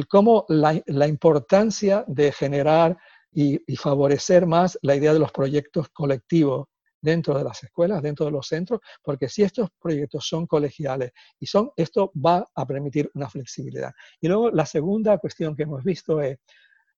cómo 0.09 0.47
la, 0.49 0.80
la 0.87 1.07
importancia 1.07 2.03
de 2.07 2.33
generar 2.33 2.97
y, 3.33 3.76
favorecer 3.76 4.47
más 4.47 4.78
la 4.83 4.95
idea 4.95 5.12
de 5.12 5.18
los 5.18 5.33
proyectos 5.33 5.89
colectivos 5.89 6.66
dentro 7.01 7.37
de 7.37 7.45
las 7.45 7.62
escuelas, 7.64 8.03
dentro 8.03 8.26
de 8.26 8.33
los 8.33 8.47
centros, 8.47 8.80
porque 9.03 9.28
si 9.28 9.43
estos 9.43 9.70
proyectos 9.80 10.26
son 10.26 10.47
colegiales 10.47 11.11
y 11.41 11.47
son, 11.47 11.70
esto 11.76 12.12
va 12.14 12.47
a 12.55 12.66
permitir 12.66 13.11
una 13.14 13.28
flexibilidad. 13.28 13.93
Y 14.20 14.28
luego 14.28 14.51
la 14.51 14.66
segunda 14.66 15.18
cuestión 15.18 15.57
que 15.57 15.64
hemos 15.64 15.83
visto 15.83 16.20
es 16.20 16.39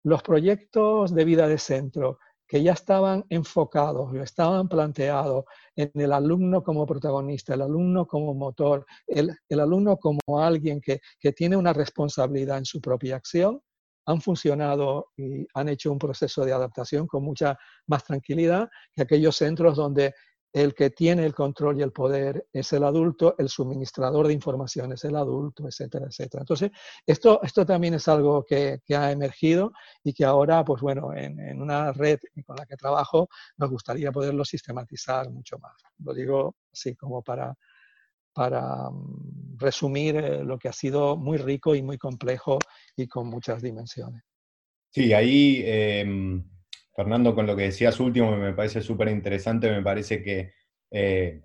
los 0.03 0.22
proyectos 0.22 1.14
de 1.14 1.24
vida 1.24 1.49
de 1.49 1.57
centro 1.57 2.18
que 2.47 2.62
ya 2.62 2.72
estaban 2.72 3.24
enfocados, 3.30 4.14
estaban 4.16 4.68
planteados 4.68 5.45
en 5.74 5.91
el 5.95 6.12
alumno 6.12 6.62
como 6.62 6.85
protagonista, 6.85 7.55
el 7.55 7.62
alumno 7.62 8.07
como 8.07 8.35
motor, 8.35 8.85
el, 9.07 9.35
el 9.49 9.61
alumno 9.61 9.97
como 9.97 10.20
alguien 10.39 10.82
que, 10.82 11.01
que 11.18 11.32
tiene 11.32 11.57
una 11.57 11.72
responsabilidad 11.72 12.59
en 12.59 12.66
su 12.66 12.82
propia 12.82 13.16
acción, 13.16 13.62
han 14.07 14.20
funcionado 14.20 15.12
y 15.16 15.46
han 15.55 15.68
hecho 15.68 15.92
un 15.92 15.98
proceso 15.98 16.44
de 16.44 16.52
adaptación 16.52 17.07
con 17.07 17.24
mucha 17.24 17.59
más 17.86 18.05
tranquilidad 18.05 18.68
que 18.92 19.02
aquellos 19.02 19.36
centros 19.36 19.76
donde 19.76 20.14
el 20.55 20.72
que 20.72 20.90
tiene 20.90 21.26
el 21.26 21.34
control 21.34 21.80
y 21.80 21.82
el 21.82 21.90
poder 21.90 22.46
es 22.52 22.72
el 22.72 22.84
adulto, 22.84 23.34
el 23.38 23.48
suministrador 23.48 24.28
de 24.28 24.34
información 24.34 24.92
es 24.92 25.05
el 25.05 25.16
adulto, 25.16 25.66
etcétera, 25.66 26.07
etcétera. 26.07 26.42
Entonces, 26.42 26.70
esto, 27.05 27.42
esto 27.42 27.66
también 27.66 27.94
es 27.94 28.07
algo 28.07 28.44
que, 28.44 28.80
que 28.84 28.94
ha 28.94 29.11
emergido 29.11 29.72
y 30.05 30.12
que 30.12 30.24
ahora, 30.24 30.64
pues 30.64 30.80
bueno, 30.80 31.12
en, 31.12 31.40
en, 31.40 31.61
una 31.61 31.92
red 31.92 32.20
con 32.46 32.55
la 32.55 32.66
que 32.66 32.76
trabajo, 32.76 33.28
nos 33.57 33.68
gustaría 33.68 34.12
poderlo 34.12 34.44
sistematizar 34.44 35.28
mucho 35.28 35.59
más. 35.59 35.74
Lo 35.98 36.14
digo 36.14 36.55
así 36.72 36.94
como 36.94 37.20
para, 37.20 37.52
para 38.35 38.91
mm, 38.91 39.59
resumir 39.59 40.16
eh, 40.16 40.45
lo 40.45 40.59
que 40.59 40.68
ha 40.68 40.72
sido 40.72 41.16
muy 41.16 41.39
rico 41.39 41.74
y 41.74 41.82
muy 41.82 41.97
complejo 41.97 42.59
y 42.97 43.07
con 43.07 43.28
muchas 43.28 43.62
dimensiones. 43.62 44.22
Sí, 44.91 45.12
ahí, 45.12 45.62
em, 45.64 46.45
Fernando, 46.95 47.35
con 47.35 47.47
lo 47.47 47.57
que 47.57 47.64
decías 47.64 47.99
último, 48.01 48.37
me 48.37 48.53
parece 48.53 48.80
súper 48.80 49.09
interesante, 49.09 49.70
me 49.70 49.82
parece 49.82 50.22
que 50.22 50.53
eh, 50.91 51.43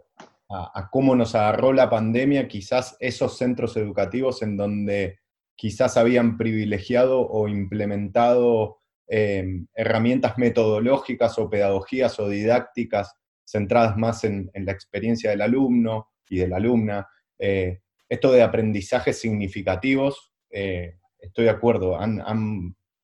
a, 0.50 0.90
cómo 0.92 1.16
nos 1.16 1.36
agarró 1.36 1.74
la 1.74 1.90
pandemia, 1.90 2.48
quizás 2.48 2.98
esos 3.00 3.38
centros 3.38 3.78
educativos 3.78 4.42
en 4.42 4.58
donde 4.58 5.20
quizás 5.56 5.98
habían 5.98 6.38
privilegiado 6.38 7.22
o 7.22 7.48
implementado 7.48 8.78
em, 9.08 9.68
herramientas 9.74 10.38
metodológicas 10.38 11.38
o 11.38 11.50
pedagogías 11.50 12.20
o 12.20 12.30
didácticas 12.30 13.14
centradas 13.46 13.98
más 13.98 14.24
en, 14.24 14.52
la 14.54 14.72
experiencia 14.72 15.32
del 15.32 15.42
alumno 15.42 16.08
y 16.30 16.38
de 16.38 16.48
la 16.48 16.58
alumna. 16.58 17.08
Eh, 17.38 17.82
esto 18.08 18.32
de 18.32 18.42
aprendizajes 18.42 19.20
significativos, 19.20 20.34
eh, 20.50 20.96
estoy 21.20 21.46
de 21.46 21.52
acuerdo, 21.52 21.98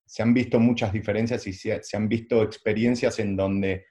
se 0.05 0.23
han 0.23 0.33
visto 0.33 0.59
muchas 0.59 0.93
diferencias 0.93 1.45
y 1.47 1.53
se, 1.53 1.81
han 1.93 2.07
visto 2.07 2.43
experiencias 2.43 3.19
en 3.19 3.35
donde 3.35 3.85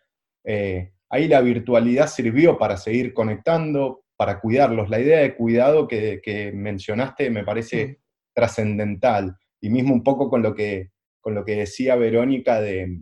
eh, 0.45 0.93
ahí 1.09 1.29
la 1.29 1.41
virtualidad 1.41 2.07
sirvió 2.07 2.57
para 2.57 2.77
seguir 2.77 3.13
conectando, 3.13 4.05
para 4.17 4.41
cuidarlos. 4.41 4.89
La 4.89 5.01
idea 5.01 5.21
de 5.21 5.35
cuidado 5.37 5.87
que, 5.87 6.53
mencionaste 6.55 7.31
me 7.31 7.45
parece 7.45 8.01
trascendental, 8.33 9.37
y 9.61 9.71
mismo 9.71 9.95
un 9.95 10.03
poco 10.03 10.29
con 10.29 10.43
lo 10.43 10.55
que, 10.55 10.91
con 11.21 11.35
lo 11.35 11.45
que 11.45 11.57
decía 11.57 11.97
Verónica 11.97 12.61
de, 12.61 13.01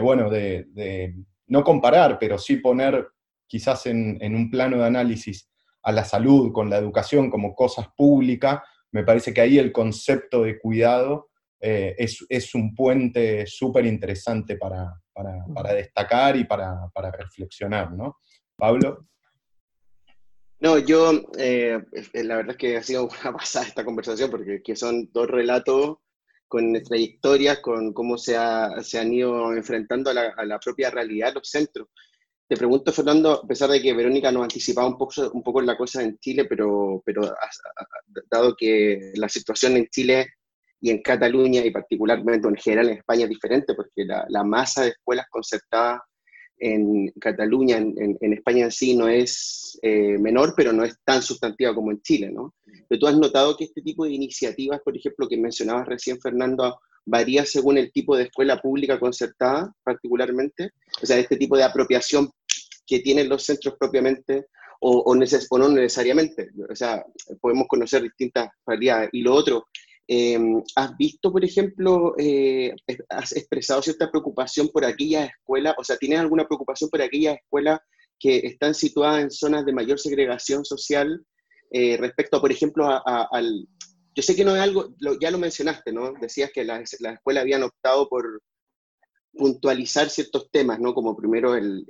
bueno, 0.00 0.28
de 0.28 1.14
no 1.46 1.62
comparar, 1.62 2.18
pero 2.18 2.38
sí 2.38 2.56
poner 2.56 3.06
quizás 3.46 3.86
en, 3.86 4.34
un 4.34 4.50
plano 4.50 4.78
de 4.78 4.86
análisis 4.86 5.50
a 5.84 5.92
la 5.92 6.04
salud 6.04 6.52
con 6.52 6.70
la 6.70 6.78
educación 6.78 7.30
como 7.30 7.54
cosas 7.54 7.88
públicas, 7.96 8.60
me 8.90 9.04
parece 9.04 9.32
que 9.32 9.40
ahí 9.40 9.58
el 9.58 9.72
concepto 9.72 10.42
de 10.42 10.58
cuidado 10.58 11.28
eh, 11.60 11.94
es, 11.98 12.54
un 12.54 12.74
puente 12.74 13.46
súper 13.46 13.86
interesante 13.86 14.56
para, 14.56 14.92
destacar 15.74 16.36
y 16.36 16.44
para, 16.44 16.90
reflexionar, 17.18 17.92
¿no? 17.92 18.18
Pablo. 18.56 19.06
No, 20.60 20.78
yo, 20.78 21.12
eh, 21.38 21.78
la 22.14 22.36
verdad 22.36 22.52
es 22.52 22.56
que 22.56 22.76
ha 22.76 22.82
sido 22.82 23.08
una 23.22 23.32
pasada 23.32 23.66
esta 23.66 23.84
conversación 23.84 24.30
porque 24.30 24.76
son 24.76 25.10
dos 25.12 25.28
relatos 25.28 25.96
con 26.48 26.72
trayectorias, 26.72 27.58
con 27.58 27.92
cómo 27.92 28.16
se, 28.16 28.36
se 28.82 28.98
han 28.98 29.12
ido 29.12 29.52
enfrentando 29.52 30.10
a 30.10 30.44
la, 30.44 30.58
propia 30.60 30.90
realidad 30.90 31.34
los 31.34 31.48
centros. 31.48 31.88
Te 32.54 32.58
pregunto, 32.58 32.92
Fernando, 32.92 33.32
a 33.32 33.46
pesar 33.48 33.68
de 33.68 33.82
que 33.82 33.92
Verónica 33.92 34.30
nos 34.30 34.44
anticipaba 34.44 34.86
un 34.86 34.96
poco, 34.96 35.28
un 35.32 35.42
poco 35.42 35.60
la 35.60 35.76
cosa 35.76 36.04
en 36.04 36.16
Chile, 36.18 36.44
pero, 36.44 37.02
pero 37.04 37.34
dado 38.30 38.54
que 38.56 39.10
la 39.16 39.28
situación 39.28 39.76
en 39.76 39.88
Chile 39.88 40.34
y 40.80 40.90
en 40.90 41.02
Cataluña 41.02 41.66
y 41.66 41.72
particularmente 41.72 42.46
en 42.46 42.54
general 42.54 42.90
en 42.90 42.98
España 42.98 43.24
es 43.24 43.30
diferente, 43.30 43.74
porque 43.74 44.04
la, 44.04 44.24
la 44.28 44.44
masa 44.44 44.82
de 44.82 44.90
escuelas 44.90 45.26
concertadas 45.28 46.02
en 46.56 47.08
Cataluña, 47.20 47.78
en, 47.78 48.16
en, 48.20 48.32
España 48.32 48.66
en 48.66 48.70
sí, 48.70 48.94
no 48.94 49.08
es 49.08 49.76
eh, 49.82 50.16
menor, 50.20 50.54
pero 50.56 50.72
no 50.72 50.84
es 50.84 50.94
tan 51.02 51.22
sustantiva 51.22 51.74
como 51.74 51.90
en 51.90 52.02
Chile, 52.02 52.30
¿no? 52.30 52.54
Pero 52.88 53.00
tú 53.00 53.06
has 53.08 53.18
notado 53.18 53.56
que 53.56 53.64
este 53.64 53.82
tipo 53.82 54.04
de 54.04 54.12
iniciativas, 54.12 54.80
por 54.84 54.96
ejemplo, 54.96 55.26
que 55.28 55.36
mencionabas 55.36 55.88
recién, 55.88 56.20
Fernando, 56.20 56.78
varía 57.06 57.44
según 57.44 57.78
el 57.78 57.92
tipo 57.92 58.16
de 58.16 58.24
escuela 58.24 58.60
pública 58.60 58.98
concertada, 58.98 59.72
particularmente, 59.82 60.70
o 61.02 61.06
sea, 61.06 61.18
este 61.18 61.36
tipo 61.36 61.56
de 61.56 61.64
apropiación 61.64 62.30
que 62.86 63.00
tienen 63.00 63.28
los 63.28 63.44
centros 63.44 63.74
propiamente, 63.78 64.46
o, 64.80 64.98
o, 64.98 65.12
o 65.12 65.58
no 65.58 65.68
necesariamente, 65.68 66.50
o 66.68 66.74
sea, 66.74 67.04
podemos 67.40 67.66
conocer 67.68 68.02
distintas 68.02 68.48
realidades. 68.66 69.10
Y 69.12 69.22
lo 69.22 69.34
otro, 69.34 69.66
Em, 70.06 70.62
¿Has 70.76 70.96
visto, 70.98 71.32
por 71.32 71.44
ejemplo, 71.44 72.14
eh, 72.18 72.74
has 73.08 73.32
expresado 73.32 73.80
cierta 73.80 74.10
preocupación 74.10 74.68
por 74.68 74.84
aquellas 74.84 75.30
escuelas, 75.30 75.74
o 75.78 75.84
sea, 75.84 75.96
¿tienes 75.96 76.18
alguna 76.20 76.46
preocupación 76.46 76.90
por 76.90 77.00
aquellas 77.00 77.36
escuelas 77.36 77.80
que 78.18 78.38
están 78.38 78.74
situadas 78.74 79.22
en 79.22 79.30
zonas 79.30 79.64
de 79.64 79.72
mayor 79.72 79.98
segregación 79.98 80.64
social 80.64 81.24
eh, 81.70 81.96
respecto, 81.96 82.40
por 82.40 82.52
ejemplo, 82.52 82.86
al... 83.06 83.66
Yo 84.16 84.22
sé 84.22 84.36
que 84.36 84.44
no 84.44 84.54
es 84.54 84.62
algo, 84.62 84.94
ya 85.20 85.30
lo 85.30 85.38
mencionaste, 85.38 85.92
¿no? 85.92 86.12
Decías 86.20 86.50
que 86.54 86.64
las, 86.64 86.92
escuelas 86.92 87.42
habían 87.42 87.64
optado 87.64 88.08
por 88.08 88.42
puntualizar 89.32 90.08
ciertos 90.08 90.50
temas, 90.52 90.78
¿no? 90.78 90.94
Como 90.94 91.16
primero 91.16 91.56
el, 91.56 91.84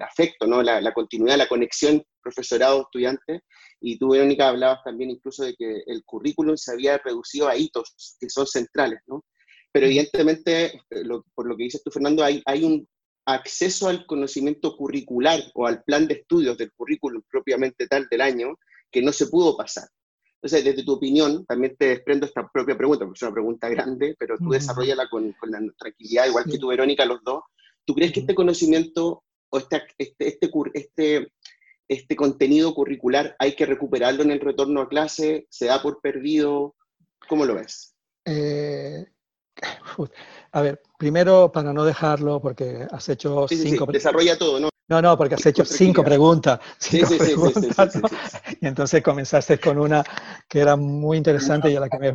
afecto, 0.00 0.46
¿no? 0.46 0.62
La, 0.62 0.80
la, 0.80 0.92
continuidad, 0.92 1.36
la 1.36 1.48
conexión 1.48 2.02
profesorado-estudiante, 2.22 3.42
y 3.80 3.98
tú, 3.98 4.10
Verónica, 4.10 4.48
hablabas 4.48 4.82
también 4.84 5.10
incluso 5.10 5.44
de 5.44 5.54
que 5.54 5.82
el 5.86 6.04
currículum 6.04 6.56
se 6.56 6.72
había 6.72 6.98
reducido 6.98 7.48
a 7.48 7.56
hitos 7.56 8.16
que 8.20 8.28
son 8.28 8.46
centrales, 8.46 9.00
¿no? 9.06 9.24
Pero 9.72 9.86
evidentemente, 9.86 10.66
eh, 10.90 11.02
por 11.34 11.46
lo 11.46 11.56
que 11.56 11.64
dices 11.64 11.82
tú, 11.82 11.90
Fernando, 11.90 12.24
hay, 12.24 12.42
hay 12.46 12.64
un 12.64 12.88
acceso 13.26 13.88
al 13.88 14.06
conocimiento 14.06 14.76
curricular 14.76 15.40
o 15.54 15.66
al 15.66 15.82
plan 15.84 16.08
de 16.08 16.14
estudios 16.14 16.56
del 16.56 16.72
currículum 16.72 17.22
propiamente 17.30 17.86
tal 17.86 18.08
del 18.10 18.22
año 18.22 18.58
que 18.90 19.02
no 19.02 19.12
se 19.12 19.26
pudo 19.26 19.56
pasar. 19.56 19.88
Entonces, 20.40 20.64
desde 20.64 20.84
tu 20.84 20.92
opinión, 20.92 21.44
también 21.46 21.76
te 21.76 21.88
desprendo 21.88 22.24
esta 22.24 22.48
propia 22.48 22.76
pregunta, 22.76 23.04
porque 23.04 23.18
es 23.18 23.22
una 23.22 23.32
pregunta 23.32 23.68
grande, 23.68 24.14
pero 24.18 24.38
tú 24.38 24.50
desarrollala 24.50 25.08
con, 25.08 25.32
con 25.32 25.50
la 25.50 25.60
tranquilidad, 25.76 26.26
igual 26.26 26.44
que 26.44 26.58
tú, 26.58 26.68
Verónica, 26.68 27.04
los 27.04 27.22
dos. 27.24 27.42
¿Tú 27.84 27.94
crees 27.94 28.12
que 28.12 28.20
este 28.20 28.34
conocimiento 28.34 29.24
o 29.50 29.58
este, 29.58 29.82
este, 29.98 30.28
este, 30.28 30.50
este 30.74 31.32
este 31.88 32.16
contenido 32.16 32.74
curricular 32.74 33.34
hay 33.38 33.56
que 33.56 33.66
recuperarlo 33.66 34.22
en 34.22 34.30
el 34.30 34.40
retorno 34.40 34.82
a 34.82 34.88
clase? 34.88 35.46
¿Se 35.50 35.66
da 35.66 35.82
por 35.82 36.00
perdido? 36.00 36.76
¿Cómo 37.28 37.46
lo 37.46 37.54
ves? 37.54 37.94
Eh, 38.26 39.06
a 40.52 40.60
ver, 40.60 40.82
primero 40.98 41.50
para 41.50 41.72
no 41.72 41.84
dejarlo, 41.84 42.40
porque 42.40 42.86
has 42.90 43.08
hecho 43.08 43.46
cinco... 43.48 43.86
Sí, 43.86 43.92
desarrolla 43.92 44.36
todo, 44.36 44.60
¿no? 44.60 44.68
No, 44.88 45.02
no, 45.02 45.16
porque 45.18 45.34
has 45.34 45.46
hecho 45.46 45.64
cinco 45.64 46.04
preguntas. 46.04 46.60
Cinco 46.78 47.16
preguntas 47.18 48.00
Y 48.60 48.66
entonces 48.66 49.02
comenzaste 49.02 49.58
con 49.58 49.78
una 49.78 50.04
que 50.48 50.60
era 50.60 50.76
muy 50.76 51.16
interesante 51.16 51.70
y 51.70 51.76
a 51.76 51.80
la 51.80 51.88
que 51.88 51.98
me... 51.98 52.14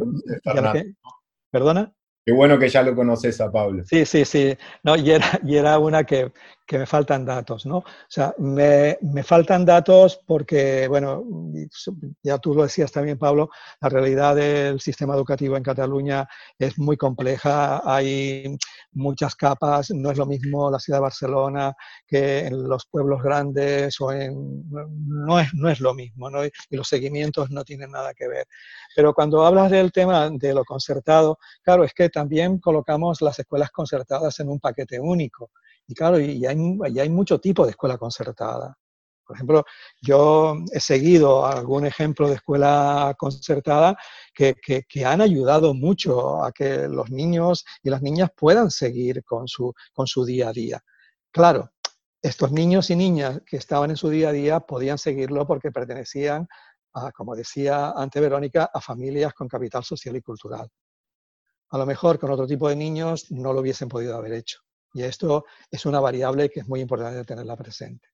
¿Perdona? 1.51 1.93
Qué 2.25 2.31
bueno 2.31 2.57
que 2.57 2.69
ya 2.69 2.81
lo 2.81 2.95
conoces 2.95 3.41
a 3.41 3.51
Pablo. 3.51 3.83
Sí, 3.85 4.05
sí, 4.05 4.23
sí. 4.23 4.55
No, 4.83 4.95
y, 4.95 5.11
era, 5.11 5.77
una 5.77 6.05
que, 6.05 6.31
que, 6.65 6.77
me 6.77 6.85
faltan 6.85 7.25
datos, 7.25 7.65
¿no? 7.65 7.79
O 7.79 7.85
sea, 8.07 8.33
me, 8.37 8.97
me, 9.01 9.23
faltan 9.23 9.65
datos 9.65 10.21
porque, 10.25 10.87
bueno, 10.87 11.25
ya 12.23 12.37
tú 12.37 12.53
lo 12.53 12.63
decías 12.63 12.93
también, 12.93 13.17
Pablo, 13.17 13.49
la 13.81 13.89
realidad 13.89 14.37
del 14.37 14.79
sistema 14.79 15.15
educativo 15.15 15.57
en 15.57 15.63
Cataluña 15.63 16.25
es 16.57 16.79
muy 16.79 16.95
compleja, 16.95 17.81
hay 17.83 18.57
muchas 18.93 19.35
capas, 19.35 19.91
no 19.91 20.09
es 20.09 20.17
lo 20.17 20.25
mismo 20.25 20.71
la 20.71 20.79
ciudad 20.79 20.99
de 20.99 21.03
Barcelona 21.03 21.75
que 22.07 22.47
en 22.47 22.69
los 22.69 22.85
pueblos 22.85 23.21
grandes 23.21 23.99
o 23.99 24.13
en... 24.13 24.63
No 24.69 25.39
es, 25.39 25.53
no 25.53 25.69
es 25.69 25.81
lo 25.81 25.93
mismo, 25.93 26.29
¿no? 26.29 26.45
Y 26.45 26.51
los 26.69 26.87
seguimientos 26.87 27.49
no 27.51 27.65
tienen 27.65 27.91
nada 27.91 28.13
que 28.13 28.29
ver. 28.29 28.47
Pero 28.95 29.13
cuando 29.13 29.45
hablas 29.45 29.71
del 29.71 29.91
tema 29.91 30.29
de 30.29 30.53
lo 30.53 30.63
concertado, 30.63 31.37
claro, 31.63 31.83
es 31.83 31.93
que 31.93 32.12
también 32.13 32.59
colocamos 32.59 33.21
las 33.21 33.39
escuelas 33.39 33.71
concertadas 33.71 34.39
en 34.39 34.49
un 34.49 34.59
paquete 34.59 34.99
único. 34.99 35.51
Y 35.87 35.93
claro, 35.95 36.19
y 36.19 36.45
hay, 36.45 36.57
hay 36.99 37.09
mucho 37.09 37.39
tipo 37.39 37.65
de 37.65 37.71
escuela 37.71 37.97
concertada. 37.97 38.77
Por 39.25 39.37
ejemplo, 39.37 39.65
yo 40.01 40.57
he 40.71 40.79
seguido 40.79 41.45
algún 41.45 41.85
ejemplo 41.85 42.27
de 42.27 42.35
escuela 42.35 43.15
concertada 43.17 43.97
que, 44.33 44.55
que, 44.55 45.05
han 45.05 45.21
ayudado 45.21 45.73
mucho 45.73 46.43
a 46.43 46.51
que 46.51 46.87
los 46.87 47.09
niños 47.09 47.65
y 47.81 47.89
las 47.89 48.01
niñas 48.01 48.29
puedan 48.35 48.69
seguir 48.69 49.23
con 49.23 49.47
su, 49.47 49.73
con 49.93 50.07
su 50.07 50.25
día 50.25 50.49
a 50.49 50.53
día. 50.53 50.83
Claro, 51.31 51.71
estos 52.21 52.51
niños 52.51 52.89
y 52.89 52.95
niñas 52.95 53.41
que 53.45 53.57
estaban 53.57 53.91
en 53.91 53.97
su 53.97 54.09
día 54.09 54.29
a 54.29 54.33
día 54.33 54.59
podían 54.59 54.97
seguirlo 54.97 55.47
porque 55.47 55.71
pertenecían, 55.71 56.47
a, 56.93 57.11
como 57.11 57.35
decía 57.35 57.91
antes 57.91 58.21
Verónica, 58.21 58.69
a 58.73 58.81
familias 58.81 59.33
con 59.33 59.47
capital 59.47 59.83
social 59.83 60.15
y 60.17 60.21
cultural. 60.21 60.69
A 61.73 61.77
lo 61.79 61.87
mejor 61.87 62.19
con 62.19 62.29
otro 62.29 62.45
tipo 62.45 62.69
de 62.69 62.75
niños 62.75 63.31
no 63.31 63.51
lo 63.51 63.61
hubiesen 63.61 63.89
podido 63.89 64.15
haber 64.15 64.33
hecho. 64.33 64.59
Y 64.93 65.01
esto 65.01 65.45
es 65.71 65.87
una 65.87 65.99
variable 65.99 66.47
que 66.47 66.59
es 66.59 66.67
muy 66.67 66.81
importante 66.81 67.23
tenerla 67.23 67.57
presente. 67.57 68.09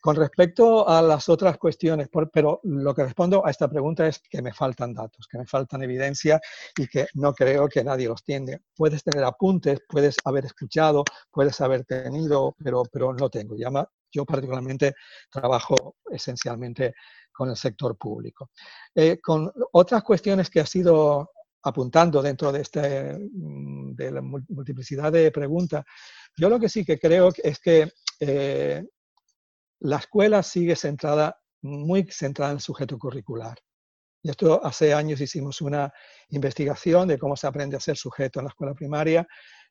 Con 0.00 0.16
respecto 0.16 0.88
a 0.88 1.00
las 1.00 1.28
otras 1.28 1.56
cuestiones, 1.56 2.08
pero 2.32 2.60
lo 2.64 2.92
que 2.92 3.04
respondo 3.04 3.46
a 3.46 3.50
esta 3.50 3.68
pregunta 3.68 4.08
es 4.08 4.20
que 4.28 4.42
me 4.42 4.52
faltan 4.52 4.92
datos, 4.92 5.28
que 5.30 5.38
me 5.38 5.46
faltan 5.46 5.84
evidencia 5.84 6.40
y 6.76 6.88
que 6.88 7.06
no 7.14 7.32
creo 7.32 7.68
que 7.68 7.84
nadie 7.84 8.08
los 8.08 8.24
tiene. 8.24 8.58
Puedes 8.74 9.04
tener 9.04 9.22
apuntes, 9.22 9.78
puedes 9.88 10.16
haber 10.24 10.46
escuchado, 10.46 11.04
puedes 11.30 11.60
haber 11.60 11.84
tenido, 11.84 12.56
pero, 12.58 12.82
pero 12.90 13.12
no 13.14 13.30
tengo. 13.30 13.54
Yo 14.10 14.24
particularmente 14.24 14.94
trabajo 15.30 15.94
esencialmente 16.10 16.94
con 17.30 17.50
el 17.50 17.56
sector 17.56 17.96
público. 17.96 18.50
Eh, 18.96 19.20
con 19.20 19.52
otras 19.72 20.02
cuestiones 20.02 20.50
que 20.50 20.58
ha 20.58 20.66
sido 20.66 21.30
apuntando 21.62 22.22
dentro 22.22 22.52
de, 22.52 22.62
este, 22.62 23.18
mm, 23.18 23.94
de 23.94 24.10
la 24.10 24.22
multiplicidad 24.22 25.12
de 25.12 25.30
preguntas, 25.30 25.84
yo 26.36 26.48
lo 26.48 26.58
que 26.58 26.68
sí 26.68 26.84
que 26.84 26.98
creo 26.98 27.30
es 27.42 27.58
que 27.58 27.92
eh, 28.20 28.84
la 29.80 29.96
escuela 29.96 30.42
sigue 30.42 30.76
centrada 30.76 31.36
muy 31.62 32.04
centrada 32.10 32.52
en 32.52 32.56
el 32.56 32.62
sujeto 32.62 32.98
curricular. 32.98 33.58
Y 34.22 34.30
esto 34.30 34.64
hace 34.64 34.92
años 34.92 35.20
hicimos 35.20 35.60
una 35.60 35.92
investigación 36.28 37.08
de 37.08 37.18
cómo 37.18 37.36
se 37.36 37.46
aprende 37.46 37.76
a 37.76 37.80
ser 37.80 37.96
sujeto 37.96 38.40
en 38.40 38.46
la 38.46 38.50
escuela 38.50 38.74
primaria 38.74 39.26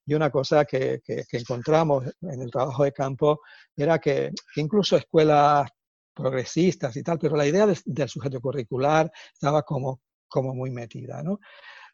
y 0.06 0.14
una 0.16 0.32
cosa 0.32 0.66
que, 0.66 1.02
encontramos 1.32 2.06
en 2.22 2.42
el 2.42 2.50
trabajo 2.50 2.84
de 2.84 2.92
campo 2.92 3.42
era 3.76 4.00
que, 4.00 4.32
incluso 4.56 4.98
escuelas 4.98 5.70
progresistas 6.14 6.96
y 6.98 7.04
tal, 7.04 7.20
pero 7.20 7.36
la 7.36 7.46
idea 7.46 7.68
del 7.68 8.10
sujeto 8.10 8.42
curricular 8.42 9.12
estaba 9.32 9.62
como, 9.62 10.02
como 10.28 10.56
muy 10.56 10.72
metida. 10.72 11.22
¿no? 11.22 11.40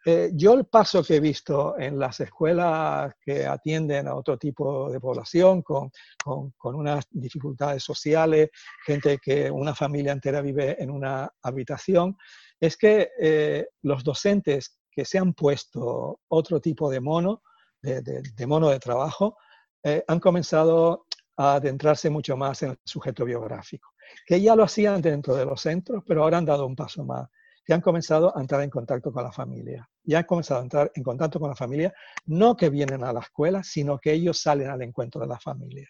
Eh, 0.07 0.29
yo 0.35 0.53
el 0.53 0.65
paso 0.67 1.03
que 1.03 1.15
he 1.15 1.19
visto 1.19 1.79
en 1.79 1.97
las 1.97 2.19
escuelas 2.19 3.15
que 3.19 3.43
atienden 3.43 4.07
a 4.07 4.13
otro 4.13 4.37
tipo 4.37 4.91
de 4.91 4.99
población 4.99 5.63
con, 5.63 5.89
con, 6.23 6.75
unas 6.75 7.07
dificultades 7.09 7.81
sociales, 7.83 8.51
gente 8.85 9.17
que 9.17 9.49
una 9.49 9.73
familia 9.73 10.11
entera 10.11 10.41
vive 10.41 10.81
en 10.81 10.91
una 10.91 11.27
habitación, 11.41 12.15
es 12.59 12.77
que 12.77 13.09
eh, 13.19 13.67
los 13.81 14.03
docentes 14.03 14.79
que 14.91 15.05
se 15.05 15.17
han 15.17 15.33
puesto 15.33 16.19
otro 16.27 16.61
tipo 16.61 16.87
de 16.91 16.99
mono, 16.99 17.41
de, 17.81 18.45
mono 18.45 18.69
de 18.69 18.79
trabajo, 18.79 19.37
eh, 19.83 20.03
han 20.07 20.19
comenzado 20.19 21.07
a 21.35 21.55
adentrarse 21.55 22.11
mucho 22.11 22.37
más 22.37 22.61
en 22.61 22.71
el 22.71 22.79
sujeto 22.85 23.25
biográfico, 23.25 23.89
que 24.27 24.39
ya 24.39 24.55
lo 24.55 24.63
hacían 24.63 25.01
dentro 25.01 25.35
de 25.35 25.45
los 25.45 25.61
centros, 25.61 26.03
pero 26.05 26.21
ahora 26.21 26.37
han 26.37 26.45
dado 26.45 26.67
un 26.67 26.75
paso 26.75 27.03
más 27.03 27.27
que 27.65 27.73
han 27.73 27.81
comenzado 27.81 28.37
a 28.37 28.41
entrar 28.41 28.61
en 28.61 28.69
contacto 28.69 29.11
con 29.11 29.23
la 29.23 29.31
familia. 29.31 29.89
Y 30.05 30.15
han 30.15 30.23
comenzado 30.23 30.59
a 30.59 30.63
entrar 30.63 30.91
en 30.95 31.03
contacto 31.03 31.39
con 31.39 31.49
la 31.49 31.55
familia, 31.55 31.93
no 32.25 32.55
que 32.55 32.69
vienen 32.69 33.03
a 33.03 33.13
la 33.13 33.21
escuela, 33.21 33.63
sino 33.63 33.99
que 33.99 34.13
ellos 34.13 34.39
salen 34.39 34.69
al 34.69 34.81
encuentro 34.81 35.21
de 35.21 35.27
la 35.27 35.39
familia. 35.39 35.89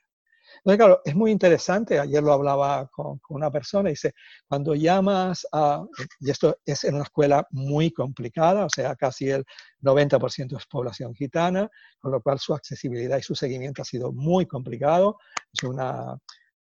Entonces, 0.57 0.77
claro, 0.77 1.01
es 1.03 1.15
muy 1.15 1.31
interesante, 1.31 1.99
ayer 1.99 2.23
lo 2.23 2.33
hablaba 2.33 2.87
con, 2.87 3.19
una 3.29 3.51
persona, 3.51 3.89
dice, 3.89 4.13
cuando 4.47 4.73
llamas 4.75 5.45
a, 5.51 5.83
y 6.19 6.31
esto 6.31 6.57
es 6.65 6.83
en 6.85 6.95
una 6.95 7.03
escuela 7.03 7.47
muy 7.51 7.91
complicada, 7.91 8.65
o 8.65 8.69
sea, 8.69 8.95
casi 8.95 9.29
el 9.29 9.45
90% 9.81 10.57
es 10.57 10.65
población 10.65 11.13
gitana, 11.13 11.69
con 11.99 12.11
lo 12.11 12.21
cual 12.21 12.39
su 12.39 12.53
accesibilidad 12.53 13.17
y 13.17 13.23
su 13.23 13.35
seguimiento 13.35 13.81
ha 13.81 13.85
sido 13.85 14.11
muy 14.11 14.45
complicado, 14.45 15.17
es 15.53 15.63
una, 15.63 16.17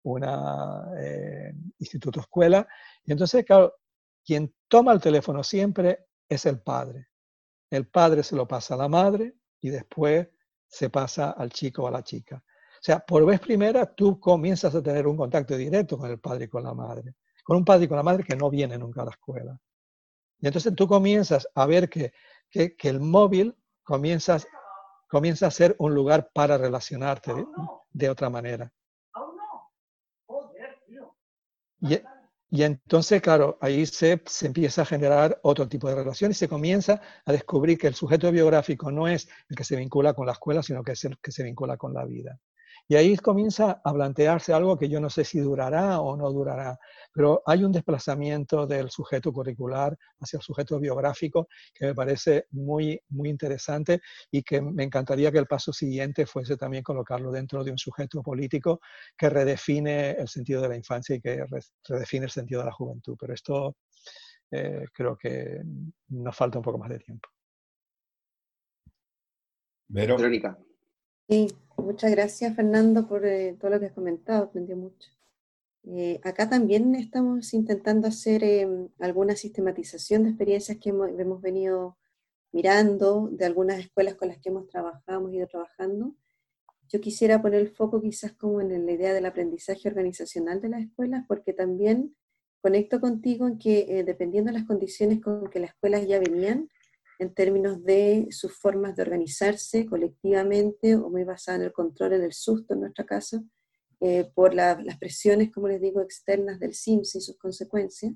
una 0.03 0.83
eh, 0.99 1.53
instituto 1.79 2.21
escuela, 2.21 2.67
y 3.03 3.11
entonces, 3.11 3.45
claro, 3.45 3.75
quien 4.25 4.53
toma 4.67 4.93
el 4.93 5.01
teléfono 5.01 5.43
siempre 5.43 6.05
es 6.29 6.45
el 6.45 6.61
padre. 6.61 7.11
El 7.72 7.88
padre 7.88 8.22
se 8.22 8.36
lo 8.36 8.47
pasa 8.47 8.76
a 8.76 8.78
la 8.78 8.89
madre 8.89 9.34
y 9.61 9.69
después 9.69 10.28
se 10.67 10.89
pasa 10.89 11.32
al 11.32 11.49
chico 11.51 11.84
o 11.84 11.88
a 11.88 11.91
la 11.91 12.03
chica. 12.03 12.43
O 12.45 12.84
sea, 12.84 12.99
por 12.99 13.26
vez 13.26 13.39
primera 13.39 13.86
tú 13.86 14.19
comienzas 14.19 14.76
a 14.76 14.84
tener 14.84 15.07
un 15.07 15.15
contacto 15.15 15.55
directo 15.55 15.97
con 15.97 16.09
el 16.11 16.19
padre 16.19 16.45
y 16.45 16.47
con 16.49 16.63
la 16.63 16.74
madre. 16.74 17.15
Con 17.43 17.57
un 17.57 17.65
padre 17.65 17.86
y 17.86 17.88
con 17.88 17.97
la 17.97 18.03
madre 18.03 18.24
que 18.24 18.36
no 18.36 18.49
viene 18.49 18.78
nunca 18.78 19.01
a 19.01 19.05
la 19.05 19.11
escuela. 19.11 19.57
Y 20.39 20.47
entonces 20.47 20.76
tú 20.76 20.88
comienzas 20.88 21.47
a 21.55 21.65
ver 21.65 21.89
que, 21.89 22.13
que, 22.49 22.76
el 22.82 22.99
móvil 22.99 23.55
comienza 23.84 24.36
a 24.36 25.51
ser 25.51 25.76
un 25.80 25.93
lugar 25.93 26.30
para 26.34 26.57
relacionarte 26.57 27.34
de, 27.91 28.09
otra 28.09 28.30
manera. 28.30 28.72
Y, 31.80 32.01
y 32.51 32.63
entonces, 32.63 33.21
claro, 33.21 33.57
ahí 33.61 33.85
se, 33.85 34.21
se, 34.25 34.47
empieza 34.47 34.81
a 34.81 34.85
generar 34.85 35.39
otro 35.41 35.69
tipo 35.69 35.87
de 35.87 35.95
relación 35.95 36.31
y 36.31 36.33
se 36.33 36.49
comienza 36.49 37.01
a 37.25 37.31
descubrir 37.31 37.77
que 37.77 37.87
el 37.87 37.95
sujeto 37.95 38.29
biográfico 38.31 38.91
no 38.91 39.07
es 39.07 39.29
el 39.49 39.55
que 39.55 39.63
se 39.63 39.77
vincula 39.77 40.13
con 40.13 40.25
la 40.27 40.33
escuela, 40.33 40.61
sino 40.61 40.83
que 40.83 40.91
es 40.91 41.05
el 41.05 41.17
que 41.19 41.31
se 41.31 41.43
vincula 41.43 41.77
con 41.77 41.93
la 41.93 42.05
vida. 42.05 42.39
Y 42.88 42.95
ahí 42.95 43.15
comienza 43.17 43.82
a 43.84 43.93
plantearse 43.93 44.53
algo 44.53 44.77
que 44.77 44.89
yo 44.89 44.99
no 44.99 45.09
sé 45.09 45.23
si 45.23 45.39
durará 45.39 46.01
o 46.01 46.17
no 46.17 46.29
durará, 46.32 46.77
pero 47.13 47.41
hay 47.45 47.63
un 47.63 47.71
desplazamiento 47.71 48.67
del 48.67 48.89
sujeto 48.89 49.32
curricular 49.32 49.97
hacia 50.19 50.38
el 50.38 50.43
sujeto 50.43 50.79
biográfico 50.79 51.47
que 51.73 51.88
me 51.88 51.95
parece 51.95 52.47
muy, 52.51 53.01
muy 53.09 53.29
interesante 53.29 54.01
y 54.29 54.43
que 54.43 54.61
me 54.61 54.84
encantaría 54.84 55.32
que 55.32 55.38
el 55.38 55.47
paso 55.47 55.71
siguiente 55.71 56.25
fuese 56.25 56.57
también 56.57 56.84
colocarlo 56.84 57.32
dentro 57.32 57.63
de 57.63 57.71
un 57.71 57.77
sujeto 57.77 58.21
político 58.21 58.82
que 59.17 59.29
redefine 59.29 60.11
el 60.11 60.27
sentido 60.27 60.61
de 60.61 60.69
la 60.69 60.75
infancia 60.75 61.15
y 61.15 61.21
que 61.21 61.45
redefine 61.88 62.25
el 62.25 62.32
sentido 62.32 62.61
de 62.61 62.67
la 62.67 62.73
juventud. 62.73 63.15
Pero 63.19 63.34
esto 63.34 63.75
eh, 64.51 64.86
creo 64.93 65.17
que 65.17 65.61
nos 66.09 66.36
falta 66.36 66.57
un 66.57 66.63
poco 66.63 66.77
más 66.77 66.89
de 66.89 66.99
tiempo. 66.99 67.29
Verónica. 69.88 70.57
Sí, 71.27 71.47
muchas 71.82 72.11
gracias 72.11 72.55
Fernando 72.55 73.07
por 73.07 73.25
eh, 73.25 73.55
todo 73.59 73.71
lo 73.71 73.79
que 73.79 73.88
has 73.88 73.93
comentado, 73.93 74.45
aprendí 74.45 74.75
mucho. 74.75 75.09
Eh, 75.84 76.19
acá 76.23 76.47
también 76.49 76.93
estamos 76.95 77.53
intentando 77.53 78.07
hacer 78.07 78.43
em, 78.43 78.89
alguna 78.99 79.36
sistematización 79.36 80.23
de 80.23 80.29
experiencias 80.29 80.77
que 80.77 80.89
hemos, 80.89 81.41
venido 81.41 81.97
mirando, 82.51 83.29
de 83.32 83.45
algunas 83.45 83.79
escuelas 83.79 84.15
con 84.15 84.27
las 84.27 84.38
que 84.39 84.49
hemos 84.49 84.67
trabajado, 84.67 85.19
hemos 85.19 85.34
ido 85.34 85.47
trabajando. 85.47 86.15
Yo 86.89 87.01
quisiera 87.01 87.41
poner 87.41 87.61
el 87.61 87.69
foco 87.69 88.01
quizás 88.01 88.34
como 88.34 88.61
en 88.61 88.86
la 88.86 88.91
idea 88.91 89.13
del 89.13 89.25
aprendizaje 89.25 89.88
organizacional 89.88 90.61
de 90.61 90.69
las 90.69 90.82
escuelas, 90.82 91.25
porque 91.27 91.53
también 91.53 92.15
conecto 92.61 92.99
contigo 93.01 93.47
en 93.47 93.57
que 93.57 93.86
eh, 93.89 94.03
dependiendo 94.03 94.51
de 94.51 94.59
las 94.59 94.67
condiciones 94.67 95.21
con 95.21 95.49
que 95.49 95.59
las 95.59 95.71
escuelas 95.71 96.05
ya 96.07 96.19
venían, 96.19 96.69
en 97.22 97.36
términos 97.36 97.84
de 97.84 98.30
sus 98.32 98.57
formas 98.57 98.95
de 98.95 99.03
organizarse 99.03 99.86
colectivamente 99.86 100.95
o 100.95 101.07
muy 101.07 101.24
basada 101.24 101.57
en 101.57 101.63
el 101.65 101.72
control, 101.72 102.13
en 102.13 102.24
el 102.24 102.34
susto 102.34 102.74
en 102.74 102.80
nuestra 102.80 103.05
casa, 103.05 103.43
eh, 103.99 104.32
por 104.34 104.55
las 104.55 104.97
presiones, 104.97 105.51
como 105.51 105.67
les 105.67 105.80
digo, 105.80 106.01
externas 106.01 106.59
del 106.59 106.74
SIMS 106.74 107.13
y 107.17 107.22
sus 107.22 107.38
consecuencias. 107.38 108.13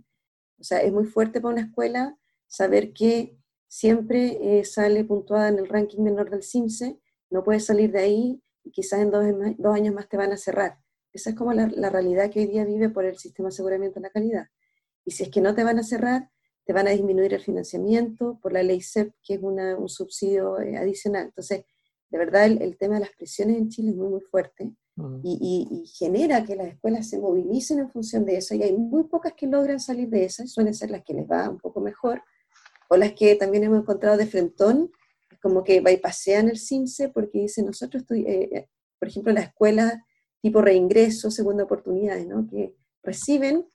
O 0.60 0.64
sea, 0.64 0.80
es 0.82 0.91
muy 0.91 1.06
fuerte 1.06 1.39
para 1.39 1.53
una 1.53 1.66
escuela 1.68 2.18
saber 2.47 2.93
que 2.93 3.38
siempre 3.68 4.39
eh, 4.41 4.66
sale 4.66 5.03
puntuada 5.03 5.49
en 5.49 5.60
el 5.60 5.70
ranking 5.70 6.01
menor 6.01 6.32
del 6.32 6.41
SIMSE, 6.41 6.99
no 7.30 7.43
puedes 7.43 7.64
salir 7.64 7.91
de 7.91 7.99
ahí 7.99 8.41
y 8.64 8.72
quizás 8.72 9.01
en 9.01 9.12
dos, 9.12 9.24
dos, 9.60 9.76
años 9.76 9.93
más 9.93 10.10
te 10.10 10.18
van 10.18 10.32
a 10.32 10.38
cerrar. 10.38 10.80
Esa 11.14 11.30
es 11.30 11.36
como 11.36 11.53
la, 11.53 11.68
la 11.68 11.91
realidad 11.91 12.32
que 12.32 12.39
hoy 12.39 12.47
día 12.47 12.66
vive 12.66 12.89
por 12.89 13.06
el 13.06 13.20
sistema 13.20 13.49
de 13.49 13.53
aseguramiento 13.53 13.99
de 13.99 14.08
la 14.08 14.10
calidad. 14.10 14.47
Y 15.06 15.12
si 15.12 15.22
es 15.22 15.30
que 15.30 15.41
no 15.41 15.53
te 15.53 15.64
van 15.64 15.78
a 15.78 15.84
cerrar, 15.84 16.32
te 16.66 16.74
van 16.74 16.88
a 16.88 16.91
disminuir 16.91 17.34
el 17.34 17.41
financiamiento 17.41 18.39
por 18.41 18.51
la 18.51 18.63
ley 18.63 18.82
CEP, 18.82 19.13
que 19.24 19.36
es 19.36 19.39
un 19.41 19.88
subsidio 19.88 20.59
eh, 20.59 20.78
adicional. 20.78 21.26
Entonces, 21.26 21.63
de 22.09 22.18
verdad, 22.18 22.45
el, 22.45 22.78
tema 22.78 22.95
de 22.95 23.01
las 23.01 23.11
presiones 23.11 23.57
en 23.57 23.70
Chile 23.70 23.91
es 23.91 23.95
muy, 23.95 24.09
muy 24.09 24.22
fuerte 24.22 24.74
mm. 24.95 25.20
y, 25.24 25.84
genera 25.97 26.43
que 26.43 26.55
las 26.55 26.68
escuelas 26.68 27.09
se 27.09 27.20
movilicen 27.20 27.80
en 27.80 27.89
función 27.89 28.26
de 28.26 28.38
eso 28.38 28.55
y 28.55 28.63
hay 28.63 28.76
muy 28.76 29.03
pocas 29.03 29.34
que 29.34 29.47
logran 29.47 29.80
salir 29.80 30.09
de 30.09 30.26
esas, 30.26 30.51
suelen 30.51 30.74
ser 30.74 30.91
las 30.91 31.03
que 31.03 31.13
les 31.13 31.30
va 31.30 31.49
un 31.49 31.59
poco 31.59 31.82
mejor 31.82 32.22
o 32.89 32.97
las 32.97 33.13
que 33.13 33.36
también 33.36 33.63
hemos 33.63 33.80
encontrado 33.80 34.18
de 34.18 34.28
frentón, 34.28 34.91
como 35.41 35.63
que 35.63 35.82
bypasean 35.82 36.49
el 36.49 36.57
CIMSE 36.57 37.09
porque 37.09 37.41
dicen, 37.41 37.66
nosotros, 37.66 38.03
eh, 38.11 38.49
eh, 38.51 38.70
por 38.99 39.07
ejemplo, 39.07 39.34
las 39.34 39.45
escuelas 39.45 39.93
tipo 40.41 40.61
reingreso, 40.61 41.32
segunda 41.32 41.63
oportunidad, 41.63 42.20
¿no? 42.26 42.47
que 42.47 42.76
reciben 43.03 43.66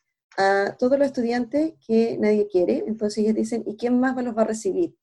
a 0.41 0.76
todos 0.76 0.99
los 0.99 1.07
estudiantes 1.07 1.74
que 1.86 2.16
nadie 2.18 2.47
quiere, 2.49 2.84
entonces 2.86 3.18
ellos 3.18 3.34
dicen, 3.34 3.62
¿y 3.66 3.76
quién 3.76 3.99
más 3.99 4.16
los 4.22 4.36
va 4.36 4.43
a 4.43 4.47
recibir? 4.47 4.97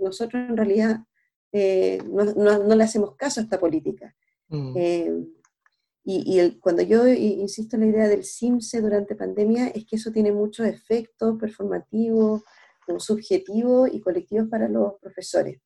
nosotros 0.00 0.48
en 0.48 0.56
realidad 0.56 1.04
eh, 1.52 2.02
no, 2.08 2.24
no, 2.58 2.74
le 2.74 2.82
hacemos 2.82 3.14
caso 3.14 3.38
a 3.40 3.44
esta 3.44 3.60
política. 3.60 4.16
Mm. 4.48 4.72
Eh, 4.76 5.26
y, 6.04 6.40
y 6.40 6.58
cuando 6.58 6.82
yo 6.82 7.06
insisto 7.06 7.76
en 7.76 7.82
la 7.82 7.88
idea 7.88 8.08
del 8.08 8.24
CIMSE 8.24 8.80
durante 8.80 9.14
pandemia, 9.14 9.68
es 9.68 9.86
que 9.86 9.96
eso 9.96 10.10
tiene 10.10 10.32
muchos 10.32 10.66
efectos 10.66 11.38
performativos, 11.38 12.42
subjetivos 12.98 13.90
y 13.92 14.00
colectivos 14.00 14.48
para 14.48 14.68
los 14.68 14.94
profesores. 15.00 15.60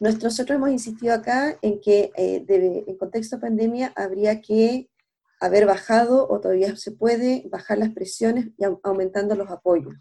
Nosotros 0.00 0.50
hemos 0.50 0.70
insistido 0.70 1.14
acá 1.14 1.58
en 1.60 1.80
que 1.80 2.12
eh, 2.16 2.44
en 2.86 2.96
contexto 2.96 3.36
de 3.36 3.42
pandemia 3.42 3.92
habría 3.96 4.40
que 4.40 4.88
haber 5.40 5.66
bajado 5.66 6.26
o 6.28 6.40
todavía 6.40 6.76
se 6.76 6.92
puede 6.92 7.44
bajar 7.50 7.78
las 7.78 7.90
presiones 7.90 8.48
y 8.56 8.64
aumentando 8.82 9.34
los 9.34 9.50
apoyos. 9.50 9.96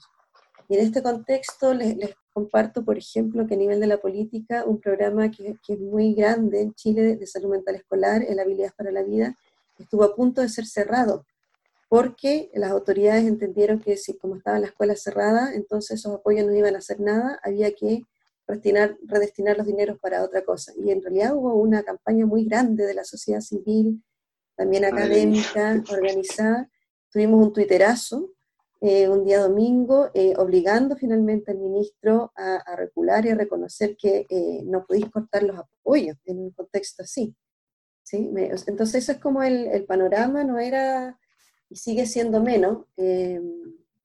Y 0.69 0.75
en 0.75 0.85
este 0.85 1.01
contexto 1.01 1.73
les, 1.73 1.95
comparto, 2.33 2.83
por 2.83 2.97
ejemplo, 2.97 3.47
que 3.47 3.55
a 3.55 3.57
nivel 3.57 3.79
de 3.79 3.87
la 3.87 3.99
política, 3.99 4.63
un 4.65 4.79
programa 4.79 5.31
que, 5.31 5.55
es 5.67 5.79
muy 5.79 6.13
grande 6.13 6.61
en 6.61 6.73
Chile 6.73 7.15
de 7.15 7.25
salud 7.25 7.49
mental 7.49 7.75
escolar, 7.75 8.23
el 8.23 8.39
Habilidades 8.39 8.73
para 8.75 8.91
la 8.91 9.01
Vida, 9.03 9.35
estuvo 9.79 10.03
a 10.03 10.15
punto 10.15 10.41
de 10.41 10.49
ser 10.49 10.65
cerrado, 10.65 11.25
porque 11.89 12.51
las 12.53 12.71
autoridades 12.71 13.25
entendieron 13.25 13.79
que 13.79 13.95
si 13.95 14.17
como 14.17 14.35
estaba 14.35 14.59
la 14.59 14.67
escuela 14.67 14.95
cerrada, 14.95 15.53
entonces 15.55 15.99
esos 15.99 16.15
apoyos 16.15 16.45
no 16.45 16.53
iban 16.53 16.75
a 16.75 16.79
hacer 16.79 16.99
nada, 16.99 17.39
había 17.43 17.71
que 17.73 18.03
redestinar, 18.45 18.97
redestinar 19.03 19.57
los 19.57 19.65
dineros 19.65 19.97
para 19.99 20.23
otra 20.23 20.43
cosa. 20.43 20.73
Y 20.77 20.91
en 20.91 21.01
realidad 21.01 21.35
hubo 21.35 21.55
una 21.55 21.83
campaña 21.83 22.25
muy 22.25 22.45
grande 22.45 22.85
de 22.85 22.93
la 22.93 23.05
sociedad 23.05 23.41
civil, 23.41 24.03
también 24.57 24.83
académica, 24.83 25.81
organizada. 25.89 26.69
Tuvimos 27.09 27.45
un 27.45 27.53
tuiterazo 27.53 28.31
eh, 28.81 29.07
un 29.07 29.23
día 29.23 29.39
domingo, 29.39 30.11
eh, 30.13 30.33
obligando 30.37 30.95
finalmente 30.95 31.51
al 31.51 31.57
ministro 31.57 32.31
a, 32.35 32.75
recular 32.75 33.25
y 33.25 33.29
a 33.29 33.35
reconocer 33.35 33.97
que 33.97 34.27
eh, 34.29 34.61
no 34.65 34.85
podéis 34.85 35.09
cortar 35.09 35.43
los 35.43 35.57
apoyos 35.57 36.17
en 36.25 36.39
un 36.39 36.51
contexto 36.51 37.03
así. 37.03 37.33
¿sí? 38.03 38.29
entonces 38.67 39.03
eso 39.03 39.13
es 39.13 39.17
como 39.17 39.41
el, 39.41 39.67
el, 39.67 39.85
panorama, 39.85 40.43
no 40.43 40.59
era 40.59 41.17
y 41.69 41.75
sigue 41.75 42.05
siendo 42.05 42.41
menos, 42.41 42.85
eh, 42.97 43.41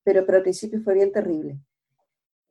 pero, 0.02 0.24
pero 0.26 0.38
al 0.38 0.42
principio 0.42 0.80
fue 0.82 0.94
bien 0.94 1.12
terrible. 1.12 1.58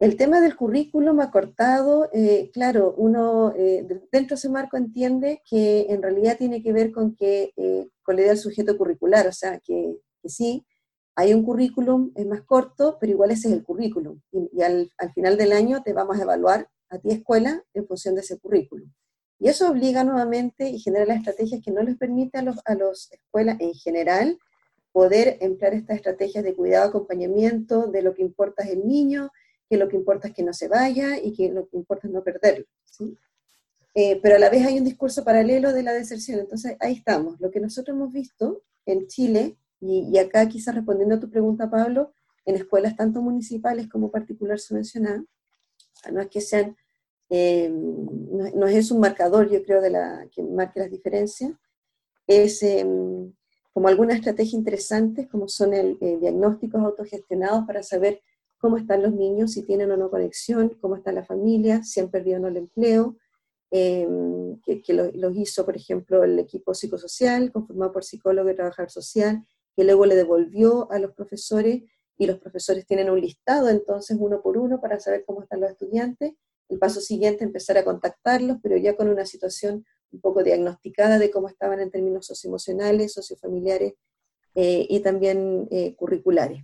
El 0.01 0.17
tema 0.17 0.41
del 0.41 0.55
currículum 0.55 1.19
acortado, 1.19 2.09
eh, 2.11 2.49
claro, 2.51 2.95
uno 2.97 3.53
eh, 3.55 3.85
dentro 4.11 4.29
de 4.29 4.39
ese 4.39 4.49
marco 4.49 4.75
entiende 4.75 5.43
que 5.47 5.85
en 5.89 6.01
realidad 6.01 6.39
tiene 6.39 6.63
que 6.63 6.73
ver 6.73 6.91
con 6.91 7.15
que 7.15 7.53
con 8.01 8.15
la 8.15 8.21
idea 8.21 8.31
del 8.31 8.41
sujeto 8.41 8.75
curricular, 8.79 9.27
o 9.27 9.31
sea, 9.31 9.59
que, 9.59 9.99
sí, 10.25 10.65
hay 11.15 11.35
un 11.35 11.43
currículum, 11.43 12.11
es 12.15 12.25
más 12.25 12.41
corto, 12.41 12.97
pero 12.99 13.11
igual 13.11 13.29
ese 13.29 13.49
es 13.49 13.53
el 13.53 13.63
currículum. 13.63 14.19
Y, 14.31 14.63
al, 14.63 14.91
al, 14.97 15.13
final 15.13 15.37
del 15.37 15.51
año 15.51 15.83
te 15.83 15.93
vamos 15.93 16.17
a 16.17 16.23
evaluar 16.23 16.67
a 16.89 16.97
ti 16.97 17.11
escuela 17.11 17.63
en 17.75 17.85
función 17.85 18.15
de 18.15 18.21
ese 18.21 18.39
currículum. 18.39 18.91
Y 19.37 19.49
eso 19.49 19.69
obliga 19.69 20.03
nuevamente 20.03 20.67
y 20.67 20.79
genera 20.79 21.05
las 21.05 21.17
estrategias 21.17 21.61
que 21.63 21.69
no 21.69 21.83
les 21.83 21.95
permite 21.97 22.39
a 22.39 22.41
las 22.41 22.59
a 22.65 22.73
los 22.73 23.11
escuelas 23.11 23.57
en 23.59 23.75
general 23.75 24.39
poder 24.91 25.37
emplear 25.41 25.75
estas 25.75 25.97
estrategias 25.97 26.43
de 26.43 26.55
cuidado, 26.55 26.89
acompañamiento, 26.89 27.85
de 27.85 28.01
lo 28.01 28.15
que 28.15 28.23
importa 28.23 28.63
es 28.63 28.71
el 28.71 28.87
niño, 28.87 29.29
que 29.71 29.77
lo 29.77 29.87
que 29.87 29.95
importa 29.95 30.27
es 30.27 30.33
que 30.33 30.43
no 30.43 30.51
se 30.51 30.67
vaya 30.67 31.17
y 31.17 31.31
que 31.31 31.47
lo 31.47 31.65
que 31.69 31.77
importa 31.77 32.05
es 32.05 32.13
no 32.13 32.21
perderlo. 32.25 32.65
Eh, 33.95 34.19
pero 34.21 34.35
a 34.35 34.39
la 34.39 34.49
vez 34.49 34.65
hay 34.65 34.77
un 34.77 34.83
discurso 34.83 35.23
paralelo 35.23 35.71
de 35.71 35.81
la 35.81 35.93
deserción. 35.93 36.41
Entonces 36.41 36.75
ahí 36.81 36.95
estamos. 36.95 37.39
Lo 37.39 37.51
que 37.51 37.61
nosotros 37.61 37.95
hemos 37.95 38.11
visto 38.11 38.63
en 38.85 39.07
Chile, 39.07 39.55
y, 39.79 40.17
acá 40.17 40.45
quizás 40.49 40.75
respondiendo 40.75 41.15
a 41.15 41.19
tu 41.21 41.29
pregunta, 41.29 41.69
Pablo, 41.69 42.11
en 42.43 42.57
escuelas 42.57 42.97
tanto 42.97 43.21
municipales 43.21 43.87
como 43.87 44.11
particular 44.11 44.59
subvencionadas, 44.59 45.23
no 46.11 46.19
es 46.19 46.27
que 46.27 46.41
sean, 46.41 46.75
eh, 47.29 47.69
no, 47.71 48.67
es 48.67 48.91
un 48.91 48.99
marcador, 48.99 49.49
yo 49.49 49.63
creo, 49.63 49.79
de 49.79 49.91
la, 49.91 50.27
que 50.33 50.43
marque 50.43 50.81
las 50.81 50.91
diferencias, 50.91 51.53
es 52.27 52.61
em, 52.61 53.31
como 53.71 53.87
algunas 53.87 54.17
estrategias 54.17 54.53
interesantes, 54.53 55.29
como 55.29 55.47
son 55.47 55.73
el, 55.73 55.97
eh, 56.01 56.17
diagnósticos 56.19 56.81
autogestionados 56.83 57.65
para 57.65 57.83
saber 57.83 58.21
cómo 58.61 58.77
están 58.77 59.01
los 59.01 59.11
niños, 59.13 59.53
si 59.53 59.63
tienen 59.63 59.91
o 59.91 59.97
no 59.97 60.11
conexión, 60.11 60.77
cómo 60.79 60.95
está 60.95 61.11
la 61.11 61.25
familia, 61.25 61.83
si 61.83 61.99
han 61.99 62.11
perdido 62.11 62.37
o 62.37 62.41
no 62.41 62.47
el 62.47 62.57
empleo, 62.57 63.17
em, 63.71 64.59
que, 64.61 64.93
los 64.93 65.35
hizo, 65.35 65.65
por 65.65 65.75
ejemplo, 65.75 66.23
el 66.23 66.37
equipo 66.37 66.73
psicosocial, 66.73 67.51
conformado 67.51 67.91
por 67.91 68.03
psicólogo 68.03 68.49
y 68.49 68.55
trabajador 68.55 68.91
social, 68.91 69.43
que 69.75 69.83
luego 69.83 70.05
le 70.05 70.15
devolvió 70.15 70.91
a 70.91 70.99
los 70.99 71.13
profesores 71.13 71.83
y 72.17 72.27
los 72.27 72.37
profesores 72.37 72.85
tienen 72.85 73.09
un 73.09 73.19
listado 73.19 73.69
entonces 73.69 74.17
uno 74.19 74.41
por 74.43 74.57
uno 74.57 74.79
para 74.79 74.99
saber 74.99 75.23
cómo 75.25 75.41
están 75.41 75.61
los 75.61 75.71
estudiantes. 75.71 76.33
El 76.69 76.77
paso 76.77 77.01
siguiente, 77.01 77.43
empezar 77.43 77.77
a 77.77 77.83
contactarlos, 77.83 78.57
pero 78.61 78.77
ya 78.77 78.95
con 78.95 79.09
una 79.09 79.25
situación 79.25 79.85
un 80.11 80.21
poco 80.21 80.43
diagnosticada 80.43 81.17
de 81.17 81.31
cómo 81.31 81.47
estaban 81.49 81.79
en 81.79 81.89
términos 81.89 82.27
socioemocionales, 82.27 83.13
sociofamiliares 83.13 83.93
eh, 84.53 84.85
y 84.87 84.99
también 84.99 85.67
eh, 85.71 85.95
curriculares. 85.95 86.63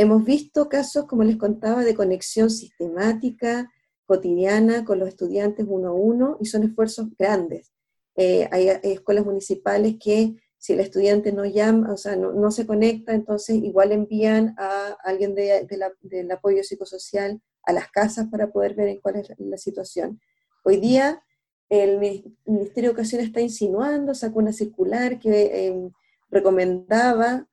Hemos 0.00 0.24
visto 0.24 0.70
casos, 0.70 1.04
como 1.04 1.24
les 1.24 1.36
contaba, 1.36 1.84
de 1.84 1.94
conexión 1.94 2.48
sistemática, 2.48 3.70
cotidiana 4.06 4.82
con 4.86 4.98
los 4.98 5.10
estudiantes 5.10 5.66
uno 5.68 5.88
a 5.88 5.92
uno, 5.92 6.38
y 6.40 6.46
son 6.46 6.62
esfuerzos 6.62 7.08
grandes. 7.18 7.74
Eh, 8.16 8.48
hay, 8.50 8.68
escuelas 8.82 9.26
municipales 9.26 9.96
que 10.02 10.36
si 10.56 10.72
el 10.72 10.80
estudiante 10.80 11.32
no 11.32 11.44
llama, 11.44 11.92
o 11.92 11.98
sea, 11.98 12.16
no, 12.16 12.50
se 12.50 12.66
conecta, 12.66 13.12
entonces 13.12 13.56
igual 13.56 13.92
envían 13.92 14.54
a 14.56 14.96
alguien 15.04 15.34
de, 15.34 15.68
del 16.00 16.30
apoyo 16.30 16.64
psicosocial 16.64 17.42
a 17.64 17.74
las 17.74 17.90
casas 17.90 18.28
para 18.30 18.50
poder 18.50 18.74
ver 18.74 18.98
cuál 19.02 19.16
es 19.16 19.28
la 19.36 19.58
situación. 19.58 20.18
Hoy 20.64 20.78
día 20.78 21.22
el 21.68 21.98
Ministerio 22.46 22.88
de 22.88 22.94
Educación 22.94 23.20
está 23.20 23.42
insinuando, 23.42 24.14
sacó 24.14 24.38
una 24.38 24.54
circular 24.54 25.18
que 25.18 25.66
em, 25.66 25.92
recomendaba, 26.30 27.49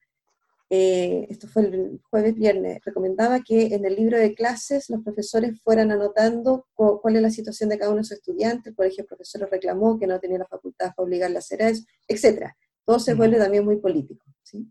eh, 0.69 1.27
esto 1.29 1.47
fue 1.47 1.61
el 1.63 2.01
jueves 2.09 2.35
viernes, 2.35 2.79
recomendaba 2.83 3.39
que 3.41 3.67
en 3.73 3.85
el 3.85 3.95
libro 3.95 4.17
de 4.17 4.33
clases 4.35 4.89
los 4.89 5.01
profesores 5.01 5.61
fueran 5.61 5.91
anotando 5.91 6.67
cuál 6.73 7.15
es 7.15 7.21
la 7.21 7.29
situación 7.29 7.69
de 7.69 7.77
cada 7.77 7.91
uno 7.91 7.99
de 7.99 8.03
sus 8.03 8.17
estudiantes, 8.17 8.67
el 8.67 8.75
colegio 8.75 9.03
de 9.03 9.07
profesores 9.07 9.49
reclamó 9.49 9.97
que 9.97 10.07
no 10.07 10.19
tenía 10.19 10.39
la 10.39 10.47
facultad 10.47 10.93
para 10.93 11.05
obligarle 11.05 11.37
a 11.37 11.39
hacer 11.39 11.61
eso, 11.61 11.85
etc. 12.07 12.51
Todo 12.85 12.99
se 12.99 13.13
vuelve 13.13 13.37
también 13.37 13.63
muy 13.63 13.77
político. 13.77 14.25
¿sí? 14.43 14.69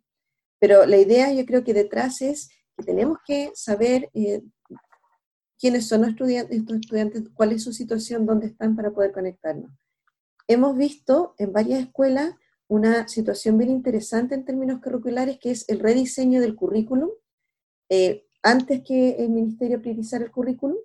Pero 0.58 0.84
la 0.84 0.98
idea 0.98 1.32
yo 1.32 1.46
creo 1.46 1.64
que 1.64 1.72
detrás 1.72 2.20
es 2.20 2.50
que 2.76 2.84
tenemos 2.84 3.18
que 3.26 3.50
saber 3.54 4.10
eh, 4.12 4.42
quiénes 5.58 5.88
son 5.88 6.02
los 6.02 6.10
estudiantes, 6.10 6.58
estos 6.58 6.76
estudiantes, 6.76 7.22
cuál 7.32 7.52
es 7.52 7.62
su 7.62 7.72
situación, 7.72 8.26
dónde 8.26 8.48
están 8.48 8.76
para 8.76 8.90
poder 8.90 9.12
conectarnos. 9.12 9.70
Hemos 10.46 10.76
visto 10.76 11.34
en 11.38 11.52
varias 11.52 11.80
escuelas 11.80 12.34
una 12.68 13.08
situación 13.08 13.58
bien 13.58 13.70
interesante 13.70 14.34
en 14.34 14.44
términos 14.44 14.80
curriculares, 14.82 15.38
que 15.38 15.50
es 15.50 15.68
el 15.68 15.80
rediseño 15.80 16.40
del 16.40 16.56
currículum, 16.56 17.10
eh, 17.88 18.26
antes 18.42 18.82
que 18.82 19.10
el 19.18 19.30
ministerio 19.30 19.80
priorizara 19.80 20.24
el 20.24 20.30
currículum, 20.30 20.76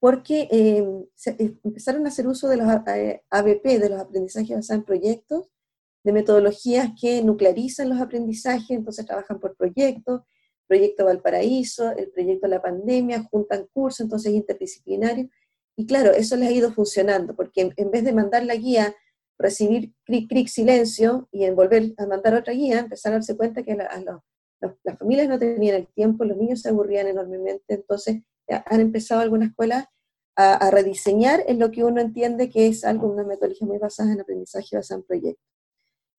porque 0.00 0.48
eh, 0.50 0.86
eh, 1.26 1.54
empezaron 1.64 2.04
a 2.06 2.08
hacer 2.08 2.26
uso 2.28 2.48
de 2.48 2.56
los 2.56 2.68
ABP, 2.68 3.78
de 3.78 3.88
los 3.88 4.00
aprendizajes 4.00 4.56
basados 4.56 4.80
en 4.80 4.84
proyectos, 4.84 5.48
de 6.04 6.12
metodologías 6.12 6.90
que 7.00 7.22
nuclearizan 7.22 7.88
los 7.88 8.00
aprendizajes, 8.00 8.70
entonces 8.70 9.04
trabajan 9.04 9.40
por 9.40 9.56
proyectos, 9.56 10.22
proyecto 10.68 11.06
Valparaíso, 11.06 11.90
el 11.92 12.10
proyecto 12.10 12.46
La 12.46 12.62
Pandemia, 12.62 13.24
juntan 13.24 13.66
cursos, 13.72 14.00
entonces 14.00 14.32
interdisciplinario. 14.32 15.28
Y 15.76 15.86
claro, 15.86 16.12
eso 16.12 16.36
les 16.36 16.48
ha 16.48 16.52
ido 16.52 16.72
funcionando, 16.72 17.34
porque 17.34 17.72
en, 17.76 17.90
vez 17.90 18.04
de 18.04 18.12
mandar 18.12 18.44
la 18.44 18.54
guía, 18.54 18.94
recibir 19.38 19.92
cric, 20.04 20.28
cric, 20.28 20.48
silencio 20.48 21.28
y 21.30 21.44
en 21.44 21.54
volver 21.54 21.94
a 21.96 22.06
mandar 22.06 22.34
otra 22.34 22.52
guía, 22.52 22.80
empezaron 22.80 23.14
a 23.14 23.18
darse 23.18 23.36
cuenta 23.36 23.62
que 23.62 23.76
las 23.76 24.98
familias 24.98 25.28
no 25.28 25.38
tenían 25.38 25.76
el 25.76 25.86
tiempo, 25.88 26.24
los 26.24 26.36
niños 26.36 26.60
se 26.60 26.70
aburrían 26.70 27.06
enormemente, 27.06 27.74
entonces 27.74 28.22
han 28.48 28.80
empezado 28.80 29.20
algunas 29.20 29.50
escuelas 29.50 29.86
a, 30.34 30.70
rediseñar 30.70 31.42
en 31.48 31.58
lo 31.58 31.72
que 31.72 31.82
uno 31.82 32.00
entiende 32.00 32.48
que 32.48 32.68
es 32.68 32.84
algo, 32.84 33.08
una 33.08 33.24
metodología 33.24 33.66
muy 33.66 33.78
basada 33.78 34.12
en 34.12 34.20
aprendizaje 34.20 34.76
basada 34.76 35.00
en 35.00 35.06
proyectos. 35.06 35.44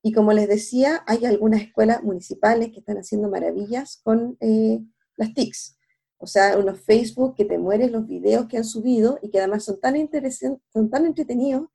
Y 0.03 0.11
como 0.11 0.33
les 0.33 0.47
decía, 0.47 1.03
hay 1.07 1.25
algunas 1.25 1.61
escuelas 1.61 2.03
municipales 2.03 2.71
que 2.71 2.79
están 2.79 2.97
haciendo 2.97 3.29
maravillas 3.29 4.01
con 4.03 4.37
eh, 4.41 4.79
las 5.15 5.33
TICs. 5.33 5.77
O 6.17 6.27
sea, 6.27 6.57
unos 6.57 6.81
Facebook 6.81 7.35
que 7.35 7.45
te 7.45 7.57
mueren 7.57 7.93
los 7.93 8.07
videos 8.07 8.47
que 8.47 8.57
han 8.57 8.65
subido 8.65 9.19
y 9.21 9.29
que 9.29 9.39
además 9.39 9.63
son 9.63 9.79
tan, 9.79 9.95
son 10.73 10.89
tan 10.89 11.05
entretenidos 11.05 11.69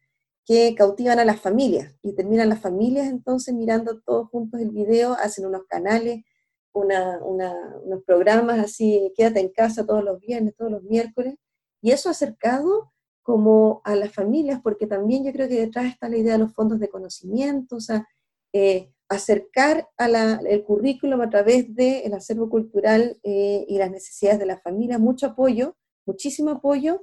que 0.44 0.74
cautivan 0.74 1.18
a 1.18 1.24
las 1.24 1.40
familias. 1.40 1.94
Y 2.02 2.14
terminan 2.14 2.48
las 2.48 2.60
familias 2.60 3.08
entonces 3.08 3.54
mirando 3.54 4.00
todos 4.00 4.28
juntos 4.28 4.60
el 4.60 4.70
video, 4.70 5.14
hacen 5.14 5.46
unos 5.46 5.64
canales, 5.66 6.24
unos 6.72 8.02
programas 8.04 8.58
así, 8.58 9.12
quédate 9.16 9.40
en 9.40 9.50
casa 9.50 9.86
todos 9.86 10.04
los 10.04 10.20
viernes, 10.20 10.56
todos 10.56 10.70
los 10.70 10.82
miércoles. 10.82 11.36
Y 11.80 11.92
eso 11.92 12.10
acercado 12.10 12.92
como 13.22 13.80
a 13.84 13.94
las 13.94 14.12
familias, 14.12 14.60
porque 14.62 14.86
también 14.86 15.24
yo 15.24 15.32
creo 15.32 15.48
que 15.48 15.60
detrás 15.60 15.86
está 15.86 16.08
la 16.08 16.18
idea 16.18 16.34
de 16.34 16.40
los 16.40 16.54
fondos 16.54 16.78
de 16.78 16.90
conocimiento, 16.90 17.76
o 17.76 17.80
sea, 17.80 18.06
eh, 18.52 18.92
acercar 19.08 19.88
el 19.98 20.64
currículum 20.64 21.20
a 21.20 21.30
través 21.30 21.74
del 21.74 22.12
acervo 22.12 22.48
cultural 22.48 23.18
eh, 23.22 23.64
y 23.68 23.78
las 23.78 23.90
necesidades 23.90 24.38
de 24.38 24.46
la 24.46 24.58
familia, 24.58 24.98
mucho 24.98 25.26
apoyo, 25.28 25.76
muchísimo 26.06 26.50
apoyo 26.50 27.02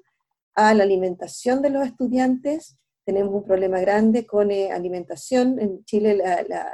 a 0.54 0.74
la 0.74 0.84
alimentación 0.84 1.62
de 1.62 1.70
los 1.72 1.86
estudiantes. 1.86 2.78
Tenemos 3.12 3.34
un 3.34 3.44
problema 3.44 3.78
grande 3.82 4.26
con 4.26 4.52
eh, 4.52 4.72
alimentación. 4.72 5.60
En 5.60 5.84
Chile 5.84 6.24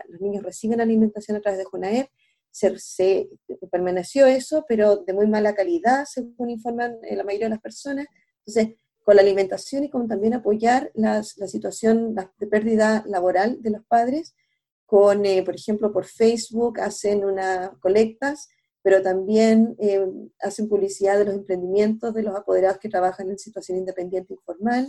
los 0.07 0.21
niños 0.21 0.43
reciben 0.43 0.79
alimentación 0.79 1.35
a 1.35 1.41
través 1.41 1.57
de 1.57 1.65
Junaer. 1.65 2.11
Se, 2.51 2.77
se, 2.77 3.27
permaneció 3.71 4.27
eso, 4.27 4.63
pero 4.67 4.97
de 4.97 5.13
muy 5.13 5.25
mala 5.25 5.55
calidad, 5.55 6.05
según 6.05 6.51
informan 6.51 6.99
la 7.01 7.23
mayoría 7.23 7.47
de 7.47 7.55
las 7.55 7.59
personas. 7.59 8.05
Entonces, 8.45 8.75
con 9.03 9.15
la 9.15 9.23
alimentación 9.23 9.85
y 9.85 9.89
con 9.89 10.07
también 10.07 10.35
apoyar 10.35 10.91
la 10.93 11.23
situación 11.23 12.13
de 12.13 12.45
pérdida 12.45 13.03
laboral 13.07 13.59
de 13.63 13.71
los 13.71 13.83
padres, 13.87 14.35
con, 14.85 15.25
eh, 15.25 15.41
por 15.41 15.55
ejemplo, 15.55 15.91
por 15.91 16.05
Facebook 16.05 16.79
hacen 16.79 17.25
unas 17.25 17.71
colectas, 17.79 18.47
pero 18.83 19.01
también 19.01 19.75
eh, 19.79 20.05
hacen 20.39 20.69
publicidad 20.69 21.17
de 21.17 21.25
los 21.25 21.33
emprendimientos 21.33 22.13
de 22.13 22.21
los 22.21 22.35
apoderados 22.35 22.77
que 22.77 22.89
trabajan 22.89 23.31
en 23.31 23.39
situación 23.39 23.79
independiente 23.79 24.35
informal, 24.35 24.87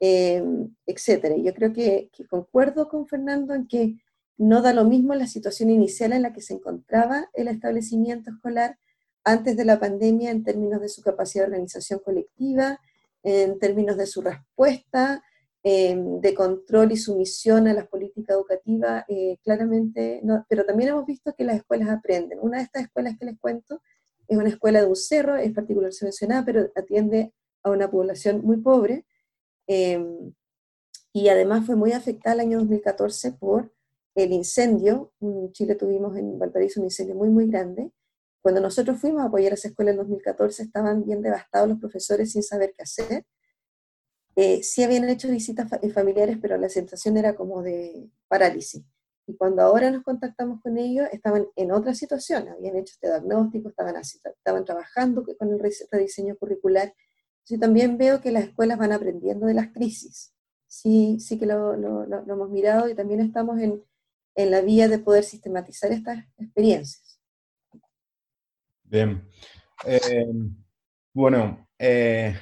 eh, 0.00 0.42
etc. 0.86 1.36
Yo 1.42 1.54
creo 1.54 1.72
que, 1.72 2.10
concuerdo 2.28 2.88
con 2.88 3.06
Fernando 3.06 3.54
en 3.54 3.68
que 3.68 3.98
no 4.38 4.62
da 4.62 4.72
lo 4.72 4.84
mismo 4.84 5.14
la 5.14 5.26
situación 5.26 5.68
inicial 5.68 6.14
en 6.14 6.22
la 6.22 6.32
que 6.32 6.40
se 6.40 6.54
encontraba 6.54 7.28
el 7.34 7.48
establecimiento 7.48 8.30
escolar 8.30 8.78
antes 9.22 9.54
de 9.56 9.66
la 9.66 9.78
pandemia 9.78 10.30
en 10.30 10.42
términos 10.42 10.80
de 10.80 10.88
su 10.88 11.02
capacidad 11.02 11.44
de 11.44 11.50
organización 11.50 12.00
colectiva, 12.02 12.80
en 13.22 13.58
términos 13.58 13.98
de 13.98 14.06
su 14.06 14.22
respuesta, 14.22 15.22
em, 15.62 16.22
de 16.22 16.32
control 16.32 16.92
y 16.92 16.96
sumisión 16.96 17.68
a 17.68 17.74
las 17.74 17.86
políticas 17.86 18.34
educativas, 18.34 19.04
eh, 19.08 19.36
claramente, 19.44 20.22
pero 20.48 20.64
también 20.64 20.88
hemos 20.90 21.04
visto 21.04 21.34
que 21.34 21.44
las 21.44 21.56
escuelas 21.56 21.90
aprenden. 21.90 22.38
Una 22.40 22.58
de 22.58 22.64
estas 22.64 22.84
escuelas 22.84 23.18
que 23.18 23.26
les 23.26 23.38
cuento 23.38 23.82
es 24.26 24.38
una 24.38 24.48
escuela 24.48 24.80
de 24.80 24.86
un 24.86 24.96
cerro, 24.96 25.36
es 25.36 25.52
particular 25.52 25.92
subvencionada, 25.92 26.46
pero 26.46 26.70
atiende 26.74 27.34
a 27.62 27.70
una 27.70 27.90
población 27.90 28.40
muy 28.42 28.56
pobre, 28.56 29.04
em, 29.70 30.34
y 31.12 31.28
además 31.28 31.66
fue 31.66 31.76
muy 31.76 31.92
afectada 31.92 32.34
el 32.34 32.40
año 32.40 32.58
2014 32.58 33.32
por 33.32 33.72
el 34.14 34.32
incendio, 34.32 35.12
en 35.20 35.52
Chile 35.52 35.76
tuvimos 35.76 36.16
en 36.16 36.38
Valparaíso 36.38 36.80
un 36.80 36.86
incendio 36.86 37.14
muy, 37.14 37.28
muy 37.28 37.46
grande. 37.46 37.92
Cuando 38.42 38.60
nosotros 38.60 38.98
fuimos 39.00 39.22
a 39.22 39.26
apoyar 39.26 39.52
a 39.52 39.54
esa 39.54 39.68
escuela 39.68 39.92
en 39.92 39.98
2014, 39.98 40.64
estaban 40.64 41.04
bien 41.04 41.22
devastados 41.22 41.68
los 41.68 41.78
profesores 41.78 42.32
sin 42.32 42.42
saber 42.42 42.74
qué 42.76 42.82
hacer. 42.82 43.26
Eh, 44.36 44.62
sí 44.62 44.82
habían 44.82 45.08
hecho 45.08 45.28
visitas 45.28 45.68
familiares, 45.92 46.38
pero 46.40 46.56
la 46.56 46.68
sensación 46.68 47.16
era 47.16 47.36
como 47.36 47.62
de 47.62 48.08
parálisis. 48.28 48.82
Y 49.26 49.36
cuando 49.36 49.62
ahora 49.62 49.90
nos 49.90 50.02
contactamos 50.02 50.60
con 50.62 50.78
ellos, 50.78 51.06
estaban 51.12 51.46
en 51.54 51.70
otra 51.70 51.94
situación, 51.94 52.48
habían 52.48 52.76
hecho 52.76 52.94
este 52.94 53.08
diagnóstico, 53.08 53.68
estaban, 53.68 53.94
estaban 53.96 54.64
trabajando 54.64 55.24
con 55.38 55.52
el 55.52 55.60
rediseño 55.90 56.36
curricular. 56.36 56.92
Yo 57.50 57.58
también 57.58 57.98
veo 57.98 58.20
que 58.20 58.30
las 58.30 58.44
escuelas 58.44 58.78
van 58.78 58.92
aprendiendo 58.92 59.46
de 59.46 59.54
las 59.54 59.72
crisis. 59.72 60.32
Sí, 60.68 61.18
sí 61.18 61.36
que 61.36 61.46
lo, 61.46 61.74
hemos 61.74 62.48
mirado 62.48 62.88
y 62.88 62.94
también 62.94 63.18
estamos 63.20 63.58
en, 63.58 63.82
en 64.36 64.50
la 64.52 64.60
vía 64.60 64.86
de 64.86 65.00
poder 65.00 65.24
sistematizar 65.24 65.90
estas 65.90 66.24
experiencias. 66.38 67.20
Bien. 68.84 69.28
Eh, 69.84 70.26
bueno, 71.12 71.68
eh, 71.76 72.36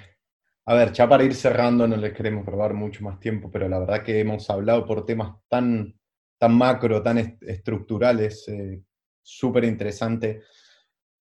a 0.66 0.74
ver, 0.74 0.92
ya 0.92 1.08
para 1.08 1.24
ir 1.24 1.34
cerrando, 1.34 1.88
no 1.88 1.96
les 1.96 2.12
queremos 2.12 2.44
robar 2.44 2.74
mucho 2.74 3.02
más 3.02 3.18
tiempo, 3.18 3.50
pero 3.50 3.66
la 3.66 3.78
verdad 3.78 4.02
que 4.02 4.20
hemos 4.20 4.50
hablado 4.50 4.84
por 4.84 5.06
temas 5.06 5.36
tan, 5.48 5.98
tan 6.36 6.54
macro, 6.54 7.02
tan 7.02 7.38
estructurales, 7.40 8.46
eh, 8.48 8.82
súper 9.22 9.64
interesante. 9.64 10.42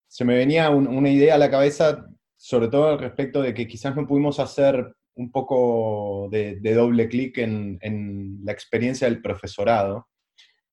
Se 0.07 0.23
me 0.23 0.35
venía 0.35 0.69
una 0.69 1.09
idea 1.09 1.33
a 1.33 1.39
la 1.39 1.49
cabeza, 1.49 2.05
sobre 2.41 2.69
todo 2.69 2.87
al 2.87 2.97
respecto 2.97 3.39
de 3.39 3.53
que 3.53 3.67
quizás 3.67 3.95
no 3.95 4.07
pudimos 4.07 4.39
hacer 4.39 4.95
un 5.13 5.31
poco 5.31 6.27
de, 6.31 6.59
doble 6.73 7.07
clic 7.07 7.37
en, 7.37 7.77
en, 7.81 8.39
la 8.43 8.51
experiencia 8.51 9.07
del 9.07 9.21
profesorado. 9.21 10.07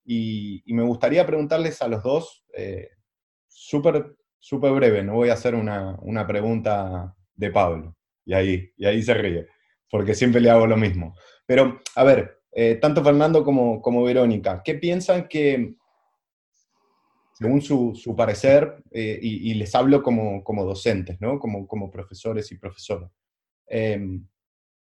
Y, 0.03 0.63
me 0.65 0.81
gustaría 0.81 1.27
preguntarles 1.27 1.79
a 1.83 1.87
los 1.87 2.01
dos, 2.01 2.43
eh, 2.57 2.89
súper 3.47 4.15
breve, 4.39 5.03
no 5.03 5.13
voy 5.13 5.29
a 5.29 5.33
hacer 5.33 5.53
una, 5.53 5.95
una, 6.01 6.25
pregunta 6.25 7.13
de 7.35 7.51
Pablo, 7.51 7.95
y 8.25 8.33
ahí, 8.33 8.71
y 8.75 8.85
ahí 8.87 9.03
se 9.03 9.13
ríe, 9.13 9.45
porque 9.91 10.15
siempre 10.15 10.41
le 10.41 10.49
hago 10.49 10.65
lo 10.65 10.75
mismo. 10.75 11.13
Pero, 11.45 11.81
a 11.95 12.03
ver, 12.03 12.39
eh, 12.51 12.79
tanto 12.81 13.03
Fernando 13.03 13.43
como, 13.43 13.79
como 13.79 14.03
Verónica, 14.03 14.63
¿qué 14.65 14.73
piensan 14.73 15.27
que, 15.27 15.75
según 17.39 17.61
su, 17.61 17.95
su 17.95 18.15
parecer, 18.17 18.83
eh, 18.91 19.17
y, 19.21 19.53
les 19.53 19.73
hablo 19.73 20.03
como, 20.03 20.43
como 20.43 20.65
docentes, 20.65 21.21
¿no? 21.21 21.39
como, 21.39 21.65
como 21.67 21.89
profesores 21.89 22.51
y 22.51 22.57
profesoras, 22.57 23.09
em, 23.67 24.27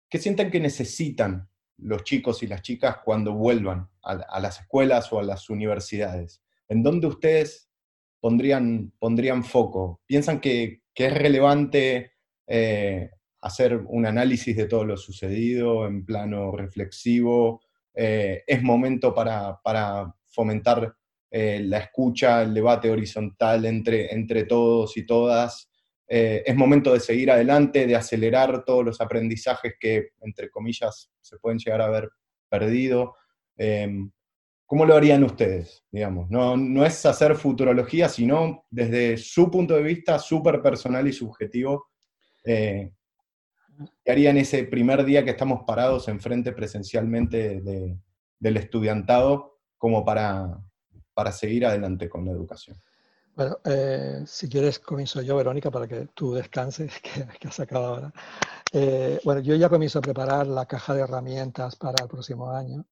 ¿qué 0.08 0.18
sienten 0.18 0.50
que 0.50 0.58
necesitan 0.58 1.48
los 1.78 2.02
chicos 2.02 2.42
y 2.42 2.48
las 2.48 2.62
chicas 2.62 2.96
cuando 3.04 3.34
vuelvan 3.34 3.88
a, 4.02 4.40
las 4.40 4.60
escuelas 4.60 5.12
o 5.12 5.20
a 5.20 5.22
las 5.22 5.48
universidades? 5.48 6.42
¿En 6.68 6.82
dónde 6.82 7.06
ustedes 7.06 7.70
pondrían, 8.18 8.92
pondrían 8.98 9.44
foco? 9.44 10.00
¿Piensan 10.06 10.40
que, 10.40 10.82
es 10.92 11.14
relevante 11.14 12.12
eh, 12.46 13.10
hacer 13.40 13.76
un 13.86 14.04
análisis 14.04 14.54
de 14.54 14.66
todo 14.66 14.84
lo 14.84 14.98
sucedido 14.98 15.86
en 15.86 16.04
plano 16.04 16.52
reflexivo? 16.52 17.62
Eh, 17.94 18.42
¿Es 18.46 18.62
momento 18.62 19.14
para, 19.14 19.58
fomentar 20.26 20.94
eh, 21.30 21.60
la 21.64 21.78
escucha, 21.78 22.42
el 22.42 22.54
debate 22.54 22.90
horizontal 22.90 23.64
entre, 23.64 24.12
entre 24.12 24.44
todos 24.44 24.96
y 24.96 25.06
todas? 25.06 25.70
Eh, 26.12 26.42
es 26.44 26.56
momento 26.56 26.92
de 26.92 26.98
seguir 26.98 27.30
adelante, 27.30 27.86
de 27.86 27.94
acelerar 27.94 28.64
todos 28.64 28.84
los 28.84 29.00
aprendizajes 29.00 29.74
que, 29.78 30.08
entre 30.22 30.50
comillas, 30.50 31.08
se 31.20 31.38
pueden 31.38 31.60
llegar 31.60 31.80
a 31.80 31.86
haber 31.86 32.10
perdido. 32.48 33.14
Em, 33.56 34.10
¿Cómo 34.66 34.84
lo 34.84 34.96
harían 34.96 35.22
ustedes? 35.22 35.84
Digamos? 35.90 36.28
No, 36.28 36.56
no 36.56 36.84
es 36.84 37.06
hacer 37.06 37.36
futurología, 37.36 38.08
sino 38.08 38.66
desde 38.70 39.16
su 39.18 39.50
punto 39.50 39.74
de 39.74 39.82
vista 39.84 40.18
súper 40.18 40.60
personal 40.60 41.06
y 41.06 41.12
subjetivo. 41.12 41.90
Eh, 42.44 42.92
¿Qué 44.04 44.10
harían 44.12 44.36
ese 44.36 44.64
primer 44.64 45.04
día 45.04 45.24
que 45.24 45.30
estamos 45.30 45.62
parados 45.64 46.08
enfrente 46.08 46.52
presencialmente 46.52 47.60
del 47.60 48.56
estudiantado 48.56 49.58
como 49.78 50.04
para, 50.04 50.60
para 51.20 51.32
seguir 51.32 51.66
adelante 51.66 52.08
con 52.08 52.24
la 52.24 52.32
educación? 52.32 52.78
Bueno, 53.36 53.58
eh, 53.62 54.22
si 54.24 54.48
quieres 54.48 54.78
comienzo 54.78 55.20
yo, 55.20 55.36
Verónica, 55.36 55.70
para 55.70 55.86
que 55.86 56.08
tú 56.14 56.32
descanses, 56.32 56.98
que, 57.38 57.46
has 57.46 57.54
sacado 57.54 57.84
ahora. 57.84 58.12
Eh, 58.72 59.20
bueno, 59.22 59.42
yo 59.42 59.54
ya 59.54 59.68
comienzo 59.68 59.98
a 59.98 60.02
preparar 60.02 60.46
la 60.46 60.64
caja 60.64 60.94
de 60.94 61.02
herramientas 61.02 61.76
para 61.76 62.02
el 62.02 62.08
próximo 62.08 62.50
año 62.50 62.86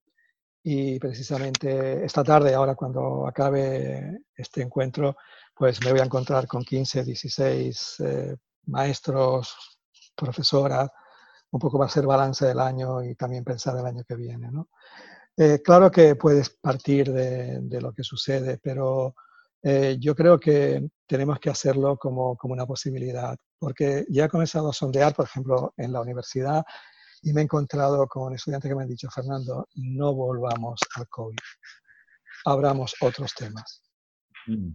y 0.62 0.98
precisamente 0.98 2.04
esta 2.04 2.22
tarde, 2.22 2.54
ahora 2.54 2.74
cuando 2.74 3.26
acabe 3.26 4.20
este 4.36 4.60
encuentro, 4.60 5.16
pues 5.54 5.82
me 5.82 5.90
voy 5.92 6.00
a 6.00 6.04
encontrar 6.04 6.46
con 6.46 6.62
15, 6.64 7.04
16 7.04 8.00
eh, 8.00 8.36
maestros, 8.66 9.78
profesoras, 10.14 10.90
un 11.50 11.60
poco 11.60 11.78
va 11.78 11.86
a 11.86 11.88
ser 11.88 12.04
balance 12.04 12.44
del 12.44 12.60
año 12.60 13.02
y 13.02 13.14
también 13.14 13.42
pensar 13.42 13.74
el 13.78 13.86
año 13.86 14.04
que 14.06 14.16
viene. 14.16 14.50
¿no? 14.50 14.68
Claro 15.64 15.90
que 15.90 16.16
puedes 16.16 16.50
partir 16.50 17.12
de, 17.12 17.60
de 17.60 17.80
lo 17.80 17.92
que 17.92 18.02
sucede, 18.02 18.58
pero 18.62 19.14
eh, 19.62 19.96
yo 19.98 20.14
creo 20.14 20.38
que 20.38 20.88
tenemos 21.06 21.38
que 21.40 21.50
hacerlo 21.50 21.96
como, 21.96 22.36
como, 22.36 22.54
una 22.54 22.66
posibilidad, 22.66 23.36
porque 23.58 24.06
ya 24.08 24.26
he 24.26 24.28
comenzado 24.28 24.70
a 24.70 24.72
sondear, 24.72 25.14
por 25.14 25.24
ejemplo, 25.24 25.74
en 25.76 25.92
la 25.92 26.00
universidad 26.00 26.64
y 27.22 27.32
me 27.32 27.40
he 27.40 27.44
encontrado 27.44 28.06
con 28.06 28.34
estudiantes 28.34 28.68
que 28.68 28.76
me 28.76 28.82
han 28.82 28.88
dicho, 28.88 29.08
Fernando, 29.10 29.68
no 29.74 30.14
volvamos 30.14 30.80
al 30.94 31.08
COVID, 31.08 31.36
abramos 32.44 32.94
otros 33.00 33.34
temas. 33.34 33.82
Mm. 34.46 34.70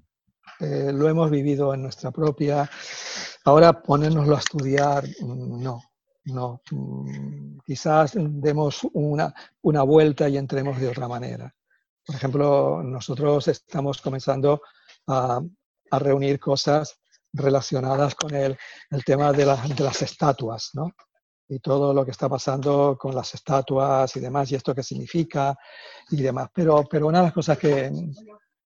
Eh, 0.60 0.92
lo 0.94 1.08
hemos 1.08 1.32
vivido 1.32 1.74
en 1.74 1.84
nuestra 1.84 2.12
propia, 2.12 2.70
ahora 3.46 3.82
ponernoslo 3.82 4.36
a 4.36 4.40
estudiar, 4.40 5.06
no, 5.22 5.82
no, 6.26 6.62
mm, 6.72 7.60
quizás 7.66 8.14
demos 8.16 8.88
una, 8.94 9.34
una 9.62 9.84
vuelta 9.84 10.30
y 10.30 10.38
entremos 10.38 10.80
de 10.80 10.90
otra 10.90 11.08
manera. 11.08 11.54
Por 12.06 12.16
ejemplo, 12.16 12.82
nosotros 12.84 13.48
estamos 13.48 14.02
comenzando 14.02 14.62
a, 15.08 15.42
reunir 15.92 16.40
cosas 16.40 17.00
relacionadas 17.34 18.16
con 18.16 18.34
el, 18.34 18.58
el 18.90 19.04
tema 19.04 19.32
de, 19.32 19.46
de, 19.46 19.84
las 19.84 20.02
estatuas, 20.02 20.72
¿no? 20.74 20.92
Y 21.48 21.60
todo 21.60 21.94
lo 21.94 22.04
que 22.04 22.10
está 22.10 22.28
pasando 22.28 22.98
con 23.00 23.14
las 23.14 23.36
estatuas 23.36 24.16
y 24.16 24.20
demás, 24.20 24.52
y 24.52 24.56
esto 24.56 24.74
qué 24.74 24.82
significa 24.82 25.56
y 26.10 26.24
demás. 26.24 26.50
Pero, 26.52 26.84
pero 26.90 27.06
una 27.06 27.20
de 27.20 27.26
las 27.26 27.34
cosas 27.34 27.60
que, 27.60 27.92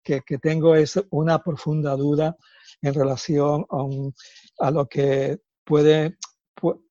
que, 0.01 0.22
que 0.22 0.38
tengo 0.38 0.74
es 0.74 0.97
una 1.10 1.43
profunda 1.43 1.97
duda 1.97 2.38
en 2.82 2.93
relación 2.93 3.66
a, 3.70 4.68
a 4.68 4.72
lo 4.72 4.88
que 4.88 5.39
puede, 5.66 6.18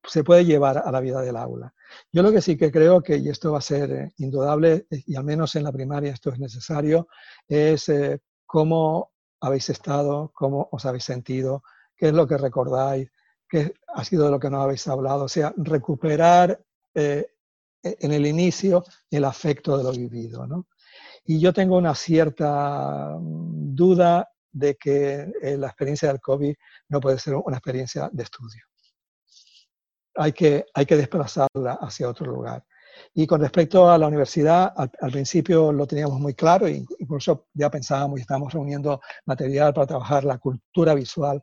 se 0.04 0.24
puede 0.24 0.44
llevar 0.44 0.78
a 0.78 0.90
la 0.90 1.00
vida 1.00 1.20
del 1.20 1.36
aula. 1.36 1.74
Yo 2.12 2.22
lo 2.22 2.32
que 2.32 2.40
sí 2.40 2.56
que 2.56 2.70
creo 2.70 3.02
que, 3.02 3.16
y 3.16 3.28
esto 3.28 3.52
va 3.52 3.58
a 3.58 3.62
ser 3.62 3.90
eh, 3.92 4.12
indudable, 4.18 4.86
eh, 4.90 5.02
y 5.06 5.16
al 5.16 5.24
menos 5.24 5.54
en 5.56 5.64
la 5.64 5.72
primaria 5.72 6.12
esto 6.12 6.30
es 6.30 6.38
necesario, 6.38 7.08
es 7.48 7.88
eh, 7.88 8.20
cómo 8.44 9.12
habéis 9.40 9.68
estado, 9.70 10.30
cómo 10.34 10.68
os 10.72 10.84
habéis 10.86 11.04
sentido, 11.04 11.62
qué 11.96 12.08
es 12.08 12.12
lo 12.12 12.26
que 12.26 12.38
recordáis, 12.38 13.10
qué 13.48 13.74
ha 13.88 14.04
sido 14.04 14.24
de 14.24 14.30
lo 14.30 14.40
que 14.40 14.50
no 14.50 14.60
habéis 14.62 14.86
hablado. 14.88 15.24
O 15.24 15.28
sea, 15.28 15.52
recuperar 15.56 16.60
e, 16.94 17.26
en 17.82 18.12
el 18.12 18.26
inicio 18.26 18.84
el 19.10 19.24
afecto 19.24 19.76
de 19.76 19.84
lo 19.84 19.92
vivido. 19.92 20.46
¿no? 20.46 20.66
Y 21.24 21.38
yo 21.40 21.52
tengo 21.52 21.76
una 21.76 21.94
cierta 21.94 23.16
mm, 23.20 23.74
duda 23.74 24.30
de 24.52 24.76
que 24.76 25.30
la 25.58 25.66
experiencia 25.66 26.08
del 26.08 26.20
COVID 26.20 26.54
no 26.88 27.00
puede 27.00 27.18
ser 27.18 27.34
una 27.34 27.58
experiencia 27.58 28.08
de 28.10 28.22
estudio 28.22 28.62
hay 30.16 30.32
que, 30.32 30.66
hay 30.74 30.86
que 30.86 30.96
desplazarla 30.96 31.78
hacia 31.80 32.08
otro 32.08 32.26
lugar. 32.26 32.64
Y 33.14 33.26
con 33.26 33.40
respecto 33.40 33.90
a 33.90 33.98
la 33.98 34.06
universidad, 34.06 34.72
al, 34.76 35.10
principio 35.10 35.72
lo 35.72 35.86
teníamos 35.86 36.18
muy 36.18 36.34
claro, 36.34 36.66
incluso 36.68 37.46
ya 37.52 37.70
pensábamos 37.70 38.18
y 38.18 38.22
estábamos 38.22 38.52
reuniendo 38.52 39.00
material 39.26 39.74
para 39.74 39.86
trabajar 39.86 40.24
la 40.24 40.38
cultura 40.38 40.94
visual 40.94 41.42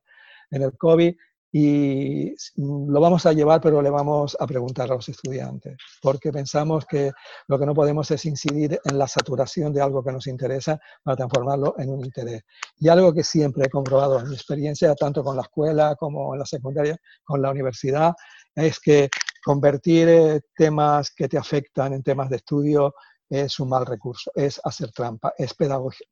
en 0.50 0.64
el 0.64 0.78
COVID, 0.78 1.16
y 1.56 2.34
lo 2.56 3.00
vamos 3.00 3.28
a 3.28 3.32
llevar, 3.32 3.62
pero 3.62 3.80
le 3.80 3.92
vamos 3.92 4.36
a 4.40 4.48
preguntar 4.48 4.92
a 4.92 4.96
los 4.96 5.08
estudiantes, 5.08 5.78
porque 6.02 6.32
pensamos 6.32 6.84
que 6.88 7.12
lo 7.48 7.60
que 7.60 7.66
no 7.68 7.76
podemos 7.76 8.10
es 8.10 8.26
incidir 8.26 8.82
en 8.84 8.98
la 8.98 9.08
saturación 9.08 9.72
de 9.72 9.80
algo 9.80 10.04
que 10.04 10.12
nos 10.12 10.26
interesa 10.26 10.80
para 11.04 11.16
transformarlo 11.16 11.76
en 11.78 11.92
un 11.92 12.04
interés. 12.04 12.42
Y 12.80 12.90
algo 12.90 13.14
que 13.14 13.24
siempre 13.24 13.66
he 13.66 13.70
comprobado 13.70 14.20
en 14.20 14.30
mi 14.30 14.36
experiencia, 14.36 14.96
tanto 14.96 15.24
con 15.24 15.36
la 15.36 15.44
escuela 15.44 15.96
como 15.96 16.34
en 16.34 16.40
la 16.40 16.46
secundaria, 16.48 16.98
con 17.24 17.40
la 17.40 17.52
universidad, 17.52 18.14
es 18.56 18.80
que 18.80 19.10
convertir 19.44 20.08
eh, 20.08 20.42
temas 20.56 21.12
que 21.12 21.28
te 21.28 21.38
afectan 21.38 21.94
en 21.94 22.04
temas 22.04 22.30
de 22.30 22.38
estudio 22.38 22.94
es 23.30 23.60
un 23.60 23.70
mal 23.70 23.86
recurso, 23.86 24.32
es 24.36 24.62
hacer 24.64 24.92
trampa, 24.92 25.34
es 25.38 25.54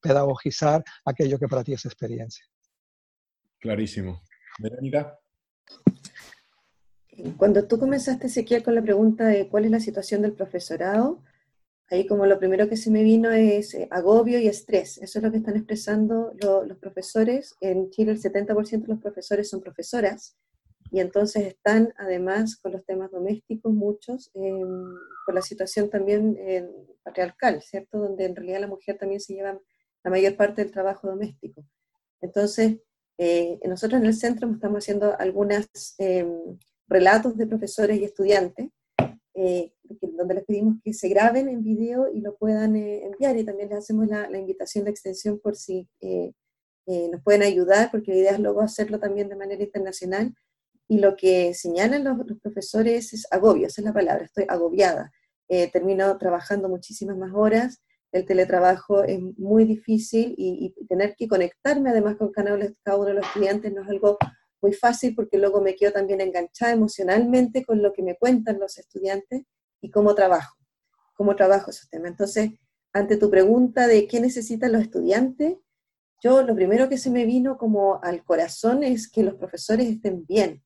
pedagogizar 0.02 0.84
aquello 1.06 1.38
que 1.38 1.48
para 1.48 1.64
ti 1.64 1.74
es 1.74 1.86
experiencia. 1.86 2.44
Clarísimo. 3.60 4.22
Verónica. 4.58 5.20
Cuando 7.38 7.68
tú 7.68 7.78
comenzaste, 7.78 8.28
Ezequiel, 8.28 8.64
con 8.64 8.74
la 8.74 8.82
pregunta 8.82 9.28
de 9.28 9.48
cuál 9.48 9.66
es 9.66 9.72
la 9.72 9.80
situación 9.80 10.24
del 10.24 10.34
profesorado, 10.34 11.22
Ahí 11.92 12.08
como 12.08 12.26
lo 12.26 12.40
primero 12.40 12.70
que 12.70 12.78
se 12.78 12.90
me 12.90 13.04
vino 13.04 13.32
es 13.32 13.74
eh, 13.74 13.90
agobio 13.92 14.40
y 14.40 14.48
estrés. 14.48 14.98
Eso 15.00 15.20
es 15.20 15.24
lo 15.24 15.30
que 15.30 15.40
están 15.40 15.58
expresando 15.58 16.32
los 16.40 16.78
profesores. 16.78 17.58
En 17.60 17.90
Chile 17.90 18.14
el 18.14 18.22
70% 18.22 18.84
de 18.84 18.88
los 18.88 19.02
profesores 19.02 19.50
son 19.50 19.60
profesoras 19.60 20.38
y 20.92 21.00
entonces 21.00 21.48
están 21.48 21.94
además 21.98 22.58
con 22.58 22.74
los 22.74 22.86
temas 22.86 23.10
domésticos, 23.12 23.74
muchos, 23.74 24.30
em, 24.34 24.94
con 25.26 25.36
la 25.36 25.42
situación 25.42 25.90
también 25.90 26.36
eh, 26.38 26.70
patriarcal, 27.02 27.62
¿cierto? 27.62 27.98
Donde 27.98 28.26
en 28.26 28.36
realidad 28.36 28.60
la 28.60 28.68
mujer 28.68 28.98
también 28.98 29.22
se 29.22 29.34
lleva 29.34 29.58
la 30.04 30.12
mayor 30.12 30.36
parte 30.36 30.62
del 30.62 30.72
trabajo 30.72 31.08
doméstico. 31.08 31.64
Entonces, 32.20 32.80
eh, 33.18 33.58
nosotros 33.66 34.02
en 34.02 34.08
el 34.08 34.14
centro 34.14 34.52
estamos 34.52 34.80
haciendo 34.80 35.18
algunos 35.18 35.70
em, 35.98 36.60
relatos 36.88 37.38
de 37.38 37.48
profesores 37.48 37.98
y 37.98 38.04
estudiantes, 38.04 38.68
eh, 39.34 39.72
donde 40.18 40.36
les 40.36 40.44
pedimos 40.44 40.76
que 40.84 40.94
se 40.94 41.08
graben 41.08 41.48
en 41.48 41.64
video 41.64 42.10
y 42.14 42.20
lo 42.20 42.36
puedan 42.36 42.76
enviar, 42.76 43.38
y 43.38 43.46
también 43.46 43.70
les 43.70 43.78
hacemos 43.78 44.08
la, 44.08 44.30
la 44.30 44.40
invitación 44.40 44.84
de 44.84 44.92
extensión 44.92 45.40
por 45.40 45.56
si 45.56 45.88
nos 46.86 47.24
pueden 47.24 47.44
ayudar, 47.44 47.90
porque 47.92 48.12
la 48.12 48.18
idea 48.18 48.32
es 48.34 48.40
luego 48.40 48.60
hacerlo 48.60 49.00
también 49.00 49.30
de 49.30 49.38
manera 49.38 49.64
internacional, 49.64 50.34
y 50.92 51.00
lo 51.00 51.16
que 51.16 51.54
señalan 51.54 52.04
los, 52.04 52.18
profesores 52.42 53.14
es 53.14 53.26
agobio, 53.32 53.68
esa 53.68 53.80
es 53.80 53.86
la 53.86 53.94
palabra, 53.94 54.26
estoy 54.26 54.44
agobiada. 54.50 55.10
Eh, 55.48 55.72
termino 55.72 56.18
trabajando 56.18 56.68
muchísimas 56.68 57.16
más 57.16 57.32
horas, 57.34 57.82
el 58.12 58.26
teletrabajo 58.26 59.02
es 59.04 59.22
muy 59.38 59.64
difícil 59.64 60.36
y, 60.38 60.76
tener 60.90 61.16
que 61.16 61.30
conectarme 61.30 61.92
además 61.92 62.18
con 62.18 62.34
cada 62.34 62.56
uno 62.56 63.06
de 63.06 63.14
los 63.14 63.26
estudiantes 63.26 63.72
no 63.72 63.84
es 63.84 63.88
algo 63.88 64.18
muy 64.62 64.74
fácil 64.74 65.16
porque 65.16 65.38
luego 65.38 65.62
me 65.62 65.76
quedo 65.76 65.94
también 65.94 66.20
enganchada 66.20 66.74
emocionalmente 66.74 67.64
con 67.64 67.82
lo 67.82 67.94
que 67.94 68.04
me 68.04 68.18
cuentan 68.18 68.60
los 68.60 68.78
estudiantes 68.78 69.44
y 69.80 69.92
cómo 69.92 70.14
trabajo, 70.14 70.58
cómo 71.14 71.38
trabajo 71.38 71.72
esos 71.72 71.90
temas. 71.90 72.12
Entonces, 72.12 72.52
ante 72.92 73.16
tu 73.16 73.30
pregunta 73.30 73.88
de 73.88 74.10
qué 74.10 74.20
necesitan 74.20 74.74
los 74.74 74.82
estudiantes, 74.82 75.56
yo 76.22 76.44
lo 76.44 76.54
primero 76.54 76.90
que 76.90 76.98
se 76.98 77.10
me 77.10 77.26
vino 77.26 77.58
como 77.58 78.04
al 78.04 78.26
corazón 78.26 78.84
es 78.84 79.10
que 79.10 79.24
los 79.24 79.36
profesores 79.36 79.88
estén 79.88 80.26
bien, 80.26 80.62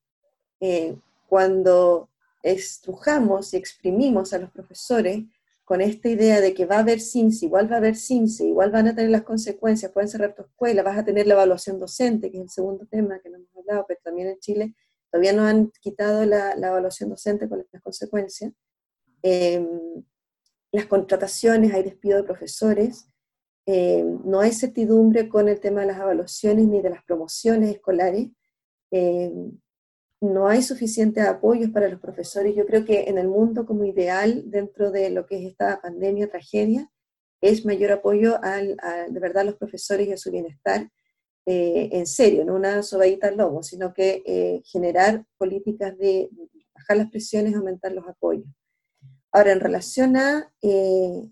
eh, 0.59 0.95
cuando 1.27 2.09
estrujamos 2.43 3.53
y 3.53 3.57
exprimimos 3.57 4.33
a 4.33 4.37
los 4.37 4.51
profesores 4.51 5.25
con 5.65 5.81
esta 5.81 6.09
idea 6.09 6.39
de 6.41 6.53
que 6.53 6.65
va 6.65 6.77
a 6.77 6.79
haber 6.79 7.01
CINCE, 7.01 7.47
igual 7.47 7.69
va 7.69 7.75
a 7.75 7.79
haber 7.79 7.95
CINCE, 7.95 8.45
igual 8.45 8.69
van 8.69 8.87
a 8.87 8.95
tener 8.95 9.09
las 9.09 9.23
consecuencias, 9.23 9.91
pueden 9.91 10.07
cerrar 10.07 10.35
tu 10.35 10.43
escuela, 10.43 10.83
vas 10.83 10.99
a 10.99 11.03
tener 11.03 11.25
la 11.25 11.33
evaluación 11.33 11.79
docente, 11.79 12.29
que 12.29 12.37
es 12.37 12.43
el 12.43 12.49
segundo 12.49 12.85
tema 12.85 13.19
que 13.19 13.31
no 13.31 13.37
hemos 13.37 13.55
hablado, 13.57 13.85
pero 13.87 13.99
también 14.03 14.29
en 14.29 14.39
Chile 14.39 14.75
todavía 15.11 15.33
no 15.33 15.43
han 15.43 15.71
quitado 15.81 16.23
la, 16.23 16.51
evaluación 16.51 17.09
docente 17.09 17.49
con 17.49 17.61
estas 17.61 17.81
consecuencias. 17.81 18.53
Em, 19.23 20.03
las 20.71 20.85
contrataciones, 20.85 21.73
hay 21.73 21.81
despido 21.81 22.17
de 22.17 22.23
profesores, 22.23 23.07
em, 23.65 24.21
no 24.23 24.41
hay 24.41 24.51
certidumbre 24.51 25.27
con 25.27 25.49
el 25.49 25.59
tema 25.59 25.81
de 25.81 25.87
las 25.87 25.99
evaluaciones 25.99 26.67
ni 26.67 26.79
de 26.81 26.91
las 26.91 27.03
promociones 27.03 27.71
escolares. 27.71 28.27
Em, 28.91 29.57
no 30.21 30.47
hay 30.47 30.61
suficientes 30.61 31.25
apoyos 31.25 31.71
para 31.71 31.89
los 31.89 31.99
profesores. 31.99 32.55
Yo 32.55 32.65
creo 32.65 32.85
que 32.85 33.05
en 33.09 33.17
el 33.17 33.27
mundo 33.27 33.65
como 33.65 33.85
ideal, 33.85 34.43
dentro 34.47 34.91
de 34.91 35.09
lo 35.09 35.25
que 35.25 35.37
es 35.37 35.51
esta 35.51 35.81
pandemia, 35.81 36.29
tragedia, 36.29 36.89
es 37.41 37.65
mayor 37.65 37.91
apoyo 37.91 38.39
al, 38.43 38.77
a, 38.81 39.07
de 39.09 39.19
verdad 39.19 39.41
a 39.41 39.45
los 39.45 39.55
profesores 39.55 40.07
y 40.07 40.13
a 40.13 40.17
su 40.17 40.31
bienestar, 40.31 40.89
eh, 41.47 41.89
en 41.91 42.07
serio, 42.07 42.43
no 42.43 42.55
una 42.55 42.81
sobadita 42.81 43.27
al 43.27 43.37
lobo, 43.37 43.61
sino 43.61 43.93
que 43.93 44.23
eh, 44.25 44.63
generar 44.65 45.23
políticas 45.37 45.95
de 45.97 46.29
bajar 46.73 46.97
las 46.97 47.11
presiones, 47.11 47.53
aumentar 47.53 47.91
los 47.91 48.07
apoyos. 48.07 48.47
Ahora, 49.31 49.51
en 49.51 49.59
relación 49.59 50.17
a, 50.17 50.51
eh, 50.63 51.29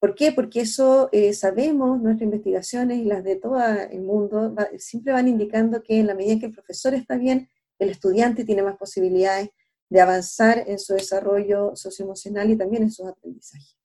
¿por 0.00 0.14
qué? 0.14 0.32
Porque 0.32 0.60
eso 0.60 1.10
sabemos, 1.32 2.00
nuestras 2.00 2.24
investigaciones 2.24 2.98
y 2.98 3.04
las 3.04 3.24
de 3.24 3.36
todo 3.36 3.58
el 3.90 4.02
mundo 4.02 4.54
siempre 4.78 5.12
van 5.12 5.28
indicando 5.28 5.82
que 5.82 5.98
en 5.98 6.06
la 6.06 6.14
medida 6.14 6.38
que 6.38 6.46
el 6.46 6.52
profesor 6.52 6.94
está 6.94 7.18
bien, 7.18 7.48
el 7.78 7.90
estudiante 7.90 8.44
tiene 8.44 8.62
más 8.62 8.76
posibilidades 8.76 9.50
de 9.88 10.00
avanzar 10.00 10.64
en 10.66 10.78
su 10.78 10.94
desarrollo 10.94 11.76
socioemocional 11.76 12.50
y 12.50 12.56
también 12.56 12.84
en 12.84 12.90
sus 12.90 13.06
aprendizajes. 13.06 13.76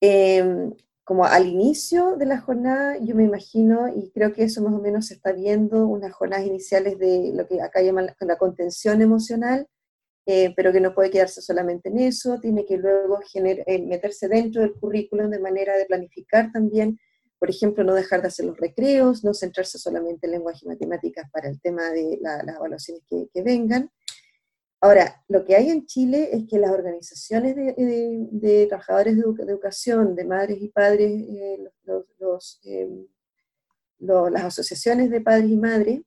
Em, 0.00 0.74
como 1.04 1.24
al 1.24 1.46
inicio 1.46 2.16
de 2.16 2.26
la 2.26 2.40
jornada, 2.40 2.98
yo 2.98 3.14
me 3.14 3.24
imagino, 3.24 3.88
y 3.88 4.10
creo 4.10 4.32
que 4.32 4.44
eso 4.44 4.62
más 4.62 4.74
o 4.74 4.80
menos 4.80 5.06
se 5.06 5.14
está 5.14 5.32
viendo, 5.32 5.86
unas 5.86 6.12
jornadas 6.12 6.46
iniciales 6.46 6.98
de 6.98 7.32
lo 7.34 7.46
que 7.46 7.60
acá 7.60 7.82
llaman 7.82 8.14
la, 8.20 8.36
contención 8.36 9.02
emocional, 9.02 9.66
eh, 10.26 10.52
pero 10.56 10.72
que 10.72 10.80
no 10.80 10.94
puede 10.94 11.10
quedarse 11.10 11.42
solamente 11.42 11.88
en 11.88 11.98
eso, 11.98 12.38
tiene 12.40 12.64
que 12.64 12.76
luego 12.76 13.18
eh, 13.34 13.82
meterse 13.82 14.28
dentro 14.28 14.62
del 14.62 14.74
currículum 14.74 15.30
de 15.30 15.40
manera 15.40 15.76
de 15.76 15.86
planificar 15.86 16.52
también 16.52 16.98
por 17.42 17.50
ejemplo, 17.50 17.82
no 17.82 17.94
dejar 17.94 18.22
de 18.22 18.28
hacer 18.28 18.46
los 18.46 18.56
recreos, 18.56 19.24
no 19.24 19.34
centrarse 19.34 19.76
solamente 19.76 20.28
en 20.28 20.30
lenguaje 20.34 20.60
y 20.62 20.68
matemáticas 20.68 21.28
para 21.32 21.48
el 21.48 21.60
tema 21.60 21.90
de 21.90 22.16
las 22.20 22.56
evaluaciones 22.56 23.02
que, 23.10 23.42
vengan. 23.42 23.90
Ahora, 24.80 25.24
lo 25.26 25.44
que 25.44 25.56
hay 25.56 25.70
en 25.70 25.84
Chile 25.84 26.28
es 26.30 26.44
que 26.48 26.60
las 26.60 26.70
organizaciones 26.70 27.56
de, 27.56 28.66
trabajadores 28.68 29.16
de, 29.16 29.22
educación, 29.22 30.14
de 30.14 30.24
madres 30.24 30.58
y 30.62 30.68
padres, 30.68 31.10
eh, 31.10 31.58
em, 32.62 33.06
las 33.98 34.44
asociaciones 34.44 35.10
de 35.10 35.20
padres 35.20 35.50
y 35.50 35.56
madres, 35.56 36.00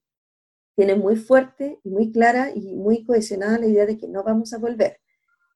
tienen 0.73 0.99
muy 0.99 1.17
fuerte 1.17 1.81
y 1.83 1.89
muy 1.89 2.13
clara 2.13 2.51
y 2.55 2.75
muy 2.75 3.03
cohesionada 3.03 3.59
la 3.59 3.67
idea 3.67 3.86
de 3.86 3.97
que 3.97 4.07
no 4.07 4.23
vamos 4.23 4.53
a 4.53 4.57
volver, 4.57 5.01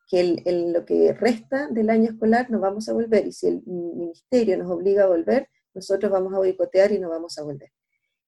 que 0.09 0.43
lo 0.73 0.83
que 0.83 1.13
resta 1.13 1.69
del 1.69 1.89
año 1.89 2.11
escolar 2.11 2.51
no 2.51 2.59
vamos 2.59 2.89
a 2.89 2.93
volver, 2.93 3.27
y 3.27 3.31
si 3.31 3.47
el 3.47 3.63
ministerio 3.65 4.57
nos 4.57 4.69
obliga 4.69 5.05
a 5.05 5.07
volver, 5.07 5.47
nosotros 5.73 6.11
vamos 6.11 6.33
a 6.33 6.37
boicotear 6.37 6.91
y 6.91 6.99
no 6.99 7.09
vamos 7.09 7.37
a 7.37 7.43
volver. 7.43 7.71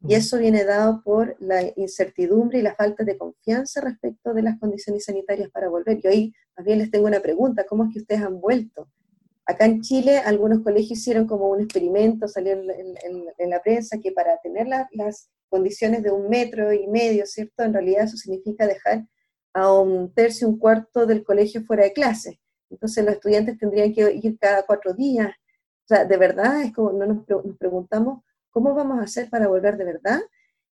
Y 0.07 0.15
eso 0.15 0.39
viene 0.39 0.63
dado 0.63 1.03
por 1.03 1.35
la 1.39 1.61
incertidumbre 1.75 2.59
y 2.59 2.63
la 2.63 2.75
falta 2.75 3.03
de 3.03 3.17
confianza 3.17 3.81
respecto 3.81 4.33
de 4.33 4.41
las 4.41 4.59
condiciones 4.59 5.05
sanitarias 5.05 5.51
para 5.51 5.69
volver. 5.69 6.01
Yo 6.01 6.09
ahí 6.09 6.33
más 6.57 6.65
bien 6.65 6.79
les 6.79 6.89
tengo 6.89 7.05
una 7.05 7.19
pregunta, 7.19 7.65
¿cómo 7.65 7.85
es 7.85 7.93
que 7.93 7.99
ustedes 7.99 8.21
han 8.21 8.41
vuelto? 8.41 8.89
Acá 9.45 9.65
en 9.65 9.81
Chile 9.81 10.17
algunos 10.17 10.63
colegios 10.63 10.99
hicieron 10.99 11.27
como 11.27 11.49
un 11.49 11.61
experimento, 11.61 12.27
salió 12.27 12.53
en, 12.53 13.49
la 13.49 13.61
prensa, 13.61 13.99
que 13.99 14.11
para 14.11 14.37
tener 14.41 14.67
las 14.67 15.29
condiciones 15.49 16.01
de 16.01 16.11
un 16.11 16.29
metro 16.29 16.73
y 16.73 16.87
medio, 16.87 17.25
¿cierto? 17.25 17.63
En 17.63 17.73
realidad 17.73 18.05
eso 18.05 18.17
significa 18.17 18.65
dejar 18.65 19.05
a 19.53 19.73
un 19.73 20.13
tercio, 20.13 20.47
un 20.47 20.57
cuarto 20.57 21.05
del 21.05 21.23
colegio 21.23 21.63
fuera 21.63 21.83
de 21.83 21.93
clase. 21.93 22.39
Entonces 22.69 23.03
los 23.03 23.15
estudiantes 23.15 23.57
tendrían 23.57 23.93
que 23.93 24.19
ir 24.23 24.39
cada 24.39 24.63
cuatro 24.65 24.93
días 24.93 25.29
o 25.83 25.87
sea, 25.87 26.05
de 26.05 26.17
verdad 26.17 26.61
es 26.61 26.73
como 26.73 26.91
no 26.91 27.05
nos, 27.05 27.25
preguntamos 27.57 28.23
cómo 28.49 28.73
vamos 28.73 28.99
a 28.99 29.03
hacer 29.03 29.29
para 29.29 29.47
volver 29.47 29.77
de 29.77 29.85
verdad 29.85 30.21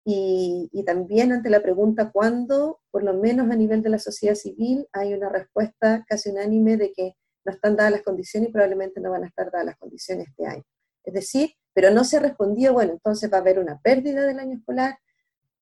y, 0.04 0.82
también 0.84 1.32
ante 1.32 1.48
la 1.48 1.62
pregunta 1.62 2.10
cuándo, 2.10 2.80
por 2.90 3.04
lo 3.04 3.14
menos 3.14 3.50
a 3.50 3.56
nivel 3.56 3.82
de 3.82 3.90
la 3.90 3.98
sociedad 3.98 4.34
civil, 4.34 4.88
hay 4.92 5.14
una 5.14 5.28
respuesta 5.28 6.04
casi 6.08 6.30
unánime 6.30 6.76
de 6.76 6.92
que 6.92 7.16
no 7.44 7.52
están 7.52 7.76
dadas 7.76 7.92
las 7.92 8.02
condiciones 8.02 8.48
y 8.48 8.52
probablemente 8.52 9.00
no 9.00 9.10
van 9.10 9.24
a 9.24 9.28
estar 9.28 9.50
dadas 9.50 9.66
las 9.66 9.76
condiciones 9.76 10.28
este 10.28 10.46
año. 10.46 10.64
Es 11.04 11.14
decir, 11.14 11.52
pero 11.72 11.90
no 11.90 12.04
se 12.04 12.16
ha 12.16 12.20
respondido, 12.20 12.72
bueno, 12.72 12.92
entonces 12.92 13.32
va 13.32 13.38
a 13.38 13.40
haber 13.40 13.58
una 13.58 13.80
pérdida 13.80 14.26
del 14.26 14.38
año 14.38 14.56
escolar, 14.58 14.98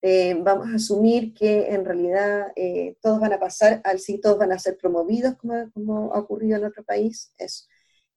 eh, 0.01 0.37
vamos 0.39 0.67
a 0.67 0.75
asumir 0.75 1.33
que 1.33 1.73
en 1.73 1.83
realidad 1.83 2.51
eh, 2.55 2.95
todos 3.01 3.19
van 3.19 3.33
a 3.33 3.39
pasar 3.39 3.81
al 3.83 3.99
sí, 3.99 4.19
todos 4.19 4.37
van 4.37 4.51
a 4.51 4.59
ser 4.59 4.77
promovidos 4.77 5.35
como, 5.35 5.71
como 5.71 6.13
ha 6.13 6.19
ocurrido 6.19 6.57
en 6.57 6.65
otro 6.65 6.83
país, 6.83 7.33
eso. 7.37 7.65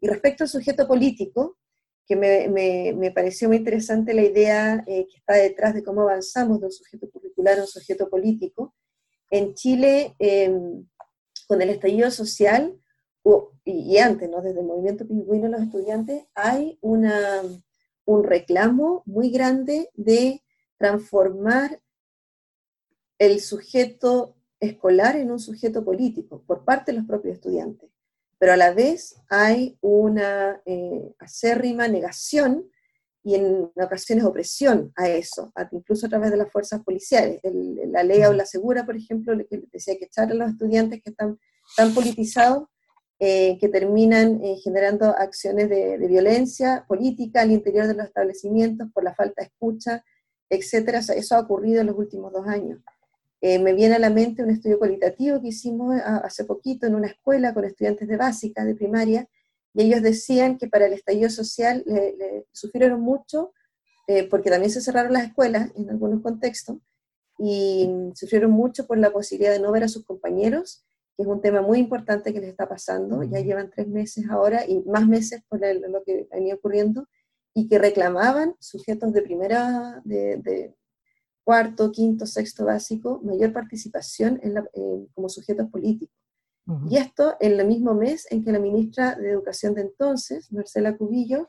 Y 0.00 0.08
respecto 0.08 0.44
al 0.44 0.50
sujeto 0.50 0.86
político, 0.86 1.58
que 2.08 2.16
me, 2.16 2.48
me, 2.94 3.10
pareció 3.10 3.48
muy 3.48 3.58
interesante 3.58 4.14
la 4.14 4.22
idea 4.22 4.82
eh, 4.86 5.06
que 5.06 5.18
está 5.18 5.34
detrás 5.34 5.74
de 5.74 5.82
cómo 5.82 6.02
avanzamos 6.02 6.58
de 6.58 6.66
un 6.66 6.72
sujeto 6.72 7.10
curricular 7.10 7.58
a 7.58 7.62
un 7.62 7.68
sujeto 7.68 8.08
político. 8.08 8.74
En 9.30 9.52
Chile, 9.54 10.14
em, 10.18 10.86
con 11.46 11.60
el 11.60 11.68
estallido 11.68 12.10
social, 12.10 12.80
y, 13.62 13.98
antes, 13.98 14.30
¿no? 14.30 14.40
desde 14.40 14.60
el 14.60 14.66
movimiento 14.66 15.06
pingüino 15.06 15.48
los 15.48 15.60
estudiantes, 15.60 16.24
hay 16.34 16.78
una, 16.80 17.42
un 18.06 18.24
reclamo 18.24 19.02
muy 19.04 19.30
grande 19.30 19.90
de 19.92 20.42
transformar 20.78 21.82
el 23.18 23.40
sujeto 23.40 24.34
escolar 24.60 25.16
en 25.16 25.30
un 25.30 25.40
sujeto 25.40 25.84
político 25.84 26.42
por 26.46 26.64
parte 26.64 26.92
de 26.92 26.98
los 26.98 27.06
propios 27.06 27.34
estudiantes 27.34 27.90
pero 28.38 28.52
a 28.52 28.56
la 28.56 28.72
vez 28.72 29.16
hay 29.28 29.76
una 29.80 30.62
eh, 30.64 31.14
acérrima 31.18 31.88
negación 31.88 32.70
y 33.24 33.34
en 33.34 33.70
ocasiones 33.76 34.24
opresión 34.24 34.92
a 34.96 35.08
eso, 35.08 35.52
incluso 35.72 36.06
a 36.06 36.08
través 36.08 36.30
de 36.30 36.36
las 36.36 36.50
fuerzas 36.50 36.82
policiales. 36.82 37.40
la 37.42 38.02
ley 38.02 38.20
la 38.20 38.46
Segura, 38.46 38.86
por 38.86 38.96
ejemplo, 38.96 39.36
que 39.50 39.64
decía 39.72 39.98
que 39.98 40.06
echar 40.06 40.30
a 40.30 40.34
los 40.34 40.50
estudiantes 40.50 41.02
que 41.02 41.10
están 41.10 41.38
tan 41.76 41.92
politizados 41.92 42.68
eh, 43.20 43.58
que 43.60 43.68
terminan 43.68 44.42
eh, 44.44 44.56
generando 44.62 45.06
acciones 45.06 45.68
de, 45.68 45.98
de, 45.98 46.06
violencia 46.06 46.84
política 46.86 47.42
al 47.42 47.50
interior 47.50 47.88
de 47.88 47.94
los 47.94 48.06
establecimientos 48.06 48.88
por 48.94 49.02
la 49.02 49.12
falta 49.12 49.42
de 49.42 49.48
escucha, 49.48 50.04
etcétera. 50.48 51.00
Eso 51.00 51.34
ha 51.34 51.40
ocurrido 51.40 51.80
en 51.80 51.88
los 51.88 51.98
últimos 51.98 52.32
dos 52.32 52.46
años. 52.46 52.78
Eh, 53.40 53.58
me 53.58 53.72
viene 53.72 53.94
a 53.94 53.98
la 53.98 54.10
mente 54.10 54.42
un 54.42 54.50
estudio 54.50 54.78
cualitativo 54.78 55.40
que 55.40 55.48
hicimos 55.48 55.94
hace 56.04 56.44
poquito 56.44 56.86
en 56.86 56.96
una 56.96 57.06
escuela 57.06 57.54
con 57.54 57.64
estudiantes 57.64 58.08
de 58.08 58.16
básica, 58.16 58.64
de 58.64 58.74
primaria, 58.74 59.28
y 59.74 59.82
ellos 59.82 60.02
decían 60.02 60.58
que 60.58 60.66
para 60.66 60.86
el 60.86 60.92
estallido 60.92 61.30
social 61.30 61.84
le, 61.86 62.46
sufrieron 62.52 63.00
mucho, 63.00 63.52
eh, 64.08 64.24
porque 64.24 64.50
también 64.50 64.72
se 64.72 64.80
cerraron 64.80 65.12
las 65.12 65.24
escuelas 65.24 65.70
en 65.76 65.88
algunos 65.90 66.20
contextos, 66.22 66.78
y 67.38 67.88
sufrieron 68.14 68.50
mucho 68.50 68.86
por 68.86 68.98
la 68.98 69.12
posibilidad 69.12 69.52
de 69.52 69.60
no 69.60 69.70
ver 69.70 69.84
a 69.84 69.88
sus 69.88 70.04
compañeros, 70.04 70.84
que 71.16 71.22
es 71.22 71.28
un 71.28 71.40
tema 71.40 71.62
muy 71.62 71.78
importante 71.78 72.32
que 72.32 72.40
les 72.40 72.50
está 72.50 72.68
pasando, 72.68 73.22
ya 73.22 73.40
llevan 73.40 73.70
tres 73.70 73.86
meses 73.86 74.24
ahora 74.28 74.66
y 74.66 74.80
más 74.80 75.06
meses 75.06 75.42
por 75.48 75.60
lo 75.60 76.02
que 76.04 76.26
venía 76.32 76.56
ocurriendo, 76.56 77.06
y 77.54 77.68
que 77.68 77.78
reclamaban 77.78 78.56
sujetos 78.60 79.12
de 79.12 79.22
primera, 79.22 80.00
de, 80.04 80.74
cuarto, 81.48 81.90
quinto, 81.90 82.26
sexto 82.26 82.66
básico, 82.66 83.22
mayor 83.24 83.54
participación 83.54 84.38
en 84.42 84.52
como 85.14 85.30
sujetos 85.30 85.70
políticos. 85.70 86.14
Y 86.90 86.98
esto 86.98 87.36
en 87.40 87.58
el 87.58 87.66
mismo 87.66 87.94
mes 87.94 88.26
en 88.30 88.44
que 88.44 88.52
la 88.52 88.58
ministra 88.58 89.14
de 89.14 89.30
Educación 89.30 89.72
de 89.72 89.80
entonces, 89.80 90.52
Marcela 90.52 90.94
Cubillo, 90.98 91.48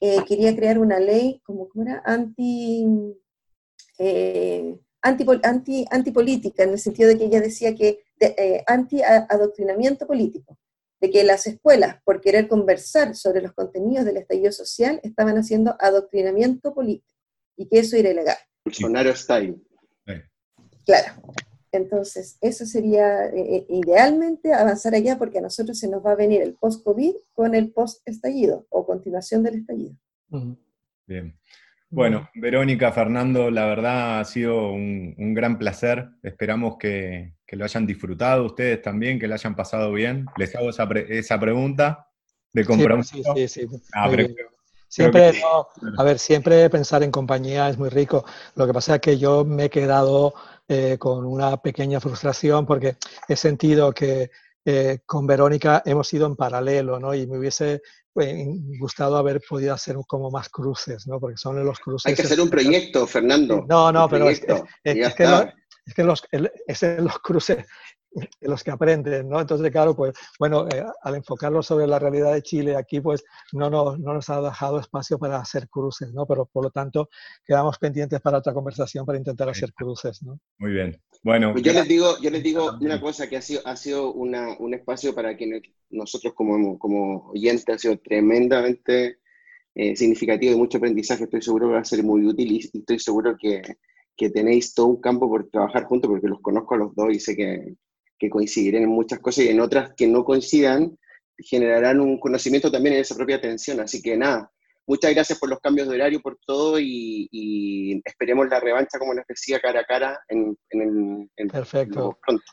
eh, 0.00 0.18
quería 0.24 0.54
crear 0.54 0.78
una 0.78 1.00
ley 1.00 1.40
como 1.42 1.68
era 1.74 2.00
anti, 2.06 2.86
eh, 3.98 4.78
anti, 5.02 5.26
anti, 5.42 5.84
antipolítica, 5.90 6.62
en 6.62 6.70
el 6.70 6.78
sentido 6.78 7.08
de 7.08 7.18
que 7.18 7.24
ella 7.24 7.40
decía 7.40 7.74
que 7.74 8.04
eh, 8.20 8.62
anti-adoctrinamiento 8.68 10.06
político, 10.06 10.58
de 11.00 11.10
que 11.10 11.24
las 11.24 11.48
escuelas, 11.48 11.96
por 12.04 12.20
querer 12.20 12.46
conversar 12.46 13.16
sobre 13.16 13.42
los 13.42 13.52
contenidos 13.52 14.04
del 14.04 14.18
estallido 14.18 14.52
social, 14.52 15.00
estaban 15.02 15.36
haciendo 15.38 15.74
adoctrinamiento 15.80 16.72
político 16.72 17.16
y 17.56 17.66
que 17.66 17.80
eso 17.80 17.96
era 17.96 18.10
ilegal. 18.10 18.38
Bolsonaro 18.64 19.14
style. 19.14 19.56
Claro. 20.84 21.22
Entonces, 21.72 22.36
eso 22.40 22.66
sería 22.66 23.26
eh, 23.26 23.56
eh, 23.56 23.66
idealmente 23.68 24.52
avanzar 24.52 24.94
allá 24.94 25.18
porque 25.18 25.38
a 25.38 25.42
nosotros 25.42 25.78
se 25.78 25.88
nos 25.88 26.04
va 26.04 26.12
a 26.12 26.16
venir 26.16 26.42
el 26.42 26.54
post-COVID 26.54 27.14
con 27.32 27.54
el 27.54 27.70
post-estallido 27.70 28.66
o 28.70 28.84
continuación 28.84 29.44
del 29.44 29.56
estallido. 29.56 29.94
Bien. 31.06 31.38
Bueno, 31.92 32.28
Verónica, 32.34 32.92
Fernando, 32.92 33.50
la 33.50 33.66
verdad 33.66 34.20
ha 34.20 34.24
sido 34.24 34.72
un, 34.72 35.34
gran 35.34 35.58
placer. 35.58 36.08
Esperamos 36.22 36.76
que, 36.78 37.34
lo 37.50 37.64
hayan 37.64 37.86
disfrutado 37.86 38.46
ustedes 38.46 38.80
también, 38.80 39.18
que 39.18 39.26
lo 39.26 39.34
hayan 39.34 39.56
pasado 39.56 39.92
bien. 39.92 40.26
Les 40.36 40.54
hago 40.54 40.70
esa, 40.70 40.88
esa 41.08 41.38
pregunta 41.38 42.08
de 42.52 42.64
compromiso. 42.64 43.16
Sí, 43.34 43.48
sí, 43.48 43.66
sí. 43.68 43.82
Ah, 43.92 44.08
siempre, 44.90 45.40
a 45.96 46.02
ver, 46.02 46.18
siempre 46.18 46.68
pensar 46.68 47.02
en 47.02 47.12
compañía 47.12 47.68
es 47.68 47.78
muy 47.78 47.88
rico. 47.88 48.24
Lo 48.56 48.66
que 48.66 48.74
pasa 48.74 48.96
es 48.96 49.00
que 49.00 49.16
yo 49.16 49.44
me 49.44 49.66
he 49.66 49.70
quedado 49.70 50.34
eh, 50.68 50.96
con 50.98 51.24
una 51.24 51.56
pequeña 51.56 52.00
frustración 52.00 52.66
porque 52.66 52.96
he 53.28 53.36
sentido 53.36 53.92
que 53.92 54.30
eh, 54.64 54.98
con 55.06 55.26
Verónica 55.26 55.82
hemos 55.86 56.12
ido 56.12 56.26
en 56.26 56.36
paralelo, 56.36 56.98
¿no? 56.98 57.14
Y 57.14 57.26
me 57.26 57.38
hubiese 57.38 57.82
pues, 58.12 58.34
gustado 58.78 59.16
haber 59.16 59.40
podido 59.48 59.72
hacer 59.72 59.96
como 60.06 60.30
más 60.30 60.48
cruces, 60.48 61.06
¿no? 61.06 61.20
Porque 61.20 61.36
son 61.36 61.64
los 61.64 61.78
cruces... 61.78 62.10
Hay 62.10 62.16
que 62.16 62.22
hacer 62.22 62.40
un 62.40 62.50
proyecto, 62.50 63.06
Fernando. 63.06 63.64
No, 63.68 63.92
no, 63.92 64.08
pero 64.08 64.28
es, 64.28 64.40
que, 64.40 64.62
es 64.82 65.94
que 65.94 66.02
los, 66.02 66.22
es 66.66 66.82
los 66.98 67.18
cruces 67.20 67.64
los 68.40 68.64
que 68.64 68.70
aprenden, 68.70 69.28
¿no? 69.28 69.40
Entonces, 69.40 69.70
claro, 69.70 69.94
pues, 69.94 70.14
bueno, 70.38 70.66
eh, 70.68 70.84
al 71.02 71.14
enfocarlo 71.14 71.62
sobre 71.62 71.86
la 71.86 71.98
realidad 71.98 72.32
de 72.32 72.42
Chile 72.42 72.76
aquí, 72.76 73.00
pues, 73.00 73.24
no 73.52 73.70
nos, 73.70 73.98
no 73.98 74.14
nos 74.14 74.28
ha 74.30 74.40
dejado 74.40 74.80
espacio 74.80 75.18
para 75.18 75.38
hacer 75.38 75.68
cruces, 75.68 76.12
¿no? 76.12 76.26
Pero, 76.26 76.46
por 76.46 76.64
lo 76.64 76.70
tanto, 76.70 77.08
quedamos 77.44 77.78
pendientes 77.78 78.20
para 78.20 78.38
otra 78.38 78.52
conversación 78.52 79.06
para 79.06 79.18
intentar 79.18 79.48
hacer 79.48 79.72
cruces, 79.72 80.22
¿no? 80.22 80.40
Muy 80.58 80.72
bien. 80.72 81.00
Bueno. 81.22 81.52
Pues 81.52 81.64
yo 81.64 81.72
les 81.72 81.86
digo, 81.86 82.16
yo 82.20 82.30
les 82.30 82.42
digo 82.42 82.76
una 82.80 83.00
cosa 83.00 83.28
que 83.28 83.36
ha 83.36 83.42
sido, 83.42 83.60
ha 83.64 83.76
sido 83.76 84.12
una, 84.12 84.56
un 84.58 84.74
espacio 84.74 85.14
para 85.14 85.36
quienes 85.36 85.62
nosotros 85.90 86.34
como, 86.34 86.78
como 86.78 87.30
oyentes 87.30 87.74
ha 87.74 87.78
sido 87.78 87.98
tremendamente 87.98 89.18
eh, 89.74 89.94
significativo 89.94 90.52
y 90.52 90.56
mucho 90.56 90.78
aprendizaje. 90.78 91.24
Estoy 91.24 91.42
seguro 91.42 91.68
que 91.68 91.74
va 91.74 91.80
a 91.80 91.84
ser 91.84 92.02
muy 92.02 92.26
útil 92.26 92.52
y, 92.52 92.58
estoy 92.58 92.98
seguro 92.98 93.36
que, 93.38 93.62
que 94.16 94.30
tenéis 94.30 94.74
todo 94.74 94.86
un 94.86 95.00
campo 95.00 95.28
por 95.28 95.48
trabajar 95.48 95.84
juntos 95.84 96.10
porque 96.10 96.28
los 96.28 96.40
conozco 96.40 96.74
a 96.74 96.78
los 96.78 96.94
dos 96.94 97.12
y 97.12 97.20
sé 97.20 97.36
que, 97.36 97.76
que 98.20 98.30
coincidirán 98.30 98.82
en 98.82 98.90
muchas 98.90 99.18
cosas 99.18 99.46
y 99.46 99.48
en 99.48 99.60
otras 99.60 99.94
que 99.96 100.06
no 100.06 100.24
coincidan 100.24 100.96
generarán 101.38 102.00
un 102.00 102.20
conocimiento 102.20 102.70
también 102.70 102.94
en 102.94 103.00
esa 103.00 103.16
propia 103.16 103.36
atención. 103.36 103.80
Así 103.80 104.02
que 104.02 104.16
nada, 104.16 104.52
muchas 104.86 105.12
gracias 105.14 105.38
por 105.38 105.48
los 105.48 105.58
cambios 105.58 105.88
de 105.88 105.94
horario, 105.94 106.20
por 106.20 106.38
todo 106.46 106.78
y, 106.78 108.00
esperemos 108.04 108.46
la 108.48 108.60
revancha, 108.60 108.98
como 108.98 109.14
les 109.14 109.26
decía, 109.26 109.58
cara 109.58 109.80
a 109.80 109.84
cara 109.84 110.20
en, 110.28 110.56
el, 110.70 111.48
Perfecto. 111.48 112.18
pronto. 112.24 112.44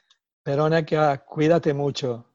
Verónica, 0.46 1.18
cuídate 1.26 1.74
mucho. 1.74 2.26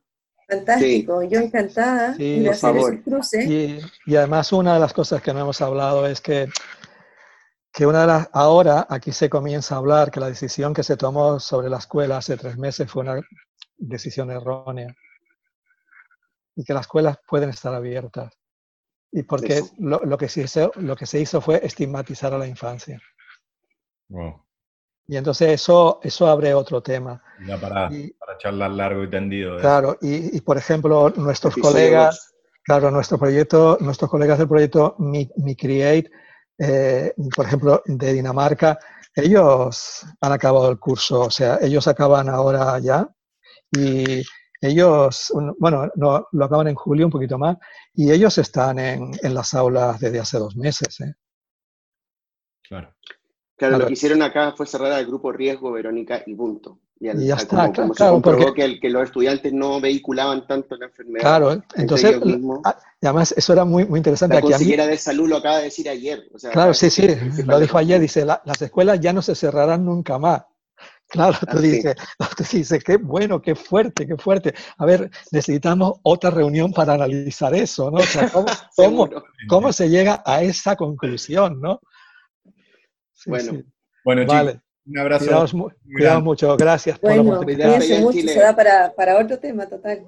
Fantástico, 0.47 1.23
yo 1.23 1.41
encantada 1.41 2.13
de 2.13 2.51
hacer 2.51 2.77
ese 2.77 3.03
cruce. 3.03 3.45
Y, 3.45 3.81
y, 4.11 4.17
además 4.17 4.53
una 4.53 4.75
de 4.75 4.81
las 4.81 4.93
cosas 4.93 5.23
que 5.23 5.33
no 5.33 5.41
hemos 5.41 5.63
hablado 5.63 6.07
es 6.07 6.21
que 6.21 6.49
que 7.73 7.87
una 7.87 8.03
de 8.03 8.07
las, 8.07 8.29
ahora 8.33 8.87
aquí 8.89 9.13
se 9.13 9.31
comienza 9.31 9.75
a 9.75 9.79
hablar 9.79 10.11
que 10.11 10.21
la 10.21 10.29
decisión 10.29 10.75
que 10.75 10.83
se 10.83 10.97
tomó 10.97 11.41
sobre 11.41 11.71
la 11.71 11.79
escuela 11.79 12.19
hace 12.19 12.37
tres 12.37 12.59
meses 12.59 12.91
fue 12.91 13.03
una 13.03 13.21
decisión 13.79 14.31
errónea 14.31 14.95
y 16.55 16.65
que 16.65 16.75
las 16.75 16.83
escuelas 16.83 17.19
pueden 17.27 17.49
estar 17.49 17.75
abiertas. 17.75 18.33
Y 19.11 19.23
porque 19.23 19.63
lo, 19.79 20.01
lo, 20.05 20.19
que 20.19 20.29
se 20.29 20.43
hizo, 20.43 20.71
lo 20.77 20.97
que 20.97 21.07
se 21.07 21.21
hizo 21.21 21.41
fue 21.41 21.65
estigmatizar 21.65 22.33
a 22.35 22.39
la 22.39 22.47
infancia. 22.47 23.01
Y 25.07 25.17
entonces 25.17 25.51
eso, 25.51 25.99
eso 26.03 26.27
abre 26.27 26.53
otro 26.53 26.83
tema. 26.83 27.23
Ya 27.47 27.59
para, 27.59 27.91
para 28.19 28.39
charlar 28.39 28.71
largo 28.71 29.03
y 29.03 29.11
tendido. 29.11 29.59
Claro, 29.59 29.97
y, 30.01 30.37
y, 30.37 30.41
por 30.43 30.59
ejemplo, 30.59 31.11
nuestros 31.17 31.57
colegas, 31.57 32.35
claro, 32.65 32.91
nuestro 32.91 33.19
proyecto, 33.19 33.79
nuestros 33.81 34.11
colegas 34.11 34.39
del 34.39 34.49
proyecto 34.49 34.95
Mi, 34.99 35.31
Mi 35.37 35.57
Create 35.57 36.11
eh, 36.59 37.13
por 37.35 37.47
ejemplo, 37.47 37.83
de 37.87 38.13
Dinamarca, 38.13 38.79
ellos 39.15 40.05
han 40.21 40.33
acabado 40.33 40.71
el 40.71 40.79
curso, 40.79 41.23
o 41.23 41.31
sea, 41.31 41.59
ellos 41.61 41.87
acaban 41.87 42.29
ahora 42.29 42.79
ya 42.79 43.09
y 43.71 44.23
ellos, 44.61 45.33
bueno, 45.59 45.91
no, 45.97 46.29
lo 46.31 46.45
acaban 46.45 46.69
en 46.69 46.75
julio, 46.75 47.07
un 47.07 47.13
poquito 47.13 47.37
más, 47.37 47.57
y 47.95 48.13
ellos 48.13 48.39
están 48.39 48.79
en, 48.79 49.11
en 49.23 49.35
las 49.35 49.55
aulas 49.55 49.99
desde 49.99 50.21
hace 50.21 50.39
dos 50.39 50.57
meses. 50.57 51.01
¿eh? 51.01 51.15
Claro. 52.63 52.95
Claro, 53.57 53.79
lo 53.79 53.87
que 53.87 53.93
hicieron 53.93 54.23
acá 54.23 54.53
fue 54.57 54.67
cerrar 54.67 54.93
al 54.93 55.07
grupo 55.07 55.31
riesgo, 55.31 55.73
Verónica 55.73 56.23
y 56.27 56.35
punto. 56.35 56.81
Y, 57.03 57.27
ya 57.27 57.35
está, 57.35 57.73
como, 57.73 57.93
claro, 57.93 58.23
porque, 58.23 58.55
que, 58.55 58.65
el, 58.65 58.81
que, 58.81 58.89
los 58.89 59.03
estudiantes 59.03 59.53
no 59.53 59.81
vehiculaban 59.81 60.47
tanto 60.47 60.77
la 60.77 60.87
enfermedad. 60.87 61.21
Claro, 61.21 61.63
entonces, 61.75 62.17
ah, 62.65 62.79
además 63.03 63.35
eso 63.37 63.53
era 63.53 63.65
muy, 63.65 63.85
muy 63.85 63.99
interesante. 63.99 64.37
La 64.37 64.41
consejera 64.41 64.87
de 64.87 64.97
salud 64.97 65.29
lo 65.29 65.39
acaba 65.39 65.59
de 65.59 65.65
decir 65.65 65.89
ayer. 65.89 66.29
claro, 66.53 66.73
sí, 66.73 66.91
sí, 66.91 67.09
lo 67.45 67.59
dijo 67.59 67.77
ayer, 67.77 68.01
dice, 68.01 68.25
las 68.25 68.63
escuelas 68.63 69.01
ya 69.01 69.13
no 69.13 69.21
se 69.21 69.35
cerrarán 69.35 69.85
nunca 69.85 70.19
más. 70.19 70.43
Claro, 71.13 71.37
tú 71.51 71.59
dices, 71.59 71.95
tú 72.39 72.45
dices, 72.51 72.83
qué 72.83 72.97
bueno, 72.97 73.43
qué 73.43 73.55
fuerte, 73.55 74.07
qué 74.07 74.17
fuerte. 74.17 74.55
A 74.79 74.87
ver, 74.87 75.11
necesitamos 75.31 76.01
otra 76.05 76.31
reunión 76.31 76.73
para 76.73 76.95
analizar 76.95 77.55
eso, 77.55 77.91
¿no? 77.91 77.99
O 77.99 78.03
sea, 78.03 78.31
¿cómo, 78.31 78.47
cómo, 78.77 79.11
cómo 79.47 79.73
se 79.75 79.91
llega 79.91 80.23
a 80.25 80.43
esa 80.43 80.75
conclusión, 80.75 81.61
¿no? 81.61 81.81
bueno, 83.27 83.63
bueno 84.05 84.27
vale. 84.27 84.63
Un 84.87 84.99
abrazo. 84.99 85.25
Cuidados, 85.27 86.23
mucho, 86.25 86.57
gracias 86.57 86.99
por 86.99 87.15
la 87.15 87.23
oportunidad. 87.23 87.79
mucho, 88.01 88.21
se 88.21 88.41
da 88.41 88.55
para, 88.55 88.93
para 88.95 89.19
otro 89.19 89.39
tema 89.39 89.67
total. 89.67 90.05